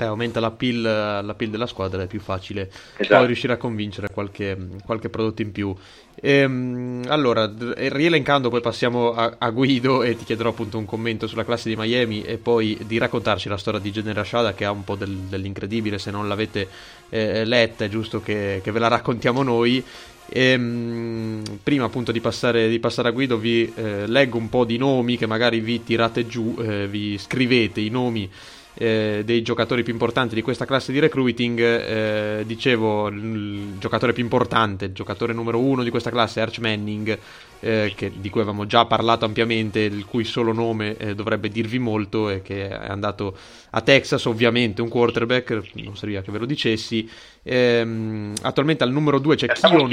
Eh, 0.00 0.04
aumenta 0.04 0.38
la 0.38 0.52
pill, 0.52 0.80
la 0.82 1.34
pill, 1.36 1.50
della 1.50 1.66
squadra, 1.66 2.02
è 2.02 2.06
più 2.06 2.20
facile 2.20 2.70
esatto. 2.96 3.16
poi 3.16 3.26
riuscire 3.26 3.52
a 3.52 3.56
convincere 3.56 4.08
qualche, 4.12 4.56
qualche 4.84 5.08
prodotto 5.08 5.42
in 5.42 5.50
più. 5.50 5.74
Ehm, 6.20 7.04
allora, 7.08 7.52
rielencando, 7.74 8.48
poi 8.48 8.60
passiamo 8.60 9.12
a, 9.12 9.34
a, 9.38 9.50
Guido 9.50 10.04
e 10.04 10.16
ti 10.16 10.24
chiederò 10.24 10.50
appunto 10.50 10.78
un 10.78 10.84
commento 10.84 11.26
sulla 11.26 11.44
classe 11.44 11.68
di 11.68 11.74
Miami 11.76 12.22
e 12.22 12.38
poi 12.38 12.78
di 12.86 12.96
raccontarci 12.96 13.48
la 13.48 13.56
storia 13.56 13.80
di 13.80 13.90
General 13.90 14.24
Shada 14.24 14.54
che 14.54 14.64
ha 14.64 14.70
un 14.70 14.84
po' 14.84 14.94
del, 14.94 15.10
dell'incredibile. 15.10 15.98
Se 15.98 16.12
non 16.12 16.28
l'avete 16.28 16.68
eh, 17.08 17.44
letta, 17.44 17.84
è 17.84 17.88
giusto 17.88 18.20
che, 18.20 18.60
che 18.62 18.70
ve 18.70 18.78
la 18.78 18.88
raccontiamo 18.88 19.42
noi. 19.42 19.82
E, 20.30 20.42
ehm, 20.50 21.42
prima 21.62 21.86
appunto 21.86 22.12
di 22.12 22.20
passare, 22.20 22.68
di 22.68 22.78
passare, 22.78 23.08
a 23.08 23.12
Guido 23.12 23.36
vi 23.36 23.72
eh, 23.74 24.06
leggo 24.06 24.38
un 24.38 24.48
po' 24.48 24.64
di 24.64 24.76
nomi 24.76 25.16
che 25.16 25.26
magari 25.26 25.58
vi 25.58 25.82
tirate 25.82 26.26
giù, 26.26 26.56
eh, 26.60 26.86
vi 26.86 27.18
scrivete 27.18 27.80
i 27.80 27.88
nomi 27.88 28.30
eh, 28.78 29.22
dei 29.24 29.42
giocatori 29.42 29.82
più 29.82 29.92
importanti 29.92 30.36
di 30.36 30.42
questa 30.42 30.64
classe 30.64 30.92
di 30.92 31.00
recruiting, 31.00 31.58
eh, 31.58 32.42
dicevo 32.46 33.08
il 33.08 33.74
giocatore 33.78 34.12
più 34.12 34.22
importante, 34.22 34.84
il 34.84 34.92
giocatore 34.92 35.32
numero 35.32 35.58
uno 35.58 35.82
di 35.82 35.90
questa 35.90 36.10
classe 36.10 36.38
è 36.38 36.44
Arch 36.44 36.60
Manning, 36.60 37.18
eh, 37.58 37.92
che, 37.96 38.12
di 38.14 38.30
cui 38.30 38.40
avevamo 38.40 38.66
già 38.66 38.86
parlato 38.86 39.24
ampiamente, 39.24 39.80
il 39.80 40.04
cui 40.04 40.22
solo 40.22 40.52
nome 40.52 40.96
eh, 40.96 41.14
dovrebbe 41.16 41.48
dirvi 41.48 41.80
molto 41.80 42.30
e 42.30 42.40
che 42.40 42.68
è 42.68 42.72
andato 42.72 43.36
a 43.70 43.80
Texas, 43.80 44.24
ovviamente 44.26 44.80
un 44.80 44.88
quarterback, 44.88 45.60
non 45.74 45.96
serviva 45.96 46.22
che 46.22 46.30
ve 46.30 46.38
lo 46.38 46.46
dicessi. 46.46 47.10
Ehm, 47.42 48.34
attualmente 48.42 48.84
al 48.84 48.92
numero 48.92 49.18
2 49.18 49.34
c'è 49.34 49.46
Kion 49.48 49.90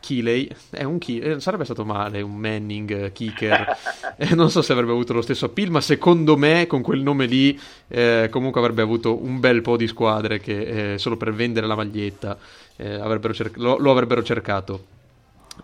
Keeley, 0.00 0.48
è 0.70 0.84
un 0.84 0.98
key, 0.98 1.18
eh, 1.18 1.40
sarebbe 1.40 1.64
stato 1.64 1.84
male 1.84 2.20
un 2.20 2.36
Manning 2.36 3.04
eh, 3.04 3.12
kicker, 3.12 3.76
eh, 4.16 4.34
non 4.34 4.50
so 4.50 4.62
se 4.62 4.72
avrebbe 4.72 4.92
avuto 4.92 5.12
lo 5.12 5.22
stesso 5.22 5.46
appeal, 5.46 5.70
ma 5.70 5.80
secondo 5.80 6.36
me 6.36 6.66
con 6.66 6.82
quel 6.82 7.00
nome 7.00 7.26
lì 7.26 7.58
eh, 7.88 8.28
comunque 8.30 8.60
avrebbe 8.60 8.82
avuto 8.82 9.22
un 9.22 9.40
bel 9.40 9.62
po' 9.62 9.76
di 9.76 9.86
squadre 9.86 10.38
che 10.38 10.92
eh, 10.92 10.98
solo 10.98 11.16
per 11.16 11.32
vendere 11.32 11.66
la 11.66 11.76
maglietta 11.76 12.38
avrebbero 12.80 13.34
cer- 13.34 13.56
lo, 13.56 13.76
lo 13.76 13.90
avrebbero 13.90 14.22
cercato 14.22 14.96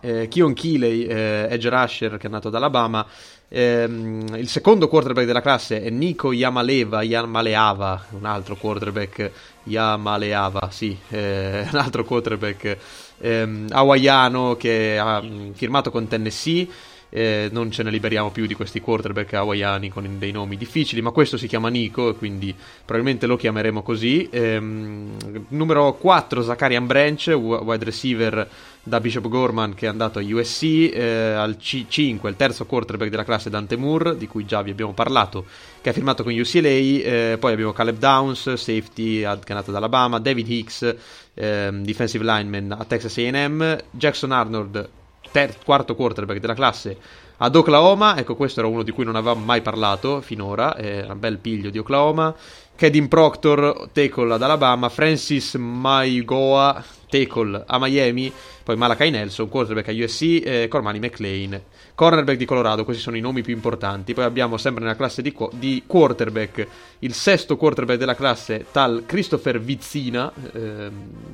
eh, 0.01 0.27
Keon 0.27 0.53
Keeley, 0.53 1.03
eh, 1.03 1.47
edge 1.49 1.69
rusher 1.69 2.17
che 2.17 2.27
è 2.27 2.29
nato 2.29 2.47
ad 2.47 2.55
Alabama. 2.55 3.05
Ehm, 3.47 4.35
il 4.37 4.47
secondo 4.47 4.87
quarterback 4.87 5.25
della 5.25 5.41
classe 5.41 5.81
è 5.81 5.89
Nico 5.89 6.31
Yamaleva, 6.31 7.03
Yamaleava, 7.03 8.05
un 8.11 8.25
altro 8.25 8.55
quarterback 8.55 9.31
Yamaleava, 9.65 10.69
sì, 10.71 10.97
eh, 11.09 11.67
un 11.71 11.77
altro 11.77 12.03
quarterback 12.03 12.77
ehm, 13.19 13.67
hawaiano 13.71 14.55
che 14.55 14.97
ha 14.97 15.21
mm, 15.21 15.51
firmato 15.51 15.91
con 15.91 16.07
Tennessee 16.07 16.67
eh, 17.15 17.47
non 17.49 17.71
ce 17.71 17.81
ne 17.81 17.91
liberiamo 17.91 18.29
più 18.29 18.45
di 18.45 18.55
questi 18.55 18.81
quarterback 18.81 19.31
hawaiani 19.35 19.87
con 19.87 20.19
dei 20.19 20.33
nomi 20.33 20.57
difficili, 20.57 21.01
ma 21.01 21.11
questo 21.11 21.37
si 21.37 21.47
chiama 21.47 21.69
Nico 21.69 22.13
quindi 22.13 22.53
probabilmente 22.83 23.25
lo 23.25 23.37
chiameremo 23.37 23.81
così. 23.81 24.27
Ehm, 24.29 25.45
numero 25.47 25.93
4 25.93 26.43
Zacharian 26.43 26.85
Branch, 26.85 27.27
wide 27.27 27.85
receiver 27.85 28.49
da 28.83 28.99
Bishop 28.99 29.29
Gorman 29.29 29.75
che 29.75 29.85
è 29.85 29.89
andato 29.89 30.19
a 30.19 30.21
USC, 30.21 30.63
eh, 30.63 31.31
al 31.31 31.55
C- 31.55 31.85
5 31.87 32.29
il 32.29 32.35
terzo 32.35 32.65
quarterback 32.65 33.09
della 33.09 33.23
classe 33.23 33.49
Dante 33.49 33.77
Moore, 33.77 34.17
di 34.17 34.27
cui 34.27 34.43
già 34.43 34.61
vi 34.61 34.71
abbiamo 34.71 34.91
parlato, 34.91 35.45
che 35.79 35.91
ha 35.91 35.93
firmato 35.93 36.21
con 36.21 36.37
UCLA, 36.37 36.67
eh, 36.67 37.37
poi 37.39 37.53
abbiamo 37.53 37.71
Caleb 37.71 37.97
Downs, 37.97 38.55
safety 38.55 39.21
che 39.21 39.25
è 39.25 39.53
nato 39.53 39.69
ad 39.69 39.77
Alabama, 39.77 40.19
David 40.19 40.49
Hicks, 40.49 40.95
eh, 41.33 41.69
defensive 41.71 42.25
lineman 42.25 42.73
a 42.77 42.83
Texas 42.83 43.15
A&M, 43.19 43.77
Jackson 43.91 44.33
Arnold 44.33 45.03
ter- 45.35 45.57
quarto 45.65 45.95
quarterback 45.95 46.39
della 46.39 46.53
classe 46.53 46.97
ad 47.37 47.53
Oklahoma. 47.57 48.17
Ecco, 48.17 48.35
questo 48.37 48.61
era 48.61 48.69
uno 48.69 48.83
di 48.83 48.91
cui 48.91 49.03
non 49.03 49.17
avevamo 49.17 49.43
mai 49.43 49.61
parlato 49.61 50.21
finora. 50.21 50.77
Era 50.77 51.11
un 51.11 51.19
bel 51.19 51.39
piglio 51.39 51.69
di 51.69 51.77
Oklahoma. 51.77 52.33
Kedin 52.73 53.09
Proctor, 53.09 53.89
tackle 53.91 54.33
ad 54.33 54.41
Alabama. 54.41 54.87
Francis 54.87 55.55
Maigoa, 55.55 56.81
tackle 57.09 57.63
a 57.67 57.77
Miami. 57.79 58.31
Poi 58.63 58.77
Malakai 58.77 59.11
Nelson, 59.11 59.49
quarterback 59.49 59.89
a 59.89 59.91
USC. 59.91 60.21
Eh, 60.21 60.67
Cormani 60.69 60.99
McLean, 60.99 61.61
cornerback 61.95 62.37
di 62.37 62.45
Colorado. 62.45 62.85
Questi 62.85 63.01
sono 63.01 63.17
i 63.17 63.21
nomi 63.21 63.41
più 63.41 63.53
importanti. 63.53 64.13
Poi 64.13 64.23
abbiamo 64.23 64.55
sempre 64.55 64.83
nella 64.83 64.95
classe 64.95 65.21
di, 65.21 65.33
qu- 65.33 65.53
di 65.53 65.83
quarterback 65.85 66.65
il 66.99 67.13
sesto 67.13 67.57
quarterback 67.57 67.99
della 67.99 68.15
classe, 68.15 68.67
tal 68.71 69.03
Christopher 69.05 69.59
Vizzina, 69.59 70.31
eh, 70.53 70.89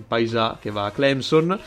paisa 0.07 0.57
che 0.59 0.71
va 0.71 0.85
a 0.85 0.91
Clemson 0.91 1.59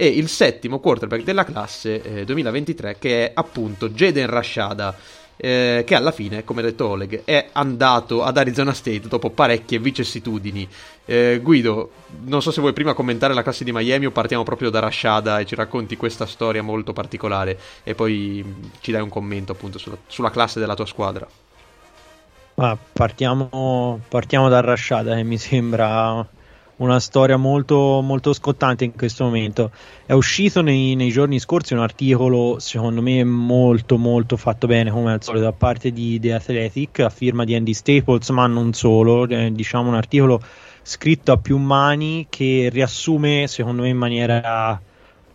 e 0.00 0.06
il 0.06 0.28
settimo 0.28 0.78
quarterback 0.78 1.24
della 1.24 1.44
classe 1.44 2.00
eh, 2.00 2.24
2023 2.24 2.96
che 2.98 3.26
è 3.26 3.32
appunto 3.34 3.90
Jaden 3.90 4.28
Rashada 4.28 4.96
eh, 5.36 5.84
che 5.86 5.94
alla 5.94 6.10
fine, 6.10 6.42
come 6.42 6.62
ha 6.62 6.64
detto 6.64 6.88
Oleg, 6.88 7.24
è 7.24 7.50
andato 7.52 8.22
ad 8.22 8.38
Arizona 8.38 8.72
State 8.72 9.08
dopo 9.08 9.28
parecchie 9.28 9.78
vicissitudini. 9.78 10.66
Eh, 11.04 11.40
Guido, 11.42 11.90
non 12.24 12.40
so 12.40 12.50
se 12.50 12.62
vuoi 12.62 12.72
prima 12.72 12.94
commentare 12.94 13.34
la 13.34 13.42
classe 13.42 13.62
di 13.62 13.72
Miami 13.72 14.06
o 14.06 14.10
partiamo 14.10 14.42
proprio 14.42 14.70
da 14.70 14.78
Rashada 14.78 15.38
e 15.38 15.44
ci 15.44 15.54
racconti 15.54 15.98
questa 15.98 16.24
storia 16.24 16.62
molto 16.62 16.94
particolare 16.94 17.58
e 17.82 17.94
poi 17.94 18.42
ci 18.80 18.92
dai 18.92 19.02
un 19.02 19.10
commento 19.10 19.52
appunto 19.52 19.76
sulla, 19.76 19.98
sulla 20.06 20.30
classe 20.30 20.60
della 20.60 20.74
tua 20.74 20.86
squadra. 20.86 21.28
Ah, 22.54 22.76
partiamo, 22.90 24.00
partiamo 24.08 24.48
da 24.48 24.60
Rashada 24.60 25.14
che 25.14 25.24
mi 25.24 25.36
sembra 25.36 26.26
una 26.80 26.98
storia 26.98 27.36
molto, 27.36 28.00
molto 28.02 28.32
scottante 28.32 28.84
in 28.84 28.94
questo 28.94 29.24
momento. 29.24 29.70
È 30.04 30.12
uscito 30.12 30.62
nei, 30.62 30.94
nei, 30.94 31.10
giorni 31.10 31.38
scorsi 31.38 31.74
un 31.74 31.80
articolo, 31.80 32.58
secondo 32.58 33.02
me, 33.02 33.22
molto, 33.24 33.96
molto 33.96 34.36
fatto 34.36 34.66
bene, 34.66 34.90
come 34.90 35.12
al 35.12 35.22
solito, 35.22 35.44
da 35.44 35.52
parte 35.52 35.92
di 35.92 36.18
The 36.18 36.34
Athletic, 36.34 37.00
a 37.00 37.10
firma 37.10 37.44
di 37.44 37.54
Andy 37.54 37.74
Staples, 37.74 38.30
ma 38.30 38.46
non 38.46 38.72
solo. 38.72 39.26
Eh, 39.26 39.52
diciamo 39.52 39.88
un 39.88 39.94
articolo 39.94 40.40
scritto 40.82 41.32
a 41.32 41.36
più 41.36 41.58
mani 41.58 42.26
che 42.30 42.68
riassume, 42.72 43.46
secondo 43.46 43.82
me, 43.82 43.88
in 43.88 43.98
maniera. 43.98 44.80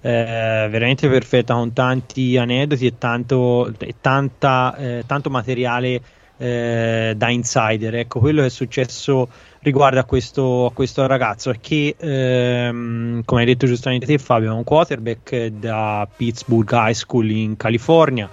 Eh, 0.01 0.67
veramente 0.69 1.09
perfetta 1.09 1.55
con 1.55 1.73
tanti 1.73 2.37
aneddoti 2.37 2.85
e 2.85 2.97
tanto, 2.99 3.73
e 3.79 3.95
tanta, 3.99 4.75
eh, 4.77 5.03
tanto 5.07 5.31
materiale 5.31 5.99
eh, 6.37 7.13
da 7.15 7.29
insider. 7.29 7.95
Ecco, 7.95 8.19
quello 8.19 8.41
che 8.41 8.47
è 8.47 8.49
successo 8.49 9.29
riguardo 9.59 9.99
a 9.99 10.03
questo, 10.03 10.65
a 10.65 10.71
questo 10.71 11.05
ragazzo 11.07 11.49
è 11.49 11.59
che, 11.59 11.95
ehm, 11.97 13.23
come 13.23 13.41
hai 13.41 13.47
detto 13.47 13.65
giustamente 13.65 14.05
te, 14.05 14.17
Fabio, 14.17 14.51
è 14.51 14.53
un 14.53 14.63
quarterback 14.63 15.47
da 15.47 16.07
Pittsburgh 16.15 16.69
High 16.71 16.93
School 16.93 17.29
in 17.29 17.57
California, 17.57 18.29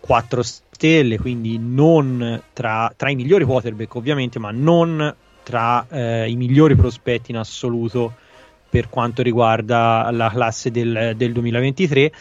4 0.00 0.42
stelle, 0.42 1.18
quindi 1.18 1.58
non 1.58 2.42
tra, 2.52 2.92
tra 2.96 3.10
i 3.10 3.14
migliori 3.14 3.44
quarterback, 3.44 3.94
ovviamente, 3.94 4.38
ma 4.38 4.50
non 4.50 5.14
tra 5.42 5.86
eh, 5.88 6.30
i 6.30 6.36
migliori 6.36 6.74
prospetti 6.74 7.30
in 7.30 7.36
assoluto 7.36 8.14
per 8.68 8.88
quanto 8.88 9.22
riguarda 9.22 10.08
la 10.10 10.30
classe 10.30 10.70
del, 10.70 11.12
del 11.14 11.32
2023 11.32 12.12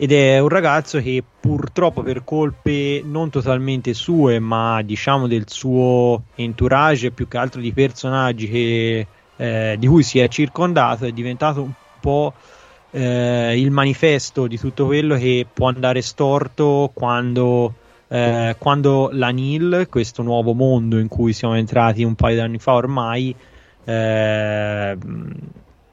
ed 0.00 0.12
è 0.12 0.38
un 0.38 0.48
ragazzo 0.48 1.00
che 1.00 1.24
purtroppo 1.40 2.02
per 2.02 2.22
colpe 2.22 3.02
non 3.04 3.30
totalmente 3.30 3.94
sue 3.94 4.38
ma 4.38 4.80
diciamo 4.82 5.26
del 5.26 5.44
suo 5.48 6.22
entourage 6.36 7.10
più 7.10 7.26
che 7.26 7.36
altro 7.36 7.60
di 7.60 7.72
personaggi 7.72 8.48
che 8.48 9.06
eh, 9.36 9.76
di 9.76 9.86
cui 9.88 10.04
si 10.04 10.20
è 10.20 10.28
circondato 10.28 11.04
è 11.04 11.10
diventato 11.10 11.62
un 11.62 11.72
po' 12.00 12.32
eh, 12.90 13.58
il 13.58 13.70
manifesto 13.70 14.46
di 14.46 14.58
tutto 14.58 14.86
quello 14.86 15.16
che 15.16 15.46
può 15.52 15.68
andare 15.68 16.00
storto 16.00 16.90
quando, 16.94 17.74
eh, 18.08 18.56
quando 18.58 19.10
la 19.12 19.28
NIL, 19.28 19.86
questo 19.90 20.22
nuovo 20.22 20.54
mondo 20.54 20.98
in 20.98 21.08
cui 21.08 21.32
siamo 21.32 21.54
entrati 21.54 22.02
un 22.02 22.14
paio 22.14 22.36
di 22.36 22.40
anni 22.40 22.58
fa 22.58 22.74
ormai, 22.74 23.34
eh, 23.84 24.96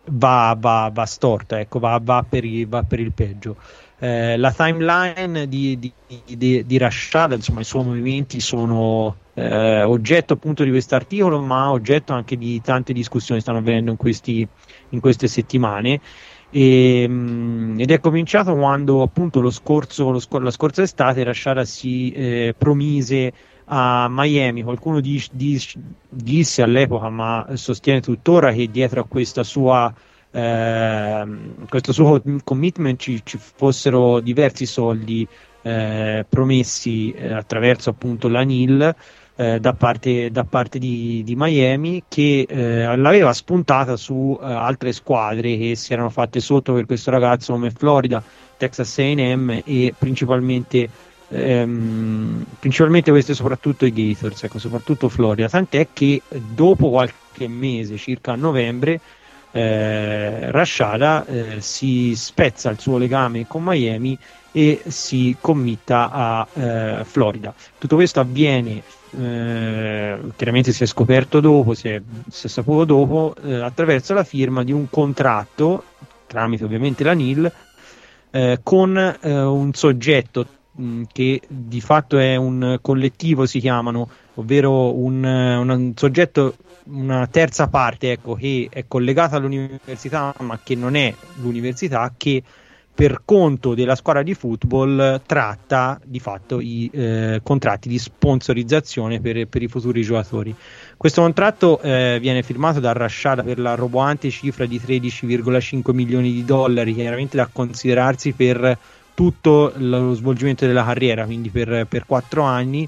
va, 0.07 0.57
va, 0.57 0.91
va 0.93 1.05
storta, 1.05 1.59
ecco, 1.59 1.79
va, 1.79 1.99
va, 2.01 2.25
per 2.27 2.45
va 2.67 2.83
per 2.83 2.99
il 2.99 3.11
peggio. 3.11 3.55
Eh, 3.97 4.35
la 4.37 4.51
timeline 4.51 5.47
di, 5.47 5.79
di, 5.79 5.93
di, 6.35 6.65
di 6.65 6.77
Rashad, 6.77 7.31
insomma, 7.31 7.61
i 7.61 7.63
suoi 7.63 7.85
movimenti 7.85 8.41
sono 8.41 9.15
eh, 9.33 9.83
oggetto 9.83 10.33
appunto 10.33 10.63
di 10.65 10.69
questo 10.69 10.95
articolo, 10.95 11.39
ma 11.41 11.71
oggetto 11.71 12.11
anche 12.13 12.35
di 12.35 12.59
tante 12.61 12.91
discussioni 12.91 13.39
che 13.39 13.45
stanno 13.45 13.59
avvenendo 13.59 13.91
in, 13.91 13.97
questi, 13.97 14.45
in 14.89 14.99
queste 14.99 15.27
settimane. 15.27 16.01
E, 16.49 17.07
mh, 17.07 17.75
ed 17.79 17.91
è 17.91 17.99
cominciato 17.99 18.53
quando 18.55 19.01
appunto 19.01 19.39
lo 19.41 19.49
scorso, 19.49 20.11
lo 20.11 20.19
scor- 20.19 20.43
la 20.43 20.51
scorsa 20.51 20.81
estate 20.83 21.23
Rashada 21.23 21.63
si 21.65 22.11
eh, 22.11 22.53
promise 22.57 23.33
a 23.65 24.07
Miami. 24.09 24.61
Qualcuno 24.63 24.99
dis- 24.99 25.29
dis- 25.31 25.77
disse 26.09 26.61
all'epoca, 26.61 27.09
ma 27.09 27.47
sostiene 27.53 28.01
tuttora, 28.01 28.51
che 28.51 28.69
dietro 28.69 29.01
a 29.01 29.07
questa 29.07 29.43
sua 29.43 29.93
eh, 30.35 31.25
questo 31.69 31.93
suo 31.93 32.21
commitment 32.43 32.99
ci, 32.99 33.21
ci 33.23 33.37
fossero 33.39 34.19
diversi 34.19 34.65
soldi 34.65 35.25
eh, 35.61 36.25
promessi 36.27 37.11
eh, 37.11 37.31
attraverso 37.31 37.89
appunto 37.91 38.27
la 38.27 38.41
NIL 38.41 38.95
eh, 39.37 39.59
da 39.61 39.73
parte, 39.73 40.29
da 40.31 40.43
parte 40.43 40.77
di, 40.77 41.21
di, 41.23 41.35
Miami 41.37 42.03
che 42.09 42.45
eh, 42.47 42.95
l'aveva 42.97 43.31
spuntata 43.31 43.95
su 43.95 44.37
eh, 44.41 44.45
altre 44.45 44.91
squadre 44.91 45.57
che 45.57 45.75
si 45.75 45.93
erano 45.93 46.09
fatte 46.09 46.41
sotto 46.41 46.73
per 46.73 46.85
questo 46.85 47.11
ragazzo 47.11 47.53
come 47.53 47.71
Florida, 47.71 48.21
Texas 48.57 48.97
AM 48.99 49.61
e 49.63 49.93
principalmente 49.97 50.89
ehm, 51.29 52.45
principalmente 52.59 53.11
queste 53.11 53.33
soprattutto 53.33 53.85
i 53.85 53.93
Gators, 53.93 54.43
ecco, 54.43 54.59
soprattutto 54.59 55.07
Florida, 55.07 55.47
tant'è 55.47 55.87
che 55.93 56.21
dopo 56.29 56.89
qualche 56.89 57.47
mese, 57.47 57.95
circa 57.95 58.33
a 58.33 58.35
novembre, 58.35 58.99
eh, 59.55 60.51
Rashada 60.51 61.25
eh, 61.25 61.61
si 61.61 62.13
spezza 62.13 62.69
il 62.69 62.77
suo 62.77 62.97
legame 62.97 63.47
con 63.47 63.63
Miami 63.63 64.17
e 64.51 64.81
si 64.87 65.37
committa 65.39 66.09
a 66.11 66.47
eh, 66.53 67.05
Florida. 67.05 67.53
Tutto 67.77 67.95
questo 67.95 68.19
avviene, 68.19 68.83
eh, 69.17 70.19
chiaramente 70.35 70.73
si 70.73 70.83
è 70.83 70.85
scoperto 70.85 71.39
dopo, 71.39 71.73
si 71.73 71.87
è, 71.87 72.01
si 72.29 72.47
è 72.47 72.49
saputo 72.49 72.83
dopo, 72.83 73.33
eh, 73.43 73.61
attraverso 73.61 74.13
la 74.13 74.25
firma 74.25 74.61
di 74.65 74.73
un 74.73 74.89
contratto, 74.89 75.85
tramite 76.27 76.65
ovviamente 76.65 77.05
la 77.05 77.13
NIL, 77.13 77.49
eh, 78.31 78.59
con 78.61 79.17
un 79.21 79.73
soggetto 79.73 80.45
mh, 80.71 81.03
che 81.13 81.41
di 81.47 81.79
fatto 81.79 82.17
è 82.17 82.35
un 82.35 82.79
collettivo, 82.81 83.45
si 83.45 83.61
chiamano, 83.61 84.09
ovvero 84.35 84.95
un, 84.95 85.23
un 85.23 85.93
soggetto 85.95 86.55
una 86.85 87.27
terza 87.27 87.67
parte 87.67 88.11
ecco, 88.11 88.35
che 88.35 88.67
è 88.69 88.85
collegata 88.87 89.37
all'università 89.37 90.33
ma 90.39 90.59
che 90.63 90.75
non 90.75 90.95
è 90.95 91.13
l'università 91.41 92.13
che 92.15 92.43
per 92.95 93.23
conto 93.25 93.75
della 93.75 93.95
squadra 93.95 94.23
di 94.23 94.33
football 94.33 95.21
tratta 95.25 95.99
di 96.01 96.21
fatto 96.21 96.61
i 96.61 96.89
eh, 96.93 97.41
contratti 97.43 97.89
di 97.89 97.99
sponsorizzazione 97.99 99.19
per, 99.19 99.47
per, 99.47 99.61
i 99.61 99.67
futuri 99.67 100.01
giocatori. 100.01 100.55
Questo 100.95 101.21
contratto 101.21 101.81
eh, 101.81 102.19
viene 102.21 102.41
firmato 102.41 102.79
da 102.79 102.93
Rashada 102.93 103.43
per 103.43 103.59
la 103.59 103.75
roboante 103.75 104.29
cifra 104.29 104.65
di 104.65 104.79
13,5 104.79 105.91
milioni 105.91 106.31
di 106.31 106.45
dollari, 106.45 106.93
chiaramente 106.93 107.35
da 107.35 107.49
considerarsi 107.51 108.31
per 108.31 108.77
tutto 109.13 109.73
lo 109.75 110.13
svolgimento 110.13 110.65
della 110.65 110.85
carriera, 110.85 111.25
quindi 111.25 111.49
per, 111.49 111.85
per 111.89 112.05
4 112.05 112.43
anni. 112.43 112.87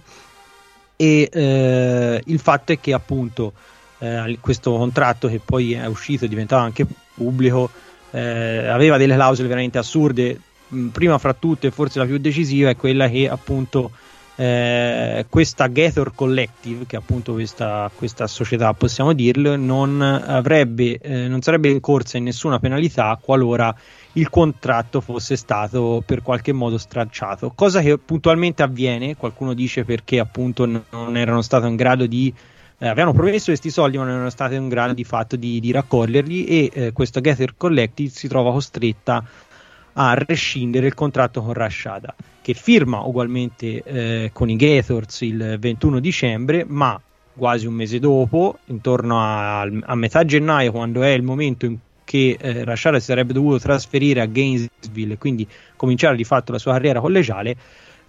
E 0.97 1.29
eh, 1.31 2.21
il 2.25 2.39
fatto 2.39 2.71
è 2.71 2.79
che 2.79 2.91
appunto 2.91 3.53
eh, 3.99 4.37
questo 4.41 4.75
contratto 4.75 5.27
che 5.27 5.39
poi 5.43 5.73
è 5.73 5.85
uscito 5.85 6.25
e 6.25 6.27
diventava 6.27 6.63
anche 6.63 6.85
pubblico 7.13 7.69
eh, 8.11 8.67
aveva 8.67 8.97
delle 8.97 9.13
clausole 9.13 9.47
veramente 9.47 9.77
assurde. 9.77 10.39
Mm, 10.73 10.87
prima 10.89 11.17
fra 11.17 11.33
tutte 11.33 11.71
forse 11.71 11.99
la 11.99 12.05
più 12.05 12.17
decisiva 12.17 12.69
è 12.69 12.75
quella 12.75 13.07
che 13.07 13.29
appunto 13.29 13.91
eh, 14.39 15.25
questa 15.29 15.65
Gator 15.65 16.13
Collective 16.13 16.85
che 16.85 16.95
è 16.95 16.99
appunto 16.99 17.33
questa, 17.33 17.89
questa 17.93 18.27
società 18.27 18.71
possiamo 18.73 19.13
dirlo 19.13 19.55
non 19.55 19.99
avrebbe 19.99 20.99
eh, 20.99 21.27
non 21.27 21.41
sarebbe 21.41 21.69
in 21.69 21.79
corsa 21.79 22.17
in 22.17 22.25
nessuna 22.25 22.59
penalità 22.59 23.17
qualora 23.19 23.75
il 24.13 24.29
contratto 24.29 25.01
fosse 25.01 25.35
stato 25.35 26.03
per 26.05 26.21
qualche 26.21 26.53
modo 26.53 26.77
stracciato 26.77 27.51
cosa 27.55 27.81
che 27.81 27.97
puntualmente 27.97 28.61
avviene 28.61 29.15
qualcuno 29.15 29.55
dice 29.55 29.83
perché 29.85 30.19
appunto 30.19 30.65
non 30.65 31.17
erano 31.17 31.41
stato 31.41 31.65
in 31.65 31.75
grado 31.75 32.05
di 32.05 32.31
eh, 32.77 32.87
avevano 32.87 33.13
promesso 33.13 33.45
questi 33.45 33.71
soldi 33.71 33.97
ma 33.97 34.03
non 34.03 34.13
erano 34.13 34.29
state 34.29 34.53
in 34.53 34.69
grado 34.69 34.93
di 34.93 35.03
fatto 35.03 35.35
di, 35.35 35.59
di 35.59 35.71
raccoglierli 35.71 36.45
e 36.45 36.69
eh, 36.71 36.91
questa 36.93 37.21
Gather 37.21 37.55
Collective 37.57 38.11
si 38.11 38.27
trova 38.27 38.51
costretta 38.51 39.23
a 39.93 40.13
rescindere 40.13 40.85
il 40.85 40.93
contratto 40.93 41.41
con 41.41 41.53
Rashada 41.53 42.13
che 42.47 42.53
firma 42.53 43.01
ugualmente 43.01 43.83
eh, 43.83 44.29
con 44.31 44.49
i 44.49 44.55
Gathors 44.55 45.19
il 45.19 45.57
21 45.59 45.99
dicembre 45.99 46.63
ma 46.65 46.97
quasi 47.35 47.67
un 47.67 47.73
mese 47.73 47.99
dopo 47.99 48.59
intorno 48.67 49.19
a, 49.19 49.63
a 49.63 49.95
metà 49.95 50.23
gennaio 50.23 50.71
quando 50.71 51.03
è 51.03 51.09
il 51.09 51.23
momento 51.23 51.65
in 51.65 51.77
che 52.05 52.37
eh, 52.39 52.63
Rashada 52.63 52.99
si 52.99 53.07
sarebbe 53.07 53.33
dovuto 53.33 53.59
trasferire 53.59 54.21
a 54.21 54.27
Gainesville 54.27 55.15
e 55.15 55.17
quindi 55.17 55.45
cominciare 55.75 56.15
di 56.15 56.23
fatto 56.23 56.53
la 56.53 56.57
sua 56.57 56.71
carriera 56.71 57.01
collegiale 57.01 57.57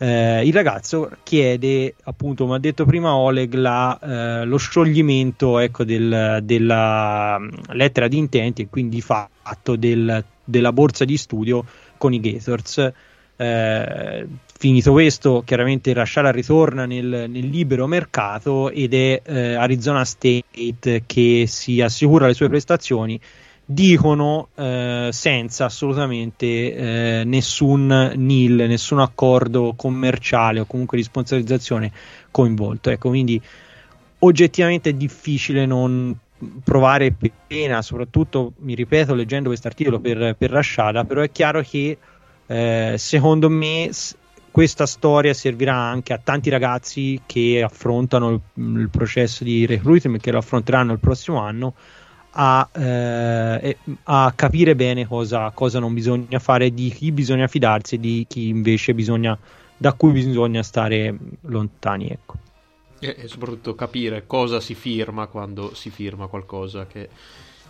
eh, 0.01 0.47
il 0.47 0.53
ragazzo 0.53 1.11
chiede, 1.25 1.97
appunto, 2.05 2.45
come 2.45 2.55
ha 2.55 2.61
detto 2.61 2.85
prima 2.85 3.17
Oleg, 3.17 3.53
la, 3.55 3.99
eh, 4.01 4.45
lo 4.45 4.57
scioglimento 4.57 5.59
ecco, 5.59 5.83
del, 5.83 6.39
della 6.45 7.37
mm, 7.41 7.49
lettera 7.73 8.07
di 8.07 8.17
intenti 8.17 8.63
e 8.63 8.69
quindi 8.69 9.01
fatto 9.01 9.75
del, 9.75 10.25
della 10.45 10.73
borsa 10.73 11.05
di 11.05 11.17
studio 11.17 11.65
con 11.97 12.13
i 12.13 12.21
Gators. 12.21 12.93
Eh, 13.41 14.27
finito 14.59 14.91
questo, 14.91 15.45
chiaramente 15.47 15.93
Rashara 15.93 16.33
ritorna 16.33 16.87
nel, 16.87 17.27
nel, 17.29 17.49
libero 17.49 17.87
mercato 17.87 18.69
ed 18.71 18.93
è 18.95 19.23
eh, 19.25 19.55
Arizona 19.55 20.05
State 20.05 21.05
che 21.07 21.45
si 21.47 21.81
assicura 21.81 22.27
le 22.27 22.35
sue 22.35 22.49
prestazioni 22.49 23.21
dicono 23.65 24.49
eh, 24.57 25.11
senza 25.13 25.67
assolutamente 25.67 26.47
eh, 26.47 27.25
nessun 27.25 28.13
NIL, 28.17 28.65
nessun 28.67 28.99
accordo 28.99 29.75
commerciale 29.77 30.61
o 30.61 30.65
comunque 30.65 30.97
di 30.97 31.05
sponsorizzazione 31.05 31.93
coinvolto. 32.33 32.91
Ecco, 32.91 33.11
quindi 33.11 33.41
oggettivamente 34.21 34.91
è 34.91 34.95
difficile 34.95 35.65
non 35.65 36.17
provare 36.65 37.15
pena, 37.47 37.83
soprattutto 37.83 38.55
mi 38.61 38.75
ripeto 38.75 39.15
leggendo 39.15 39.49
questo 39.49 39.69
articolo 39.69 40.01
per, 40.01 40.35
per 40.37 40.51
Rashada, 40.51 41.05
però 41.05 41.21
è 41.21 41.31
chiaro 41.31 41.61
che 41.61 41.99
eh, 42.49 42.95
secondo 42.97 43.51
me 43.51 43.91
questa 44.51 44.87
storia 44.87 45.35
servirà 45.35 45.75
anche 45.75 46.15
a 46.15 46.21
tanti 46.23 46.51
ragazzi 46.51 47.21
che 47.27 47.63
affrontano 47.63 48.31
il, 48.31 48.41
il 48.55 48.89
processo 48.91 49.45
di 49.45 49.67
recruitment, 49.67 50.23
che 50.23 50.33
lo 50.33 50.39
affronteranno 50.39 50.93
il 50.93 50.99
prossimo 50.99 51.39
anno 51.39 51.75
a, 52.31 52.69
eh, 52.73 53.77
a 54.05 54.33
capire 54.35 54.75
bene 54.75 55.07
cosa, 55.07 55.51
cosa, 55.51 55.79
non 55.79 55.93
bisogna 55.93 56.39
fare, 56.39 56.73
di 56.73 56.89
chi 56.91 57.13
bisogna 57.13 57.47
fidarsi 57.47 57.97
e 57.97 58.01
di 58.01 58.25
chi 58.27 58.49
invece 58.49 58.95
bisogna, 58.95 59.39
da 59.77 59.93
cui 59.93 60.13
bisogna 60.13 60.63
stare 60.63 61.17
lontani. 61.43 62.09
Ecco. 62.09 62.35
E, 62.99 63.15
e 63.19 63.29
soprattutto 63.29 63.75
capire 63.75 64.27
cosa 64.27 64.61
si 64.61 64.75
firma 64.75 65.27
quando 65.27 65.75
si 65.75 65.91
firma 65.91 66.27
qualcosa 66.27 66.87
che 66.87 67.09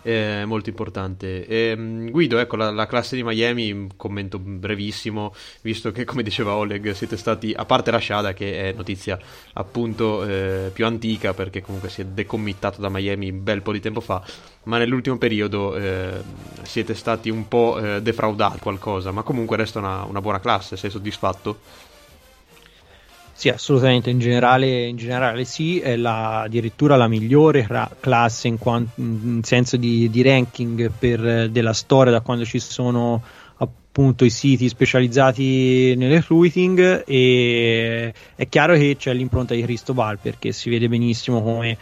è 0.01 0.45
molto 0.45 0.69
importante. 0.69 1.45
E, 1.45 1.55
ehm, 1.71 2.09
Guido, 2.09 2.37
ecco 2.37 2.55
la, 2.55 2.71
la, 2.71 2.87
classe 2.87 3.15
di 3.15 3.23
Miami, 3.23 3.71
un 3.71 3.89
commento 3.95 4.39
brevissimo, 4.39 5.33
visto 5.61 5.91
che 5.91 6.05
come 6.05 6.23
diceva 6.23 6.55
Oleg 6.55 6.91
siete 6.91 7.17
stati, 7.17 7.53
a 7.55 7.65
parte 7.65 7.91
la 7.91 7.99
Shada 7.99 8.33
che 8.33 8.69
è 8.69 8.73
notizia 8.73 9.19
appunto 9.53 10.23
eh, 10.23 10.69
più 10.73 10.85
antica 10.85 11.33
perché 11.33 11.61
comunque 11.61 11.89
si 11.89 12.01
è 12.01 12.05
decommittato 12.05 12.81
da 12.81 12.89
Miami 12.89 13.29
un 13.29 13.43
bel 13.43 13.61
po' 13.61 13.71
di 13.71 13.79
tempo 13.79 14.01
fa, 14.01 14.23
ma 14.63 14.77
nell'ultimo 14.77 15.17
periodo 15.17 15.75
eh, 15.75 16.21
siete 16.63 16.93
stati 16.93 17.29
un 17.29 17.47
po' 17.47 17.79
eh, 17.79 18.01
defraudati 18.01 18.59
qualcosa, 18.59 19.11
ma 19.11 19.23
comunque 19.23 19.57
resta 19.57 19.79
una, 19.79 20.03
una 20.03 20.21
buona 20.21 20.39
classe, 20.39 20.77
sei 20.77 20.89
soddisfatto? 20.89 21.87
Sì, 23.39 23.47
assolutamente, 23.47 24.09
in 24.09 24.19
generale, 24.19 24.87
in 24.87 24.97
generale 24.97 25.45
sì, 25.45 25.79
è 25.79 25.95
la, 25.95 26.41
addirittura 26.41 26.97
la 26.97 27.07
migliore 27.07 27.65
ra- 27.69 27.89
classe 27.97 28.49
in, 28.49 28.57
quanto, 28.57 28.99
in 28.99 29.39
senso 29.43 29.77
di, 29.77 30.09
di 30.09 30.21
ranking 30.21 30.91
per, 30.91 31.49
della 31.49 31.71
storia 31.71 32.11
da 32.11 32.19
quando 32.19 32.43
ci 32.43 32.59
sono 32.59 33.23
appunto 33.55 34.25
i 34.25 34.29
siti 34.29 34.67
specializzati 34.67 35.95
nel 35.95 36.11
recruiting 36.15 37.05
e 37.07 38.13
è 38.35 38.49
chiaro 38.49 38.73
che 38.75 38.97
c'è 38.99 39.13
l'impronta 39.13 39.53
di 39.53 39.61
Cristobal 39.61 40.19
perché 40.19 40.51
si 40.51 40.69
vede 40.69 40.89
benissimo 40.89 41.41
come 41.41 41.77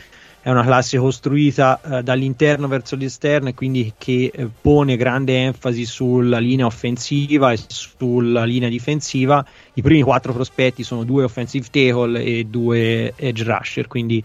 è 0.48 0.50
una 0.50 0.64
classe 0.64 0.98
costruita 0.98 1.82
eh, 1.82 2.04
dall'interno 2.04 2.70
verso 2.70 2.96
l'esterno 2.96 3.50
e 3.50 3.54
quindi 3.54 3.92
che 3.98 4.32
eh, 4.34 4.48
pone 4.62 4.96
grande 4.96 5.44
enfasi 5.44 5.84
sulla 5.84 6.38
linea 6.38 6.66
offensiva 6.66 7.52
e 7.52 7.60
sulla 7.68 8.46
linea 8.46 8.70
difensiva. 8.70 9.46
I 9.74 9.82
primi 9.82 10.04
quattro 10.04 10.32
prospetti 10.32 10.84
sono 10.84 11.04
due 11.04 11.26
offensive 11.26 11.68
tackle 11.70 12.24
e 12.24 12.46
due 12.46 13.12
edge 13.18 13.44
rusher, 13.44 13.88
quindi 13.88 14.24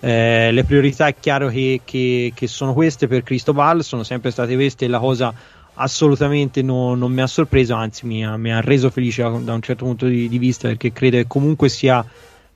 eh, 0.00 0.50
le 0.52 0.64
priorità 0.64 1.06
è 1.06 1.14
chiaro 1.20 1.48
che, 1.48 1.82
che, 1.84 2.32
che, 2.34 2.46
sono 2.46 2.72
queste 2.72 3.06
per 3.06 3.22
Cristobal, 3.22 3.84
sono 3.84 4.04
sempre 4.04 4.30
state 4.30 4.54
queste 4.54 4.86
e 4.86 4.88
la 4.88 4.98
cosa 4.98 5.34
assolutamente 5.74 6.62
no, 6.62 6.94
non 6.94 7.12
mi 7.12 7.20
ha 7.20 7.26
sorpreso, 7.26 7.74
anzi 7.74 8.06
mi 8.06 8.24
ha, 8.24 8.38
mi 8.38 8.54
ha, 8.54 8.62
reso 8.62 8.88
felice 8.88 9.20
da 9.20 9.52
un 9.52 9.60
certo 9.60 9.84
punto 9.84 10.06
di, 10.06 10.30
di 10.30 10.38
vista 10.38 10.68
perché 10.68 10.94
credo 10.94 11.18
che 11.18 11.26
comunque 11.26 11.68
sia 11.68 12.02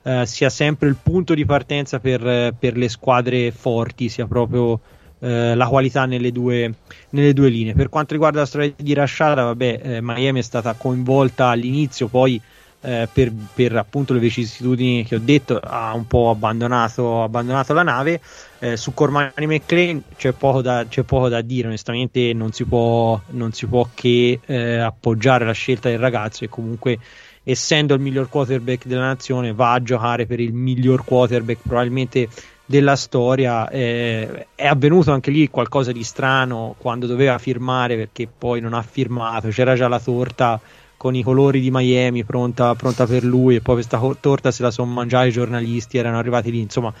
eh, 0.03 0.25
sia 0.25 0.49
sempre 0.49 0.89
il 0.89 0.97
punto 1.01 1.33
di 1.33 1.45
partenza 1.45 1.99
per, 1.99 2.53
per 2.57 2.77
le 2.77 2.89
squadre 2.89 3.51
forti, 3.51 4.09
sia 4.09 4.27
proprio 4.27 4.79
eh, 5.23 5.55
la 5.55 5.67
qualità 5.67 6.05
nelle 6.05 6.33
due, 6.33 6.73
nelle 7.11 7.31
due, 7.31 7.47
linee. 7.47 7.73
Per 7.73 7.87
quanto 7.87 8.11
riguarda 8.11 8.39
la 8.39 8.45
storia 8.45 8.73
di 8.75 8.93
Rashada, 8.93 9.43
vabbè, 9.43 9.79
eh, 9.81 10.01
Miami 10.01 10.39
è 10.39 10.43
stata 10.43 10.73
coinvolta 10.73 11.47
all'inizio, 11.47 12.07
poi 12.07 12.39
eh, 12.81 13.07
per, 13.11 13.31
per, 13.53 13.77
appunto 13.77 14.11
le 14.11 14.19
vicissitudini 14.19 15.05
che 15.05 15.15
ho 15.15 15.21
detto 15.23 15.57
ha 15.63 15.93
un 15.93 16.05
po' 16.07 16.29
abbandonato, 16.29 17.23
abbandonato 17.23 17.73
la 17.73 17.83
nave. 17.83 18.19
Eh, 18.59 18.75
su 18.75 18.93
Cormani 18.93 19.47
McLean 19.47 20.03
c'è 20.17 20.33
poco, 20.33 20.61
da, 20.61 20.85
c'è 20.89 21.03
poco, 21.03 21.29
da, 21.29 21.39
dire, 21.39 21.67
onestamente 21.67 22.33
non 22.33 22.51
si 22.51 22.65
può, 22.65 23.17
non 23.29 23.53
si 23.53 23.65
può 23.65 23.87
che 23.93 24.41
appoggiare 24.83 25.45
la 25.45 25.53
scelta 25.53 25.87
del 25.87 25.99
ragazzo 25.99 26.43
e 26.43 26.49
comunque 26.49 26.99
essendo 27.43 27.93
il 27.93 27.99
miglior 27.99 28.29
quarterback 28.29 28.85
della 28.85 29.07
nazione, 29.07 29.53
va 29.53 29.73
a 29.73 29.83
giocare 29.83 30.25
per 30.25 30.39
il 30.39 30.53
miglior 30.53 31.03
quarterback 31.03 31.61
probabilmente 31.63 32.27
della 32.65 32.95
storia. 32.95 33.69
Eh, 33.69 34.47
è 34.55 34.65
avvenuto 34.65 35.11
anche 35.11 35.31
lì 35.31 35.49
qualcosa 35.49 35.91
di 35.91 36.03
strano 36.03 36.75
quando 36.77 37.05
doveva 37.05 37.37
firmare 37.37 37.95
perché 37.95 38.27
poi 38.27 38.61
non 38.61 38.73
ha 38.73 38.81
firmato, 38.81 39.49
c'era 39.49 39.75
già 39.75 39.87
la 39.87 39.99
torta 39.99 40.59
con 40.95 41.15
i 41.15 41.23
colori 41.23 41.59
di 41.59 41.69
Miami 41.69 42.23
pronta, 42.23 42.75
pronta 42.75 43.05
per 43.05 43.25
lui 43.25 43.55
e 43.55 43.61
poi 43.61 43.75
questa 43.75 43.99
torta 44.21 44.51
se 44.51 44.63
la 44.63 44.71
sono 44.71 44.89
mangiata 44.91 45.25
i 45.25 45.31
giornalisti, 45.31 45.97
erano 45.97 46.17
arrivati 46.17 46.49
lì, 46.49 46.61
insomma 46.61 46.93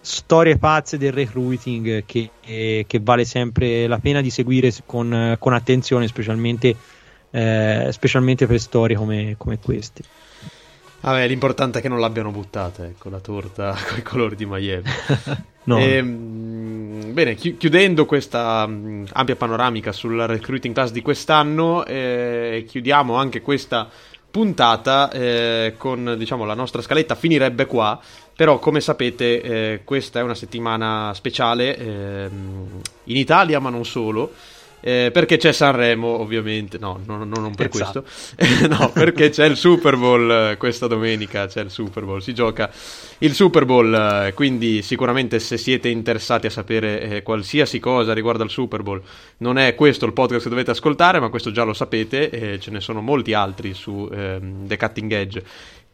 storie 0.00 0.58
pazze 0.58 0.98
del 0.98 1.12
recruiting 1.12 2.04
che, 2.04 2.28
eh, 2.44 2.84
che 2.86 3.00
vale 3.02 3.24
sempre 3.24 3.86
la 3.86 3.98
pena 3.98 4.20
di 4.20 4.28
seguire 4.28 4.70
con, 4.84 5.36
con 5.38 5.54
attenzione, 5.54 6.08
specialmente 6.08 6.76
eh, 7.34 7.88
specialmente 7.90 8.46
per 8.46 8.60
storie 8.60 8.96
come, 8.96 9.34
come 9.36 9.58
queste. 9.58 10.02
Vabbè, 11.00 11.26
l'importante 11.26 11.80
è 11.80 11.82
che 11.82 11.88
non 11.88 11.98
l'abbiano 11.98 12.30
buttata, 12.30 12.86
ecco, 12.86 13.10
la 13.10 13.18
torta 13.18 13.76
con 13.88 13.98
i 13.98 14.02
colori 14.02 14.36
di 14.36 14.46
Miami. 14.46 14.84
no. 15.64 15.78
e, 15.78 15.96
ehm, 15.96 17.12
bene, 17.12 17.34
chi- 17.34 17.56
chiudendo 17.56 18.06
questa 18.06 18.64
mh, 18.66 19.08
ampia 19.12 19.34
panoramica 19.34 19.90
sulla 19.90 20.26
recruiting 20.26 20.72
class 20.72 20.92
di 20.92 21.02
quest'anno, 21.02 21.84
eh, 21.84 22.64
chiudiamo 22.68 23.16
anche 23.16 23.42
questa 23.42 23.88
puntata 24.30 25.10
eh, 25.10 25.74
con 25.76 26.16
diciamo 26.18 26.44
la 26.44 26.54
nostra 26.54 26.82
scaletta 26.82 27.14
finirebbe 27.14 27.66
qua 27.66 28.00
però 28.34 28.58
come 28.58 28.80
sapete 28.80 29.40
eh, 29.40 29.80
questa 29.84 30.18
è 30.18 30.22
una 30.24 30.34
settimana 30.34 31.12
speciale 31.14 31.76
ehm, 31.76 32.80
in 33.04 33.16
Italia 33.16 33.60
ma 33.60 33.70
non 33.70 33.84
solo 33.84 34.32
eh, 34.86 35.08
perché 35.10 35.38
c'è 35.38 35.50
Sanremo, 35.50 36.20
ovviamente. 36.20 36.76
No, 36.76 37.00
no, 37.06 37.24
no 37.24 37.40
non 37.40 37.54
per 37.54 37.70
esatto. 37.72 38.02
questo. 38.02 38.68
no, 38.68 38.90
perché 38.92 39.30
c'è 39.30 39.46
il 39.46 39.56
Super 39.56 39.96
Bowl 39.96 40.30
eh, 40.30 40.56
questa 40.58 40.86
domenica. 40.86 41.46
C'è 41.46 41.62
il 41.62 41.70
Super 41.70 42.04
Bowl. 42.04 42.20
Si 42.20 42.34
gioca 42.34 42.70
il 43.20 43.32
Super 43.32 43.64
Bowl. 43.64 43.94
Eh, 43.94 44.34
quindi, 44.34 44.82
sicuramente, 44.82 45.38
se 45.38 45.56
siete 45.56 45.88
interessati 45.88 46.48
a 46.48 46.50
sapere 46.50 47.00
eh, 47.00 47.22
qualsiasi 47.22 47.78
cosa 47.78 48.12
riguardo 48.12 48.42
al 48.42 48.50
Super 48.50 48.82
Bowl, 48.82 49.00
non 49.38 49.56
è 49.56 49.74
questo 49.74 50.04
il 50.04 50.12
podcast 50.12 50.42
che 50.42 50.50
dovete 50.50 50.72
ascoltare, 50.72 51.18
ma 51.18 51.30
questo 51.30 51.50
già 51.50 51.62
lo 51.62 51.72
sapete. 51.72 52.28
Eh, 52.28 52.60
ce 52.60 52.70
ne 52.70 52.80
sono 52.80 53.00
molti 53.00 53.32
altri 53.32 53.72
su 53.72 54.06
ehm, 54.12 54.66
The 54.66 54.76
Cutting 54.76 55.12
Edge 55.12 55.42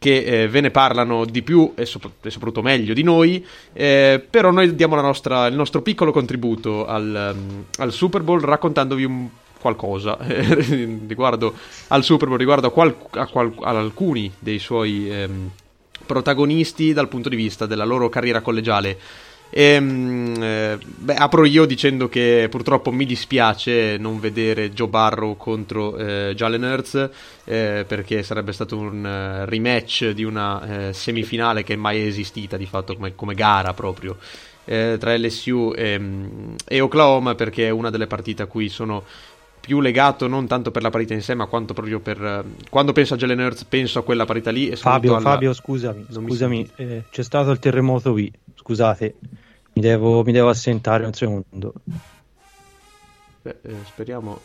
che 0.01 0.23
eh, 0.23 0.47
ve 0.47 0.61
ne 0.61 0.71
parlano 0.71 1.25
di 1.25 1.43
più 1.43 1.73
e, 1.75 1.85
sop- 1.85 2.25
e 2.25 2.31
soprattutto 2.31 2.63
meglio 2.63 2.95
di 2.95 3.03
noi, 3.03 3.45
eh, 3.71 4.19
però 4.27 4.49
noi 4.49 4.73
diamo 4.73 4.95
nostra, 4.99 5.45
il 5.45 5.53
nostro 5.53 5.83
piccolo 5.83 6.11
contributo 6.11 6.87
al, 6.87 7.35
um, 7.35 7.65
al 7.77 7.91
Super 7.93 8.23
Bowl 8.23 8.41
raccontandovi 8.41 9.03
un 9.03 9.27
qualcosa 9.59 10.17
riguardo 11.05 11.53
al 11.89 12.03
Super 12.03 12.29
Bowl, 12.29 12.39
riguardo 12.39 12.65
a, 12.65 12.71
qual- 12.71 12.95
a, 13.11 13.27
qual- 13.27 13.53
a 13.59 13.69
alcuni 13.69 14.33
dei 14.39 14.57
suoi 14.57 15.07
ehm, 15.07 15.51
protagonisti 16.03 16.93
dal 16.93 17.07
punto 17.07 17.29
di 17.29 17.35
vista 17.35 17.67
della 17.67 17.85
loro 17.85 18.09
carriera 18.09 18.41
collegiale. 18.41 18.97
E, 19.53 19.63
ehm, 19.63 20.41
eh, 20.41 20.79
beh, 20.79 21.15
apro 21.15 21.43
io 21.43 21.65
dicendo 21.65 22.07
che 22.07 22.47
purtroppo 22.49 22.91
mi 22.91 23.05
dispiace 23.05 23.97
non 23.97 24.19
vedere 24.19 24.71
Joe 24.71 24.87
Barrow 24.87 25.35
contro 25.35 25.97
eh, 25.97 26.33
Jalen 26.35 26.63
Hurts 26.63 27.09
eh, 27.43 27.83
perché 27.85 28.23
sarebbe 28.23 28.53
stato 28.53 28.77
un 28.77 29.03
uh, 29.03 29.45
rematch 29.49 30.11
di 30.11 30.23
una 30.23 30.87
uh, 30.89 30.93
semifinale 30.93 31.63
che 31.63 31.75
mai 31.75 32.01
è 32.01 32.05
esistita 32.05 32.55
di 32.55 32.65
fatto 32.65 32.95
come, 32.95 33.13
come 33.13 33.33
gara 33.33 33.73
proprio. 33.73 34.17
Eh, 34.63 34.97
tra 34.99 35.17
LSU 35.17 35.73
e, 35.75 35.99
e, 36.67 36.79
Oklahoma 36.79 37.33
perché 37.33 37.65
è 37.65 37.71
una 37.71 37.89
delle 37.89 38.05
partite 38.05 38.43
a 38.43 38.45
cui 38.45 38.69
sono 38.69 39.03
più 39.59 39.79
legato 39.79 40.27
non 40.27 40.45
tanto 40.45 40.69
per 40.69 40.83
la 40.83 40.91
partita 40.91 41.15
in 41.15 41.21
sé 41.23 41.33
ma 41.33 41.45
quanto 41.45 41.73
proprio 41.73 41.99
per 41.99 42.43
quando 42.69 42.91
penso 42.93 43.15
a 43.15 43.17
Jalen 43.17 43.39
Hurts 43.39 43.63
penso 43.65 43.99
a 43.99 44.03
quella 44.03 44.25
partita 44.25 44.51
lì 44.51 44.75
Fabio, 44.75 45.15
alla... 45.15 45.21
Fabio 45.31 45.53
scusami, 45.53 46.05
scusami 46.09 46.69
eh, 46.75 47.03
c'è 47.09 47.23
stato 47.23 47.51
il 47.51 47.59
terremoto 47.59 48.11
qui 48.11 48.31
scusate, 48.61 49.15
mi 49.73 49.81
devo, 49.81 50.23
mi 50.23 50.31
devo 50.31 50.49
assentare 50.49 51.05
un 51.05 51.13
secondo. 51.13 51.73
Beh, 53.41 53.57
eh, 53.61 53.75
speriamo 53.85 54.39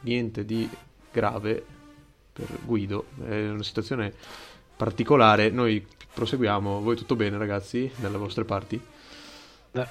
niente 0.00 0.44
di 0.44 0.68
grave 1.12 1.62
per 2.32 2.46
Guido, 2.64 3.06
è 3.22 3.48
una 3.50 3.62
situazione 3.62 4.12
particolare. 4.76 5.50
Noi 5.50 5.86
proseguiamo, 6.12 6.80
voi 6.80 6.96
tutto 6.96 7.16
bene 7.16 7.36
ragazzi, 7.36 7.90
nelle 7.96 8.16
vostre 8.16 8.44
parti? 8.44 8.80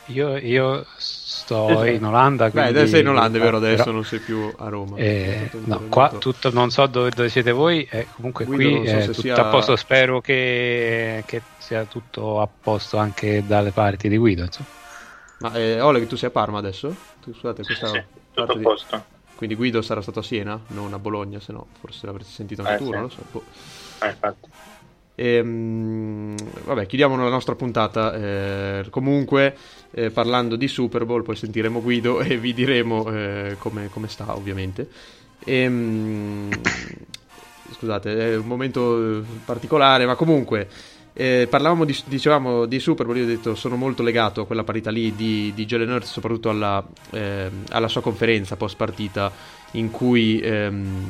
Io, 0.07 0.35
io 0.35 0.85
sto 0.97 1.85
in 1.85 2.03
Olanda. 2.03 2.51
Quindi... 2.51 2.73
Beh, 2.73 2.87
sei 2.87 2.99
in 2.99 3.07
Olanda, 3.07 3.37
è 3.37 3.41
vero, 3.41 3.57
adesso 3.57 3.83
però... 3.83 3.95
non 3.95 4.03
sei 4.03 4.19
più 4.19 4.53
a 4.57 4.67
Roma. 4.67 4.97
Eh, 4.97 5.49
no, 5.65 5.83
qua 5.87 6.09
tutto, 6.09 6.51
non 6.51 6.69
so 6.69 6.85
dove, 6.87 7.11
dove 7.11 7.29
siete 7.29 7.51
voi, 7.51 7.87
eh, 7.89 8.07
comunque 8.15 8.43
Guido, 8.43 8.79
qui 8.79 8.87
so 8.87 8.95
è 8.95 9.05
tutto 9.05 9.21
sia... 9.21 9.35
a 9.35 9.49
posto, 9.49 9.75
spero 9.77 10.19
che, 10.19 11.23
che, 11.25 11.41
sia 11.57 11.85
tutto 11.85 12.41
a 12.41 12.47
posto 12.47 12.97
anche 12.97 13.43
dalle 13.47 13.71
parti 13.71 14.09
di 14.09 14.17
Guido. 14.17 14.43
Insomma. 14.43 14.67
Ma 15.39 15.53
eh, 15.53 15.79
Oleg, 15.79 16.07
tu 16.07 16.17
sei 16.17 16.27
a 16.27 16.31
Parma 16.31 16.57
adesso? 16.57 16.93
Scusate, 17.23 17.63
questa 17.63 17.87
sì, 17.87 17.93
sì, 17.93 18.03
tutto 18.33 18.51
a 18.51 18.57
posto. 18.57 18.95
Di... 18.97 19.01
Quindi 19.35 19.55
Guido 19.55 19.81
sarà 19.81 20.01
stato 20.01 20.19
a 20.19 20.23
Siena, 20.23 20.59
non 20.67 20.91
a 20.93 20.99
Bologna, 20.99 21.39
se 21.39 21.53
no 21.53 21.67
forse 21.79 22.05
l'avresti 22.05 22.33
sentito 22.33 22.61
anche 22.63 22.73
eh, 22.73 22.77
tu, 22.79 22.85
sì. 22.85 22.91
non 22.91 23.01
lo 23.03 23.09
so. 23.09 23.23
Boh. 23.31 23.43
Eh, 24.01 24.07
infatti. 24.07 24.49
Ehm, 25.21 26.33
vabbè, 26.63 26.85
chiudiamo 26.85 27.17
la 27.17 27.29
nostra 27.29 27.53
puntata. 27.53 28.13
Eh, 28.13 28.85
comunque, 28.89 29.53
eh, 29.91 30.11
parlando 30.11 30.55
di 30.55 30.69
Super 30.69 31.03
Bowl, 31.03 31.23
poi 31.23 31.35
sentiremo 31.35 31.81
Guido 31.81 32.21
e 32.21 32.37
vi 32.37 32.53
diremo 32.53 33.11
eh, 33.11 33.55
come, 33.59 33.89
come, 33.89 34.07
sta, 34.07 34.33
ovviamente. 34.33 34.87
Ehm, 35.43 36.49
scusate, 37.73 38.31
è 38.31 38.37
un 38.37 38.45
momento 38.45 39.25
particolare, 39.43 40.05
ma 40.05 40.15
comunque. 40.15 40.67
Eh, 41.11 41.47
parlavamo 41.49 41.83
di, 41.83 41.97
dicevamo 42.05 42.65
di 42.65 42.79
Super 42.79 43.05
Bowl, 43.05 43.17
io 43.17 43.23
ho 43.23 43.27
detto 43.27 43.55
sono 43.55 43.75
molto 43.75 44.03
legato 44.03 44.41
a 44.41 44.45
quella 44.45 44.63
parità 44.63 44.89
lì 44.89 45.13
di, 45.15 45.51
di 45.53 45.65
Jalen 45.65 45.89
Hurts, 45.89 46.11
soprattutto 46.11 46.49
alla, 46.49 46.81
eh, 47.09 47.49
alla, 47.71 47.89
sua 47.89 47.99
conferenza 47.99 48.55
post 48.55 48.77
partita 48.77 49.29
in 49.71 49.91
cui 49.91 50.39
ehm, 50.39 51.09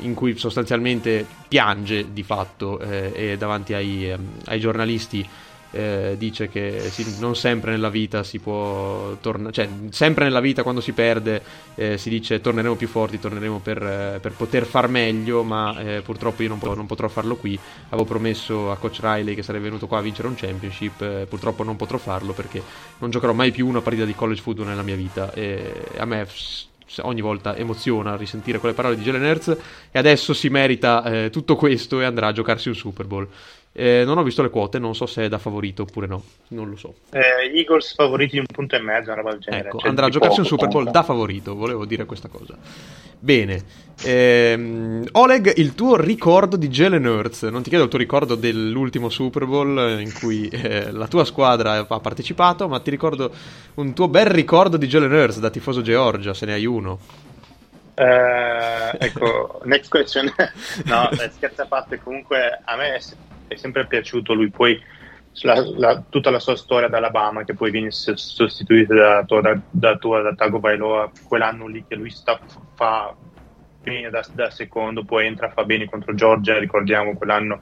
in 0.00 0.14
cui 0.14 0.36
sostanzialmente 0.36 1.26
piange 1.48 2.12
di 2.12 2.22
fatto 2.22 2.78
eh, 2.80 3.12
e 3.14 3.36
davanti 3.36 3.74
ai, 3.74 4.10
eh, 4.10 4.18
ai 4.46 4.60
giornalisti 4.60 5.26
eh, 5.72 6.16
dice 6.18 6.48
che 6.48 6.80
sì, 6.90 7.18
non 7.20 7.36
sempre 7.36 7.70
nella 7.70 7.90
vita 7.90 8.22
si 8.24 8.38
può 8.38 9.16
tornare, 9.20 9.52
cioè 9.52 9.68
sempre 9.90 10.24
nella 10.24 10.40
vita 10.40 10.62
quando 10.62 10.80
si 10.80 10.92
perde 10.92 11.42
eh, 11.74 11.96
si 11.96 12.08
dice 12.10 12.40
torneremo 12.40 12.74
più 12.74 12.88
forti, 12.88 13.20
torneremo 13.20 13.60
per, 13.60 13.82
eh, 13.82 14.18
per 14.20 14.32
poter 14.32 14.64
far 14.66 14.88
meglio, 14.88 15.42
ma 15.42 15.78
eh, 15.78 16.00
purtroppo 16.02 16.42
io 16.42 16.48
non, 16.48 16.58
po- 16.58 16.74
non, 16.74 16.86
potrò 16.86 17.08
farlo 17.08 17.36
qui. 17.36 17.58
Avevo 17.88 18.04
promesso 18.04 18.70
a 18.70 18.76
Coach 18.76 18.98
Riley 19.00 19.34
che 19.34 19.42
sarei 19.42 19.60
venuto 19.60 19.86
qua 19.86 19.98
a 19.98 20.02
vincere 20.02 20.28
un 20.28 20.34
championship, 20.34 21.00
eh, 21.02 21.26
purtroppo 21.28 21.62
non 21.62 21.76
potrò 21.76 21.98
farlo 21.98 22.32
perché 22.32 22.62
non 22.98 23.10
giocherò 23.10 23.32
mai 23.32 23.52
più 23.52 23.66
una 23.66 23.80
partita 23.80 24.04
di 24.04 24.14
college 24.14 24.42
football 24.42 24.66
nella 24.66 24.82
mia 24.82 24.96
vita. 24.96 25.32
E 25.32 25.72
a 25.96 26.04
me 26.04 26.26
ogni 27.02 27.20
volta 27.20 27.56
emoziona 27.56 28.16
risentire 28.16 28.58
quelle 28.58 28.74
parole 28.74 28.96
di 28.96 29.02
Jalen 29.02 29.22
Hurts 29.22 29.56
e 29.90 29.98
adesso 29.98 30.34
si 30.34 30.48
merita 30.48 31.02
eh, 31.04 31.30
tutto 31.30 31.56
questo 31.56 32.00
e 32.00 32.04
andrà 32.04 32.28
a 32.28 32.32
giocarsi 32.32 32.68
un 32.68 32.74
Super 32.74 33.06
Bowl. 33.06 33.28
Eh, 33.72 34.02
non 34.04 34.18
ho 34.18 34.22
visto 34.22 34.42
le 34.42 34.50
quote, 34.50 34.78
non 34.78 34.94
so 34.94 35.06
se 35.06 35.24
è 35.24 35.28
da 35.28 35.38
favorito 35.38 35.82
oppure 35.82 36.06
no, 36.06 36.22
non 36.48 36.68
lo 36.68 36.76
so. 36.76 36.94
Eh, 37.12 37.56
Eagles 37.56 37.94
favoriti 37.94 38.32
di 38.32 38.38
un 38.38 38.46
punto 38.46 38.76
e 38.76 38.80
mezzo, 38.80 39.10
una 39.10 39.20
roba 39.20 39.30
del 39.30 39.40
genere. 39.40 39.68
Ecco, 39.68 39.78
Cioè, 39.78 39.88
andrà 39.88 40.06
a 40.06 40.10
giocarsi 40.10 40.40
un 40.40 40.46
poco, 40.46 40.56
Super 40.56 40.68
Bowl 40.68 40.90
da 40.90 41.02
favorito, 41.02 41.54
volevo 41.54 41.84
dire 41.84 42.04
questa 42.04 42.28
cosa. 42.28 42.56
Bene, 43.18 43.88
Ehm, 44.02 45.06
Oleg, 45.12 45.52
il 45.58 45.74
tuo 45.74 45.96
ricordo 45.96 46.56
di 46.56 46.68
Jalen 46.68 47.04
Hurts, 47.04 47.42
non 47.44 47.62
ti 47.62 47.68
chiedo 47.68 47.84
il 47.84 47.90
tuo 47.90 47.98
ricordo 47.98 48.34
dell'ultimo 48.34 49.10
Super 49.10 49.44
Bowl 49.44 49.78
eh, 49.78 50.00
in 50.00 50.12
cui 50.14 50.48
eh, 50.48 50.90
la 50.90 51.06
tua 51.06 51.24
squadra 51.24 51.84
ha 51.86 52.00
partecipato, 52.00 52.66
ma 52.66 52.80
ti 52.80 52.90
ricordo 52.90 53.30
un 53.74 53.92
tuo 53.92 54.08
bel 54.08 54.26
ricordo 54.26 54.78
di 54.78 54.86
Jalen 54.86 55.12
Hurts 55.12 55.38
da 55.38 55.50
tifoso 55.50 55.82
Georgia, 55.82 56.32
se 56.32 56.46
ne 56.46 56.54
hai 56.54 56.64
uno. 56.64 56.98
Eh, 57.94 58.96
ecco, 58.98 59.60
next 59.64 59.90
question. 59.90 60.32
no, 60.86 61.10
scherzi 61.32 61.60
a 61.60 61.66
parte, 61.66 62.00
comunque 62.02 62.58
a 62.64 62.76
me 62.76 63.00
è, 63.50 63.56
sempre 63.56 63.86
piaciuto 63.86 64.32
lui, 64.34 64.50
poi 64.50 64.80
la- 65.42 65.62
la- 65.76 66.04
tutta 66.08 66.30
la 66.30 66.38
sua 66.38 66.56
storia 66.56 66.88
d'Alabama 66.88 67.44
che 67.44 67.54
poi 67.54 67.70
viene 67.70 67.90
sostituita 67.90 68.94
da, 68.94 69.40
da, 69.40 69.60
da, 69.68 69.96
tua- 69.96 70.22
da 70.22 70.34
Tago 70.34 70.60
Bailoa, 70.60 71.10
quell'anno 71.22 71.66
lì 71.66 71.84
che 71.86 71.94
lui 71.96 72.10
sta, 72.10 72.42
fa 72.74 73.16
bene 73.82 74.10
da, 74.10 74.22
da 74.32 74.50
secondo, 74.50 75.04
poi 75.04 75.26
entra, 75.26 75.50
fa 75.50 75.64
bene 75.64 75.88
contro 75.88 76.14
Georgia, 76.14 76.58
ricordiamo 76.58 77.14
quell'anno, 77.16 77.58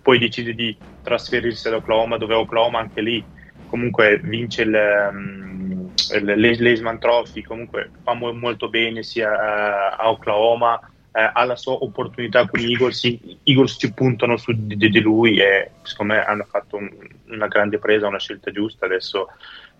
poi 0.00 0.18
decide 0.18 0.54
di 0.54 0.78
trasferirsi 1.00 1.68
ad 1.68 1.74
Oklahoma, 1.74 2.18
dove 2.18 2.34
Oklahoma 2.34 2.78
anche 2.78 3.00
lì 3.00 3.26
comunque 3.64 4.18
vince 4.22 4.62
il, 4.62 5.08
um, 5.10 5.92
l'Eisman 6.20 6.98
Trophy, 6.98 7.42
comunque 7.42 7.90
fa 8.02 8.12
mo- 8.14 8.32
molto 8.34 8.68
bene 8.68 9.02
sia 9.02 9.96
a 9.96 10.10
Oklahoma, 10.10 10.78
eh, 11.12 11.30
ha 11.32 11.44
la 11.44 11.56
sua 11.56 11.74
opportunità 11.74 12.46
con 12.46 12.60
gli 12.60 12.72
Eagles, 12.72 13.04
i 13.04 13.38
Eagles 13.44 13.76
ci 13.78 13.92
puntano 13.92 14.36
su 14.36 14.52
di, 14.54 14.76
di 14.76 15.00
lui 15.00 15.38
e 15.38 15.70
secondo 15.82 16.14
me 16.14 16.24
hanno 16.24 16.44
fatto 16.44 16.76
un- 16.76 16.90
una 17.28 17.46
grande 17.48 17.78
presa, 17.78 18.06
una 18.06 18.18
scelta 18.18 18.50
giusta, 18.50 18.86
adesso 18.86 19.28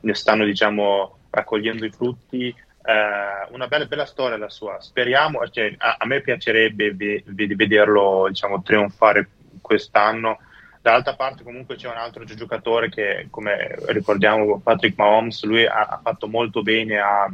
ne 0.01 0.15
stanno 0.15 0.45
diciamo 0.45 1.19
raccogliendo 1.31 1.85
i 1.85 1.91
frutti. 1.91 2.49
Eh, 2.85 3.53
una 3.53 3.69
bella, 3.69 3.87
bella 3.87 4.05
storia 4.07 4.37
la 4.37 4.51
sua, 4.51 4.81
speriamo, 4.81 5.47
cioè, 5.49 5.73
a, 5.79 5.97
a 6.01 6.07
me 6.07 6.21
piacerebbe 6.21 6.93
ve- 6.93 7.23
ve- 7.27 7.55
vederlo 7.55 8.27
diciamo, 8.29 8.63
trionfare 8.63 9.29
quest'anno. 9.61 10.39
Dall'altra 10.83 11.15
parte 11.15 11.45
comunque 11.45 11.77
c'è 11.77 11.89
un 11.89 11.97
altro 11.97 12.25
gio- 12.25 12.35
giocatore 12.35 12.89
che, 12.89 13.29
come 13.31 13.77
ricordiamo, 13.87 14.59
Patrick 14.59 14.99
Mahomes, 14.99 15.45
lui 15.45 15.65
ha, 15.65 15.83
ha 15.83 16.01
fatto 16.03 16.27
molto 16.27 16.63
bene 16.63 16.99
a, 16.99 17.29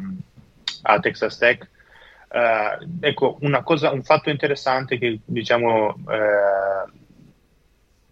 a 0.83 1.01
Texas 1.01 1.39
Tech. 1.39 1.67
Eh, 2.31 2.79
ecco, 3.01 3.39
cosa, 3.65 3.91
un 3.91 4.03
fatto 4.03 4.31
interessante 4.31 4.99
che 4.99 5.21
diciamo 5.25 5.97
eh, 6.11 6.93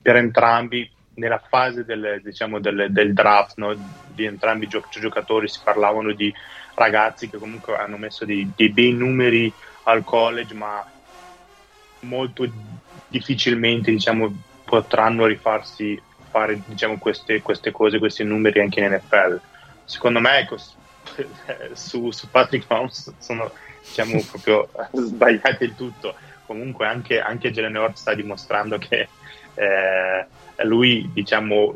per 0.00 0.16
entrambi 0.16 0.90
nella 1.14 1.38
fase 1.38 1.84
del, 1.84 2.20
diciamo, 2.22 2.60
del, 2.60 2.88
del 2.90 3.12
draft 3.12 3.56
no, 3.58 3.74
di 3.76 4.24
entrambi 4.24 4.64
i 4.64 4.68
gio- 4.68 4.84
giocatori 4.88 5.48
si 5.48 5.60
parlavano 5.62 6.12
di 6.12 6.32
ragazzi 6.74 7.28
che 7.28 7.38
comunque 7.38 7.76
hanno 7.76 7.96
messo 7.96 8.24
dei, 8.24 8.52
dei 8.54 8.70
bei 8.72 8.92
numeri 8.92 9.54
al 9.84 10.04
college 10.04 10.54
ma 10.54 10.84
molto 12.00 12.46
difficilmente 13.08 13.90
diciamo, 13.90 14.34
potranno 14.64 15.26
rifarsi 15.26 16.00
fare 16.30 16.62
diciamo, 16.66 16.98
queste, 16.98 17.42
queste 17.42 17.70
cose, 17.70 17.98
questi 17.98 18.24
numeri 18.24 18.60
anche 18.60 18.80
in 18.80 18.92
NFL. 18.92 19.40
Secondo 19.84 20.20
me 20.20 20.38
ecco, 20.38 20.56
su, 21.72 22.10
su 22.10 22.30
Patrick 22.30 22.66
Mahomes 22.68 23.14
sono 23.18 23.50
diciamo, 23.86 24.24
proprio 24.26 24.70
sbagliate 24.92 25.64
il 25.64 25.74
tutto. 25.74 26.14
Comunque 26.44 26.86
anche, 26.86 27.20
anche 27.20 27.50
Jalen 27.50 27.76
Hurts 27.76 28.00
sta 28.00 28.14
dimostrando 28.14 28.78
che 28.78 29.12
eh, 29.54 30.28
lui 30.64 31.10
diciamo 31.12 31.74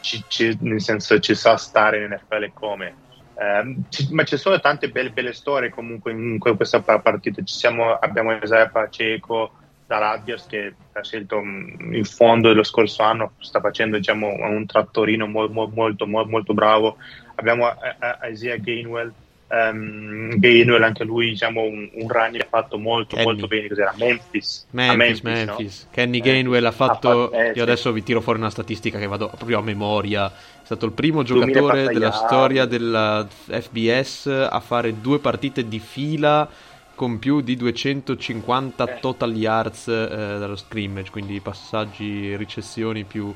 ci, 0.00 0.24
ci- 0.28 0.56
nel 0.60 0.80
senso 0.82 1.18
ci 1.18 1.34
sa 1.34 1.56
stare 1.56 2.04
in 2.04 2.10
NFL 2.12 2.52
come 2.52 2.98
Eh, 3.34 3.84
ci- 3.88 4.12
ma 4.12 4.24
ci 4.24 4.36
sono 4.36 4.60
tante 4.60 4.90
belle, 4.90 5.10
belle 5.10 5.32
storie 5.32 5.70
comunque 5.70 6.12
in 6.12 6.38
que- 6.38 6.54
questa 6.54 6.82
pa- 6.82 7.00
partita 7.00 7.42
ci 7.42 7.54
siamo, 7.54 7.94
abbiamo 7.94 8.36
Isaiah 8.36 8.68
Paceco 8.68 9.54
da 9.86 9.96
Rutgers 10.12 10.44
che 10.46 10.76
ha 10.92 11.02
scelto 11.02 11.40
mm, 11.42 11.94
in 11.94 12.04
fondo 12.04 12.48
dello 12.48 12.62
scorso 12.62 13.02
anno 13.02 13.32
sta 13.38 13.60
facendo 13.60 13.96
diciamo 13.96 14.28
un 14.28 14.66
trattorino 14.66 15.26
mo- 15.26 15.48
mo- 15.48 15.70
molto, 15.72 16.06
mo- 16.06 16.26
molto 16.26 16.52
bravo 16.52 16.98
abbiamo 17.36 17.70
eh, 17.80 17.96
eh, 17.98 18.30
Isaiah 18.30 18.58
Gainwell 18.58 19.14
ehm, 19.52 20.38
Gainwell 20.38 20.82
anche 20.82 21.04
lui 21.04 21.28
diciamo 21.30 21.60
un, 21.62 21.88
un 21.92 22.08
run 22.08 22.32
che 22.32 22.38
ha 22.38 22.46
fatto 22.48 22.78
molto 22.78 23.14
Kenny. 23.16 23.26
molto 23.28 23.46
bene 23.46 23.68
cos'era 23.68 23.92
Memphis 23.98 24.66
Memphis, 24.70 25.22
no? 25.22 25.30
Memphis. 25.30 25.88
Kenny 25.90 26.18
Eh, 26.18 26.20
Gainwell 26.22 26.64
ha 26.64 26.70
fatto. 26.72 27.30
eh, 27.32 27.52
io 27.54 27.62
adesso 27.62 27.92
vi 27.92 28.02
tiro 28.02 28.20
fuori 28.20 28.38
una 28.38 28.50
statistica 28.50 28.98
che 28.98 29.06
vado 29.06 29.28
proprio 29.28 29.58
a 29.58 29.62
memoria. 29.62 30.26
È 30.28 30.64
stato 30.64 30.86
il 30.86 30.92
primo 30.92 31.22
2000 31.22 31.52
giocatore 31.52 31.92
della 31.92 32.12
storia 32.12 32.64
della 32.64 33.26
FBS 33.28 34.26
a 34.50 34.60
fare 34.60 35.00
due 35.00 35.18
partite 35.18 35.68
di 35.68 35.78
fila 35.80 36.48
con 36.94 37.18
più 37.18 37.40
di 37.40 37.56
250 37.56 38.84
Eh. 38.96 39.00
total 39.00 39.34
yards 39.36 39.88
eh, 39.88 40.06
dallo 40.38 40.56
scrimmage, 40.56 41.10
quindi 41.10 41.40
passaggi, 41.40 42.36
ricessioni 42.36 43.04
più, 43.04 43.34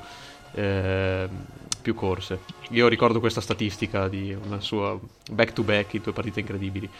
eh, 0.54 1.28
più 1.86 1.94
corse. 1.94 2.40
Io 2.70 2.88
ricordo 2.88 3.20
questa 3.20 3.40
statistica 3.40 4.08
di 4.08 4.36
una 4.44 4.58
sua 4.58 4.98
back 5.30 5.52
to 5.52 5.62
back 5.62 5.94
in 5.94 6.02
due 6.02 6.12
partite 6.12 6.40
incredibili. 6.40 6.90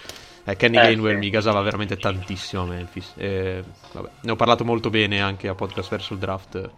Eh, 0.45 0.55
Kenny 0.55 0.77
Eh, 0.77 0.81
Gainwell 0.81 1.15
sì. 1.15 1.19
mi 1.19 1.31
gasava 1.31 1.61
veramente 1.61 1.97
tantissimo 1.97 2.63
a 2.63 2.67
Memphis. 2.67 3.15
E, 3.17 3.65
vabbè, 3.93 4.09
ne 4.21 4.31
ho 4.31 4.37
parlato 4.37 4.65
molto 4.65 4.89
bene 4.89 5.21
anche 5.21 5.49
a 5.49 5.57
podcast 5.57 5.91
verso 5.91 6.13
il 6.13 6.21
draft 6.21 6.71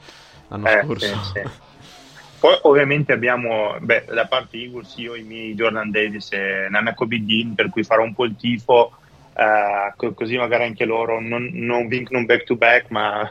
l'anno 0.49 0.67
Eh, 0.67 0.85
scorso. 0.85 1.07
sì, 1.07 1.33
sì. 1.35 1.43
Poi 2.41 2.59
ovviamente 2.63 3.13
abbiamo, 3.13 3.77
beh, 3.79 4.07
da 4.07 4.27
parte 4.27 4.57
Eagles 4.57 4.95
io 4.97 5.15
i 5.15 5.23
miei 5.23 5.55
Jordan 5.55 5.91
Davis 5.91 6.33
e 6.33 6.69
Nana 6.71 6.95
Dean, 6.97 7.55
per 7.55 7.69
cui 7.69 7.85
farò 7.85 8.05
un 8.05 8.15
po' 8.15 8.25
il 8.25 8.37
tifo, 8.37 8.93
eh, 9.35 9.93
co- 9.97 10.15
così 10.15 10.39
magari 10.39 10.65
anche 10.65 10.87
loro 10.87 11.21
non, 11.21 11.51
non 11.53 11.89
vincono 11.89 12.21
un 12.21 12.25
back 12.25 12.45
to 12.45 12.57
back, 12.57 12.89
ma 12.89 13.31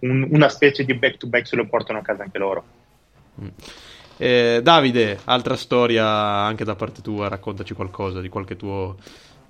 un- 0.00 0.28
una 0.30 0.48
specie 0.48 0.84
di 0.84 0.94
back 0.94 1.16
to 1.16 1.26
back 1.26 1.44
se 1.48 1.56
lo 1.56 1.66
portano 1.66 1.98
a 1.98 2.02
casa 2.02 2.22
anche 2.22 2.38
loro. 2.38 2.64
Eh, 4.22 4.60
Davide, 4.62 5.18
altra 5.24 5.56
storia 5.56 6.06
anche 6.06 6.62
da 6.62 6.76
parte 6.76 7.02
tua, 7.02 7.26
raccontaci 7.26 7.74
qualcosa 7.74 8.20
di 8.20 8.28
qualche 8.28 8.54
tuo 8.54 8.94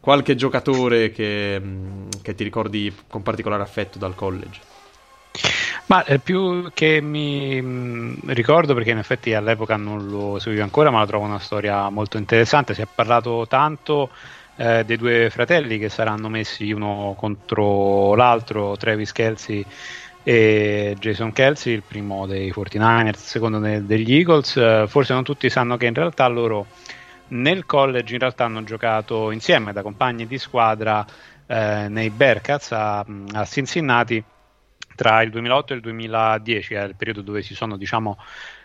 qualche 0.01 0.35
giocatore 0.35 1.13
che, 1.13 1.61
mh, 1.61 2.09
che 2.23 2.35
ti 2.35 2.43
ricordi 2.43 2.91
con 3.07 3.23
particolare 3.23 3.63
affetto 3.63 3.99
dal 3.99 4.15
college. 4.15 4.61
Ma 5.89 6.03
eh, 6.05 6.19
più 6.19 6.71
che 6.73 7.03
mi 7.03 7.61
mh, 7.61 8.33
ricordo, 8.33 8.73
perché 8.73 8.93
in 8.93 8.97
effetti 8.97 9.35
all'epoca 9.35 9.77
non 9.77 10.09
lo 10.09 10.39
seguivo 10.39 10.63
ancora, 10.63 10.91
ma 10.91 11.01
la 11.01 11.07
trovo 11.07 11.27
una 11.27 11.39
storia 11.39 11.91
molto 11.91 12.17
interessante. 12.17 12.73
Si 12.73 12.81
è 12.81 12.87
parlato 12.93 13.45
tanto 13.47 14.09
eh, 14.57 14.85
dei 14.87 14.97
due 14.97 15.29
fratelli 15.29 15.79
che 15.79 15.91
saranno 15.91 16.31
messi 16.31 16.73
uno 16.73 17.15
contro 17.19 18.15
l'altro, 18.15 18.79
Travis 18.79 19.13
Kelsey 19.13 19.67
e 20.23 20.97
Jason 20.99 21.33
Kelsey, 21.33 21.75
il 21.75 21.83
primo 21.83 22.27
dei 22.27 22.53
49ers, 22.53 23.09
il 23.09 23.17
secondo 23.17 23.59
de- 23.59 23.85
degli 23.85 24.15
Eagles. 24.15 24.87
Forse 24.89 25.13
non 25.13 25.25
tutti 25.25 25.51
sanno 25.51 25.77
che 25.77 25.87
in 25.87 25.95
realtà 25.95 26.27
loro 26.29 26.67
nel 27.29 27.65
college 27.67 28.13
in 28.13 28.21
realtà 28.21 28.45
hanno 28.45 28.63
giocato 28.63 29.31
insieme 29.31 29.73
da 29.73 29.83
compagni 29.83 30.27
di 30.27 30.39
squadra 30.39 31.05
eh, 31.47 31.87
nei 31.89 32.11
Bearcats 32.11 32.73
a, 32.73 33.05
a 33.33 33.45
Cincinnati 33.45 34.23
tra 34.95 35.23
il 35.23 35.31
2008 35.31 35.73
e 35.73 35.77
il 35.77 35.83
2010 35.83 36.75
è 36.75 36.83
il 36.83 36.97
periodo 36.97 37.23
dove 37.23 37.43
si 37.43 37.55
sono 37.55 37.77
diciamo 37.77 38.19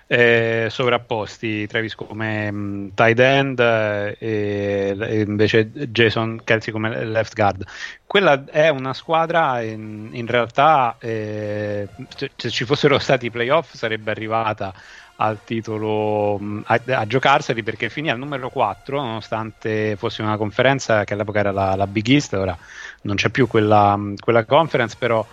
eh, 0.08 0.68
sovrapposti 0.70 1.68
Travis 1.68 1.94
come 1.96 2.50
mh, 2.50 2.92
tight 2.96 3.20
end 3.20 3.60
eh, 3.60 4.16
e, 4.18 5.22
invece 5.22 5.70
Jason 5.70 6.42
Kelsey 6.44 6.72
come 6.72 7.04
left 7.06 7.36
guard. 7.36 7.64
Quella 8.06 8.46
è 8.46 8.70
una 8.70 8.94
squadra 8.94 9.62
in, 9.62 10.10
in 10.14 10.26
realtà 10.26 10.96
eh, 11.00 11.88
se, 12.16 12.32
se 12.36 12.50
ci 12.50 12.64
fossero 12.64 12.98
stati 13.00 13.26
i 13.26 13.32
playoff 13.32 13.74
sarebbe 13.74 14.12
arrivata 14.12 14.74
al 15.18 15.40
titolo 15.44 16.38
mh, 16.40 16.64
a, 16.66 16.82
a 16.86 17.08
giocarseli 17.08 17.64
perché 17.64 17.90
finì 17.90 18.10
al 18.10 18.18
numero 18.20 18.50
4 18.50 19.02
nonostante 19.02 19.96
fosse 19.98 20.22
una 20.22 20.38
conferenza 20.38 21.04
che 21.04 21.14
all'epoca 21.14 21.40
era 21.40 21.52
la, 21.52 21.76
la 21.76 21.88
Big 21.88 22.08
East 22.10 22.34
ora 22.34 22.58
non 23.02 23.16
c'è 23.16 23.30
più 23.30 23.48
quella, 23.48 24.00
quella 24.20 24.46
conference 24.46 24.96
però 24.98 25.26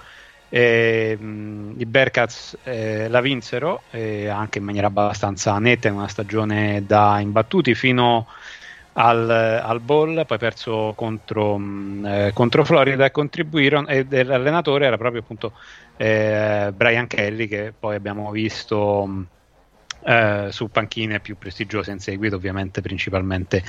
eh, 0.56 1.16
mh, 1.18 1.74
i 1.80 1.86
Bearcats 1.86 2.58
eh, 2.62 3.08
la 3.08 3.20
vinsero 3.20 3.86
eh, 3.90 4.28
anche 4.28 4.58
in 4.58 4.64
maniera 4.64 4.86
abbastanza 4.86 5.58
netta 5.58 5.88
in 5.88 5.94
una 5.94 6.06
stagione 6.08 6.84
da 6.86 7.18
imbattuti 7.20 7.74
fino 7.74 8.26
al, 8.92 9.28
al 9.28 9.80
ball, 9.80 10.24
poi 10.24 10.38
perso 10.38 10.92
contro, 10.94 11.58
mh, 11.58 12.06
eh, 12.06 12.32
contro 12.32 12.64
Florida 12.64 13.04
e 13.04 13.10
contribuirono 13.10 13.88
e 13.88 14.06
l'allenatore 14.24 14.86
era 14.86 14.96
proprio 14.96 15.22
appunto 15.22 15.54
eh, 15.96 16.70
Brian 16.72 17.06
Kelly 17.08 17.48
che 17.48 17.74
poi 17.76 17.96
abbiamo 17.96 18.30
visto 18.30 19.04
mh, 19.06 19.30
eh, 20.04 20.48
su 20.50 20.70
panchine 20.70 21.20
più 21.20 21.38
prestigiose 21.38 21.90
in 21.90 21.98
seguito, 21.98 22.36
ovviamente 22.36 22.80
principalmente 22.80 23.62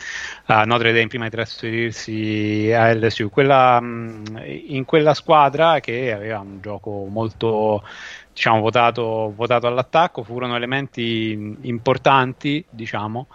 a 0.46 0.64
Notre 0.64 0.92
Dame 0.92 1.08
prima 1.08 1.26
di 1.26 1.32
trasferirsi 1.32 2.72
a 2.74 2.94
LSU. 2.94 3.30
Quella, 3.30 3.80
in 3.82 4.84
quella 4.86 5.14
squadra 5.14 5.80
che 5.80 6.12
aveva 6.12 6.40
un 6.40 6.60
gioco 6.62 7.06
molto 7.10 7.84
diciamo, 8.34 8.60
votato, 8.60 9.32
votato 9.34 9.68
all'attacco 9.68 10.24
furono 10.24 10.56
elementi 10.56 11.58
importanti, 11.62 12.64
diciamo, 12.70 13.28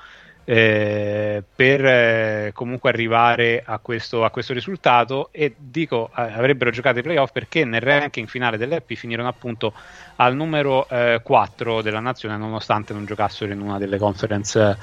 eh, 0.53 1.44
per 1.55 1.84
eh, 1.84 2.51
comunque 2.53 2.90
arrivare 2.90 3.62
a 3.64 3.78
questo, 3.78 4.24
a 4.24 4.30
questo, 4.30 4.53
risultato 4.53 5.28
e 5.30 5.55
dico 5.57 6.11
eh, 6.16 6.22
avrebbero 6.22 6.72
giocato 6.72 6.98
i 6.98 7.03
playoff 7.03 7.30
perché 7.30 7.64
nel 7.64 7.80
ranking 7.80 8.26
finale 8.26 8.57
dell'EPI 8.57 8.96
finirono 8.96 9.28
appunto 9.28 9.72
al 10.16 10.34
numero 10.34 10.88
4 11.22 11.78
eh, 11.78 11.82
della 11.84 12.01
nazione 12.01 12.36
nonostante 12.36 12.92
non 12.92 13.05
giocassero 13.05 13.53
in 13.53 13.61
una 13.61 13.78
delle 13.78 13.96
conference 13.96 14.76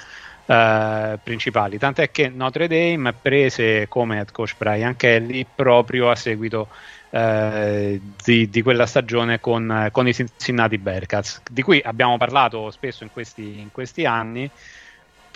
eh, 0.45 1.19
principali. 1.21 1.77
Tant'è 1.77 2.11
che 2.11 2.29
Notre 2.29 2.69
Dame 2.69 3.11
prese 3.11 3.89
come 3.89 4.19
head 4.19 4.31
coach 4.31 4.55
Brian 4.57 4.95
Kelly 4.95 5.45
proprio 5.53 6.09
a 6.09 6.15
seguito 6.15 6.69
eh, 7.09 7.99
di, 8.23 8.49
di, 8.49 8.61
quella 8.61 8.85
stagione 8.85 9.41
con, 9.41 9.89
con, 9.91 10.07
i 10.07 10.13
Cincinnati 10.13 10.77
Bearcats 10.77 11.41
di 11.51 11.61
cui 11.61 11.81
abbiamo 11.83 12.15
parlato 12.15 12.71
spesso 12.71 13.03
in 13.03 13.11
questi, 13.11 13.59
in 13.59 13.69
questi 13.73 14.05
anni 14.05 14.49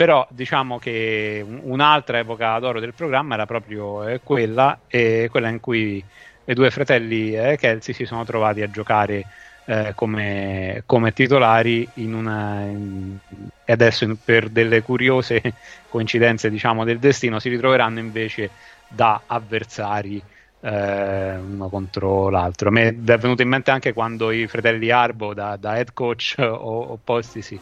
però 0.02 0.28
diciamo 0.32 0.80
che 0.80 1.46
un'altra 1.46 2.18
epoca 2.18 2.58
d'oro 2.58 2.80
del 2.80 2.96
programma 2.96 3.36
era 3.36 3.46
proprio 3.46 4.08
eh, 4.08 4.20
quella, 4.24 4.80
e 4.88 5.28
quella 5.30 5.48
in 5.48 5.60
cui 5.60 6.04
i 6.44 6.54
due 6.56 6.72
fratelli 6.72 7.36
eh, 7.36 7.56
Kelsey 7.56 7.94
si 7.94 8.06
sono 8.06 8.26
trovati 8.26 8.64
a 8.64 8.72
giocare 8.72 9.24
eh, 9.68 9.92
come, 9.94 10.82
come, 10.88 11.14
titolari 11.14 11.88
in 11.98 12.16
una, 12.16 12.62
in, 12.62 13.16
e 13.64 13.72
adesso 13.72 14.04
in, 14.06 14.18
per 14.18 14.50
delle 14.50 14.82
curiose 14.82 15.40
coincidenze 15.88 16.50
diciamo, 16.50 16.84
del 16.84 16.98
destino 16.98 17.38
si 17.38 17.50
ritroveranno 17.50 18.00
invece 18.00 18.50
da 18.88 19.22
avversari 19.28 20.20
eh, 20.62 21.38
uno 21.38 21.70
contro 21.70 22.30
l'altro. 22.30 22.72
Mi 22.72 22.82
è 22.82 22.94
venuto 22.94 23.42
in 23.42 23.50
mente 23.50 23.72
anche 23.72 23.94
quando 23.94 24.32
i 24.32 24.48
fratelli 24.48 24.90
Arbo 24.90 25.36
da, 25.36 25.58
da 25.58 25.78
head 25.78 25.94
coach 25.94 26.36
opposti 26.40 27.42
si, 27.42 27.60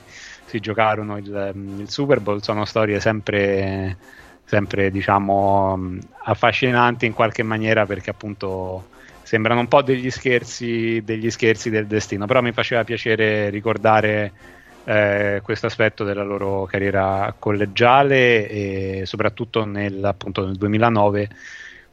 si 0.49 0.59
giocarono 0.59 1.17
il, 1.17 1.53
il, 1.77 1.89
Super 1.89 2.19
Bowl 2.21 2.41
sono 2.41 2.65
storie 2.65 2.99
sempre, 2.99 3.95
sempre 4.45 4.89
diciamo 4.89 5.79
affascinanti 6.23 7.05
in 7.05 7.13
qualche 7.13 7.43
maniera 7.43 7.85
perché 7.85 8.09
appunto 8.09 8.87
sembrano 9.21 9.59
un 9.59 9.67
po' 9.67 9.83
degli 9.83 10.09
scherzi, 10.09 11.03
degli 11.03 11.29
scherzi 11.29 11.69
del 11.69 11.85
destino. 11.85 12.25
Però 12.25 12.41
mi 12.41 12.51
faceva 12.51 12.83
piacere 12.83 13.51
ricordare 13.51 14.31
eh, 14.85 15.41
questo 15.43 15.67
aspetto 15.67 16.03
della 16.03 16.23
loro 16.23 16.65
carriera 16.65 17.35
collegiale 17.37 18.49
e 18.49 19.01
soprattutto 19.05 19.65
nel, 19.65 20.03
appunto, 20.03 20.43
nel 20.47 20.55
2009 20.55 21.29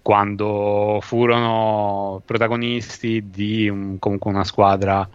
quando 0.01 0.99
furono 1.03 2.23
protagonisti 2.25 3.29
di 3.29 3.69
un, 3.69 3.99
comunque 3.99 4.31
una 4.31 4.45
squadra 4.45 5.07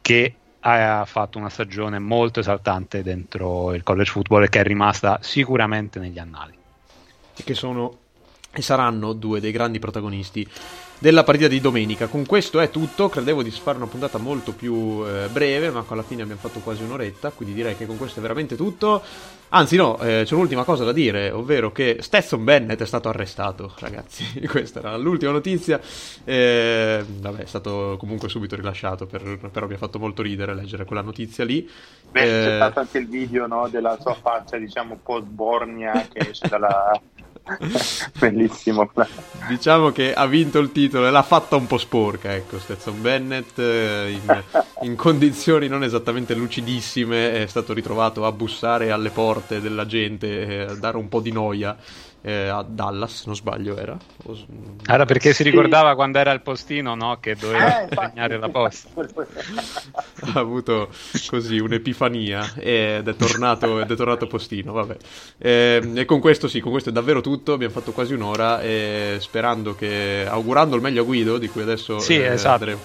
che 0.00 0.34
ha 0.66 1.04
fatto 1.04 1.38
una 1.38 1.48
stagione 1.48 1.98
molto 1.98 2.40
esaltante 2.40 3.02
dentro 3.02 3.74
il 3.74 3.82
college 3.82 4.10
football 4.10 4.44
e 4.44 4.48
che 4.48 4.60
è 4.60 4.62
rimasta 4.62 5.18
sicuramente 5.22 5.98
negli 5.98 6.18
annali. 6.18 6.54
Che 7.34 7.54
sono 7.54 7.98
e 8.56 8.62
saranno 8.62 9.12
due 9.12 9.38
dei 9.38 9.52
grandi 9.52 9.78
protagonisti 9.78 10.48
della 10.98 11.24
partita 11.24 11.48
di 11.48 11.60
domenica. 11.60 12.06
Con 12.06 12.24
questo 12.24 12.58
è 12.58 12.70
tutto, 12.70 13.10
credevo 13.10 13.42
di 13.42 13.50
fare 13.50 13.76
una 13.76 13.86
puntata 13.86 14.16
molto 14.16 14.52
più 14.52 15.04
eh, 15.06 15.28
breve, 15.30 15.70
ma 15.70 15.84
alla 15.86 16.02
fine 16.02 16.22
abbiamo 16.22 16.40
fatto 16.40 16.60
quasi 16.60 16.82
un'oretta, 16.82 17.30
quindi 17.30 17.54
direi 17.54 17.76
che 17.76 17.86
con 17.86 17.98
questo 17.98 18.18
è 18.18 18.22
veramente 18.22 18.56
tutto. 18.56 19.02
Anzi 19.50 19.76
no, 19.76 19.98
eh, 20.00 20.22
c'è 20.24 20.34
un'ultima 20.34 20.64
cosa 20.64 20.84
da 20.84 20.92
dire, 20.92 21.30
ovvero 21.30 21.70
che 21.70 21.98
Stetson 22.00 22.42
Bennett 22.42 22.80
è 22.80 22.86
stato 22.86 23.08
arrestato, 23.08 23.74
ragazzi. 23.78 24.24
Questa 24.48 24.78
era 24.78 24.96
l'ultima 24.96 25.32
notizia. 25.32 25.80
Eh, 26.24 27.04
vabbè, 27.06 27.42
è 27.42 27.46
stato 27.46 27.96
comunque 27.98 28.28
subito 28.28 28.56
rilasciato, 28.56 29.06
per, 29.06 29.38
però 29.52 29.66
mi 29.66 29.74
ha 29.74 29.78
fatto 29.78 29.98
molto 29.98 30.22
ridere 30.22 30.54
leggere 30.54 30.86
quella 30.86 31.02
notizia 31.02 31.44
lì. 31.44 31.68
Beh, 32.10 32.20
c'è 32.20 32.52
eh, 32.52 32.54
stato 32.56 32.80
anche 32.80 32.98
il 32.98 33.06
video 33.06 33.46
no, 33.46 33.68
della 33.68 33.98
sua 34.00 34.14
faccia, 34.14 34.56
diciamo, 34.56 34.98
post-Bornia 35.02 36.08
che 36.10 36.30
esce 36.30 36.48
dalla 36.48 36.98
Bellissimo. 38.18 38.90
Diciamo 39.48 39.90
che 39.90 40.12
ha 40.12 40.26
vinto 40.26 40.58
il 40.58 40.72
titolo 40.72 41.06
e 41.06 41.10
l'ha 41.10 41.22
fatta 41.22 41.56
un 41.56 41.66
po' 41.66 41.78
sporca, 41.78 42.34
ecco, 42.34 42.58
Stetson 42.58 43.00
Bennett 43.00 43.58
eh, 43.58 44.10
in, 44.20 44.42
in, 44.82 44.96
condizioni 44.96 45.68
non 45.68 45.84
esattamente 45.84 46.34
lucidissime 46.34 47.42
è 47.42 47.46
stato 47.46 47.72
ritrovato 47.72 48.24
a 48.24 48.32
bussare 48.32 48.90
alle 48.90 49.10
porte 49.10 49.60
della 49.60 49.86
gente, 49.86 50.46
eh, 50.46 50.60
a 50.62 50.74
dare 50.74 50.96
un 50.96 51.08
po' 51.08 51.20
di 51.20 51.30
noia 51.30 51.76
eh, 52.26 52.48
a 52.48 52.64
Dallas, 52.68 53.18
se 53.18 53.22
non 53.26 53.36
sbaglio 53.36 53.78
era. 53.78 53.96
Era 54.84 55.04
perché 55.04 55.32
si 55.32 55.44
ricordava 55.44 55.94
quando 55.94 56.18
era 56.18 56.32
al 56.32 56.42
postino 56.42 56.96
no? 56.96 57.18
che 57.20 57.36
doveva 57.36 57.86
eh, 57.86 57.88
segnare 57.94 58.36
la 58.36 58.48
posta. 58.48 58.88
ha 60.34 60.38
avuto 60.40 60.88
così 61.28 61.60
un'epifania 61.60 62.54
ed 62.56 63.06
è 63.06 63.14
tornato, 63.14 63.78
ed 63.80 63.88
è 63.88 63.94
tornato 63.94 64.26
postino. 64.26 64.72
Vabbè. 64.72 64.96
E, 65.38 65.80
ehm, 65.80 65.98
e, 65.98 66.04
con 66.04 66.18
questo 66.18 66.48
sì, 66.48 66.58
con 66.58 66.72
questo 66.72 66.88
è 66.88 66.92
davvero 66.92 67.20
tutto. 67.20 67.52
Abbiamo 67.52 67.72
fatto 67.72 67.92
quasi 67.92 68.12
un'ora 68.14 68.60
e 68.60 69.18
sperando 69.20 69.76
che, 69.76 70.26
augurando 70.28 70.74
il 70.74 70.82
meglio 70.82 71.02
a 71.02 71.04
Guido, 71.04 71.38
di 71.38 71.48
cui 71.48 71.62
adesso 71.62 72.00
sì, 72.00 72.16
eh, 72.16 72.32
esatto. 72.32 72.54
andremo. 72.54 72.80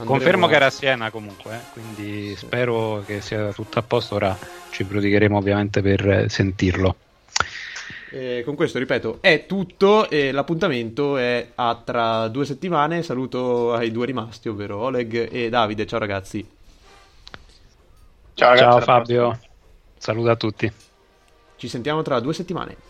Andremo 0.00 0.10
Confermo 0.10 0.46
che 0.48 0.54
era 0.54 0.66
a 0.66 0.70
Siena 0.70 1.10
comunque, 1.10 1.54
eh? 1.54 1.60
quindi 1.74 2.34
spero 2.34 3.04
che 3.06 3.20
sia 3.20 3.52
tutto 3.52 3.78
a 3.78 3.82
posto. 3.82 4.16
Ora 4.16 4.36
ci 4.70 4.82
prodigheremo 4.82 5.36
ovviamente 5.36 5.80
per 5.80 6.24
sentirlo. 6.28 6.96
Eh, 8.12 8.42
con 8.44 8.56
questo, 8.56 8.78
ripeto, 8.78 9.18
è 9.20 9.46
tutto. 9.46 10.10
E 10.10 10.32
l'appuntamento 10.32 11.16
è 11.16 11.50
a 11.54 11.80
tra 11.82 12.28
due 12.28 12.44
settimane. 12.44 13.02
Saluto 13.02 13.72
ai 13.72 13.92
due 13.92 14.06
rimasti, 14.06 14.48
ovvero 14.48 14.78
Oleg 14.78 15.28
e 15.32 15.48
Davide. 15.48 15.86
Ciao 15.86 15.98
ragazzi. 15.98 16.48
Ciao, 18.34 18.50
ragazzi, 18.50 18.70
Ciao 18.70 18.80
Fabio. 18.80 19.38
Saluto 19.96 20.30
a 20.30 20.36
tutti. 20.36 20.72
Ci 21.56 21.68
sentiamo 21.68 22.02
tra 22.02 22.20
due 22.20 22.32
settimane. 22.32 22.89